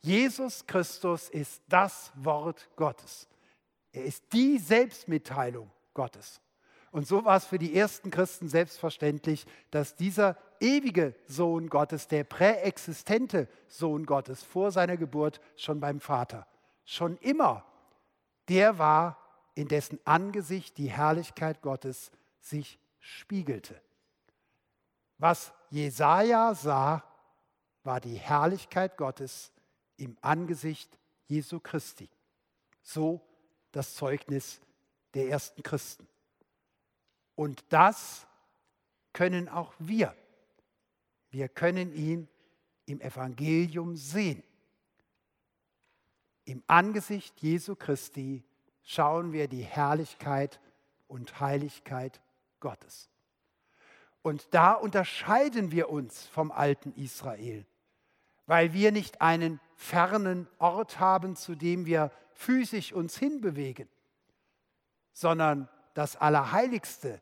Jesus 0.00 0.66
Christus 0.66 1.30
ist 1.30 1.62
das 1.68 2.12
Wort 2.14 2.68
Gottes. 2.76 3.26
Er 3.90 4.04
ist 4.04 4.30
die 4.34 4.58
Selbstmitteilung 4.58 5.70
Gottes. 5.94 6.40
Und 6.90 7.06
so 7.06 7.24
war 7.24 7.38
es 7.38 7.46
für 7.46 7.58
die 7.58 7.74
ersten 7.74 8.10
Christen 8.10 8.48
selbstverständlich, 8.48 9.46
dass 9.70 9.96
dieser 9.96 10.36
ewige 10.60 11.14
Sohn 11.26 11.68
Gottes, 11.68 12.06
der 12.06 12.24
präexistente 12.24 13.48
Sohn 13.66 14.04
Gottes 14.04 14.42
vor 14.42 14.70
seiner 14.70 14.98
Geburt 14.98 15.40
schon 15.56 15.80
beim 15.80 16.00
Vater, 16.00 16.46
schon 16.84 17.16
immer, 17.18 17.64
der 18.48 18.78
war, 18.78 19.18
in 19.54 19.68
dessen 19.68 19.98
Angesicht 20.04 20.78
die 20.78 20.90
Herrlichkeit 20.90 21.62
Gottes 21.62 22.10
sich 22.40 22.78
spiegelte. 23.00 23.80
Was 25.18 25.52
Jesaja 25.70 26.54
sah, 26.54 27.04
war 27.84 28.00
die 28.00 28.16
Herrlichkeit 28.16 28.96
Gottes 28.96 29.52
im 29.96 30.16
Angesicht 30.20 30.98
Jesu 31.26 31.60
Christi. 31.60 32.08
So 32.82 33.20
das 33.72 33.94
Zeugnis 33.94 34.60
der 35.14 35.28
ersten 35.28 35.62
Christen. 35.62 36.06
Und 37.34 37.64
das 37.70 38.26
können 39.12 39.48
auch 39.48 39.74
wir. 39.78 40.14
Wir 41.30 41.48
können 41.48 41.92
ihn 41.92 42.28
im 42.86 43.00
Evangelium 43.00 43.96
sehen. 43.96 44.42
Im 46.44 46.62
Angesicht 46.66 47.40
Jesu 47.40 47.76
Christi 47.76 48.42
schauen 48.82 49.32
wir 49.32 49.48
die 49.48 49.62
Herrlichkeit 49.62 50.60
und 51.08 51.40
Heiligkeit 51.40 52.20
Gottes. 52.60 53.08
Und 54.22 54.46
da 54.52 54.72
unterscheiden 54.74 55.72
wir 55.72 55.90
uns 55.90 56.26
vom 56.26 56.52
alten 56.52 56.92
Israel, 56.94 57.66
weil 58.46 58.72
wir 58.72 58.92
nicht 58.92 59.20
einen 59.20 59.60
fernen 59.74 60.48
Ort 60.58 61.00
haben, 61.00 61.36
zu 61.36 61.54
dem 61.54 61.86
wir 61.86 62.10
physisch 62.34 62.92
uns 62.92 63.18
hinbewegen, 63.18 63.88
sondern 65.12 65.68
das 65.94 66.16
Allerheiligste, 66.16 67.20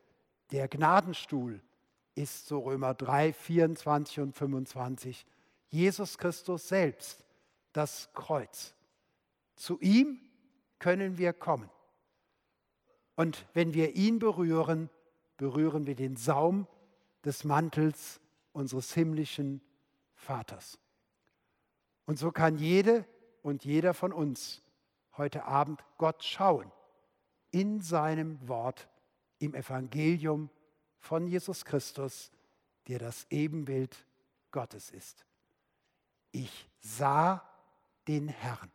der 0.53 0.69
Gnadenstuhl, 0.69 1.61
ist 2.15 2.47
so 2.47 2.61
Römer 2.61 2.95
3, 2.95 3.33
24 3.33 4.21
und 4.21 4.37
25, 4.37 5.27
Jesus 5.69 6.19
Christus 6.19 6.69
selbst, 6.69 7.25
das 7.73 8.13
Kreuz. 8.15 8.75
Zu 9.55 9.79
ihm 9.81 10.21
können 10.79 11.19
wir 11.19 11.33
kommen. 11.33 11.71
Und 13.15 13.47
wenn 13.55 13.75
wir 13.75 13.95
ihn 13.95 14.19
berühren, 14.19 14.91
berühren 15.37 15.87
wir 15.87 15.95
den 15.95 16.17
Saum 16.17 16.67
des 17.25 17.45
Mantels 17.45 18.21
unseres 18.53 18.93
himmlischen 18.95 19.61
Vaters. 20.15 20.79
Und 22.07 22.19
so 22.19 22.33
kann 22.33 22.57
jede 22.57 23.05
und 23.43 23.65
jeder 23.65 23.95
von 23.95 24.13
uns 24.13 24.63
heute 25.17 25.45
Abend 25.45 25.85
Gott 25.97 26.25
schauen 26.25 26.73
in 27.51 27.81
seinem 27.81 28.49
Wort, 28.49 28.89
im 29.39 29.55
Evangelium 29.55 30.51
von 30.99 31.27
Jesus 31.27 31.65
Christus, 31.65 32.31
der 32.89 32.99
das 32.99 33.27
Ebenbild 33.31 34.07
Gottes 34.51 34.91
ist. 34.91 35.25
Ich 36.33 36.69
sah 36.81 37.49
den 38.07 38.29
Herrn. 38.29 38.71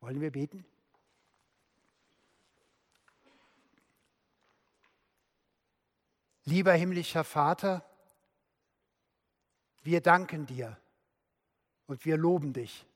Wollen 0.00 0.20
wir 0.20 0.30
beten? 0.30 0.64
Lieber 6.44 6.74
himmlischer 6.74 7.24
Vater, 7.24 7.82
wir 9.82 10.02
danken 10.02 10.46
dir 10.46 10.78
und 11.86 12.04
wir 12.04 12.18
loben 12.18 12.52
dich, 12.52 12.86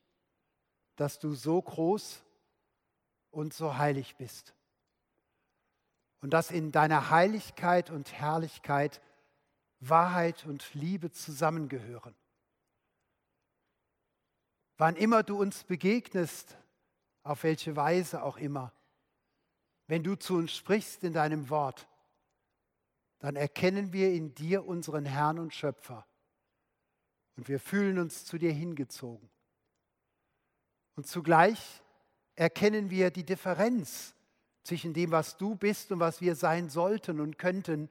dass 0.96 1.18
du 1.18 1.34
so 1.34 1.61
groß 1.61 2.22
und 3.31 3.53
so 3.55 3.76
heilig 3.76 4.16
bist. 4.16 4.55
Und 6.20 6.31
dass 6.31 6.51
in 6.51 6.72
deiner 6.72 7.11
Heiligkeit 7.11 7.91
und 7.91 8.12
Herrlichkeit 8.12 9.01
Wahrheit 9.81 10.45
und 10.45 10.74
Liebe 10.74 11.12
zusammengehören. 11.12 12.14
Wann 14.76 14.97
immer 14.97 15.22
du 15.22 15.41
uns 15.41 15.64
begegnest, 15.64 16.57
auf 17.22 17.43
welche 17.43 17.76
Weise 17.76 18.22
auch 18.22 18.39
immer, 18.39 18.72
wenn 19.87 20.03
du 20.03 20.16
zu 20.16 20.37
uns 20.37 20.53
sprichst 20.53 21.05
in 21.05 21.12
deinem 21.12 21.49
Wort, 21.51 21.89
dann 23.18 23.37
erkennen 23.37 23.93
wir 23.93 24.12
in 24.12 24.35
dir 24.35 24.66
unseren 24.66 25.05
Herrn 25.05 25.39
und 25.39 25.55
Schöpfer 25.55 26.07
und 27.37 27.49
wir 27.49 27.61
fühlen 27.61 27.99
uns 27.99 28.24
zu 28.24 28.39
dir 28.39 28.53
hingezogen. 28.53 29.29
Und 30.97 31.07
zugleich 31.07 31.83
erkennen 32.39 32.89
wir 32.89 33.11
die 33.11 33.24
Differenz 33.24 34.14
zwischen 34.62 34.95
dem, 34.95 35.11
was 35.11 35.36
du 35.36 35.57
bist 35.57 35.91
und 35.91 35.99
was 35.99 36.20
wir 36.20 36.36
sein 36.36 36.68
sollten 36.68 37.18
und 37.20 37.36
könnten 37.36 37.91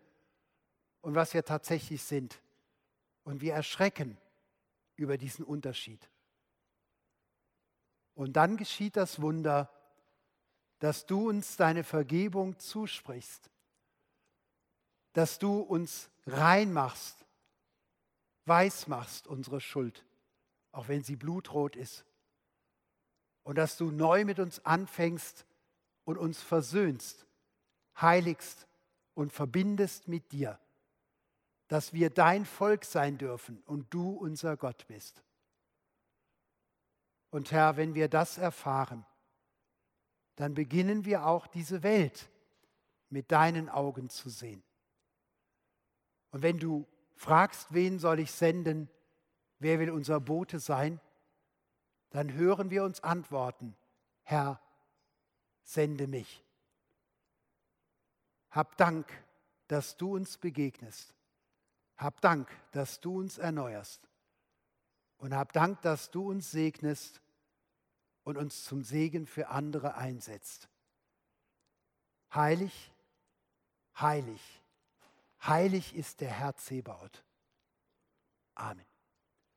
und 1.02 1.16
was 1.16 1.34
wir 1.34 1.43
tatsächlich 1.43 2.02
sind. 2.02 2.41
Und 3.26 3.41
wir 3.41 3.54
erschrecken 3.54 4.18
über 4.95 5.18
diesen 5.18 5.43
Unterschied. 5.43 6.00
Und 8.16 8.38
dann 8.38 8.56
geschieht 8.56 8.95
das 8.95 9.22
Wunder, 9.22 9.70
dass 10.80 11.06
du 11.06 11.28
uns 11.28 11.58
deine 11.58 11.84
Vergebung 11.84 12.58
zusprichst, 12.58 13.50
dass 15.12 15.39
du 15.39 15.60
uns 15.60 16.10
rein 16.26 16.72
machst, 16.72 17.26
weiß 18.45 18.88
machst 18.88 19.28
unsere 19.28 19.60
Schuld, 19.60 20.06
auch 20.72 20.88
wenn 20.88 21.04
sie 21.04 21.18
blutrot 21.18 21.76
ist, 21.76 22.07
und 23.48 23.58
dass 23.58 23.78
du 23.78 23.91
neu 23.91 24.26
mit 24.26 24.39
uns 24.39 24.66
anfängst 24.66 25.45
und 26.04 26.18
uns 26.18 26.41
versöhnst, 26.41 27.26
heiligst 27.95 28.68
und 29.14 29.32
verbindest 29.32 30.10
mit 30.10 30.34
dir, 30.34 30.60
dass 31.70 31.93
wir 31.93 32.10
dein 32.10 32.43
Volk 32.43 32.84
sein 32.84 33.18
dürfen 33.18 33.64
und 33.66 33.93
du 33.93 34.10
unser 34.10 34.58
Gott 34.58 34.86
bist. 34.88 35.24
Und 37.30 37.54
Herr, 37.54 37.78
wenn 37.78 37.95
wir 37.95 38.10
das 38.10 38.38
erfahren, 38.38 39.06
dann 40.36 40.54
beginnen 40.54 41.06
wir 41.06 41.26
auch 41.26 41.48
diese 41.48 41.84
Welt 41.84 42.30
mit 43.10 43.32
deinen 43.32 43.70
Augen 43.70 44.10
zu 44.10 44.30
sehen. 44.30 44.62
Und 46.32 46.41
wenn 46.41 46.60
du 46.60 46.86
fragst, 47.16 47.74
wen 47.74 47.98
soll 47.98 48.20
ich 48.20 48.32
senden, 48.34 48.89
wer 49.60 49.80
will 49.80 49.89
unser 49.89 50.20
Bote 50.20 50.60
sein, 50.60 51.00
dann 52.10 52.34
hören 52.34 52.70
wir 52.70 52.84
uns 52.84 53.03
antworten, 53.03 53.76
Herr, 54.24 54.62
sende 55.64 56.08
mich. 56.08 56.43
Hab 58.49 58.78
Dank, 58.78 59.12
dass 59.68 59.97
du 59.97 60.16
uns 60.16 60.38
begegnest. 60.38 61.14
Hab 61.97 62.22
Dank, 62.22 62.49
dass 62.72 62.99
du 62.99 63.20
uns 63.20 63.38
erneuerst. 63.38 64.08
Und 65.18 65.36
hab 65.36 65.51
Dank, 65.51 65.82
dass 65.82 66.12
du 66.12 66.30
uns 66.30 66.51
segnest 66.51 67.22
und 68.24 68.38
uns 68.38 68.64
zum 68.64 68.84
Segen 68.84 69.26
für 69.26 69.49
andere 69.49 69.95
einsetzt. 69.95 70.70
Heilig, 72.34 72.91
heilig, 73.99 74.62
heilig 75.41 75.95
ist 75.95 76.22
der 76.22 76.32
Herr 76.32 76.55
Zebaoth. 76.55 77.24
Amen. 78.55 78.87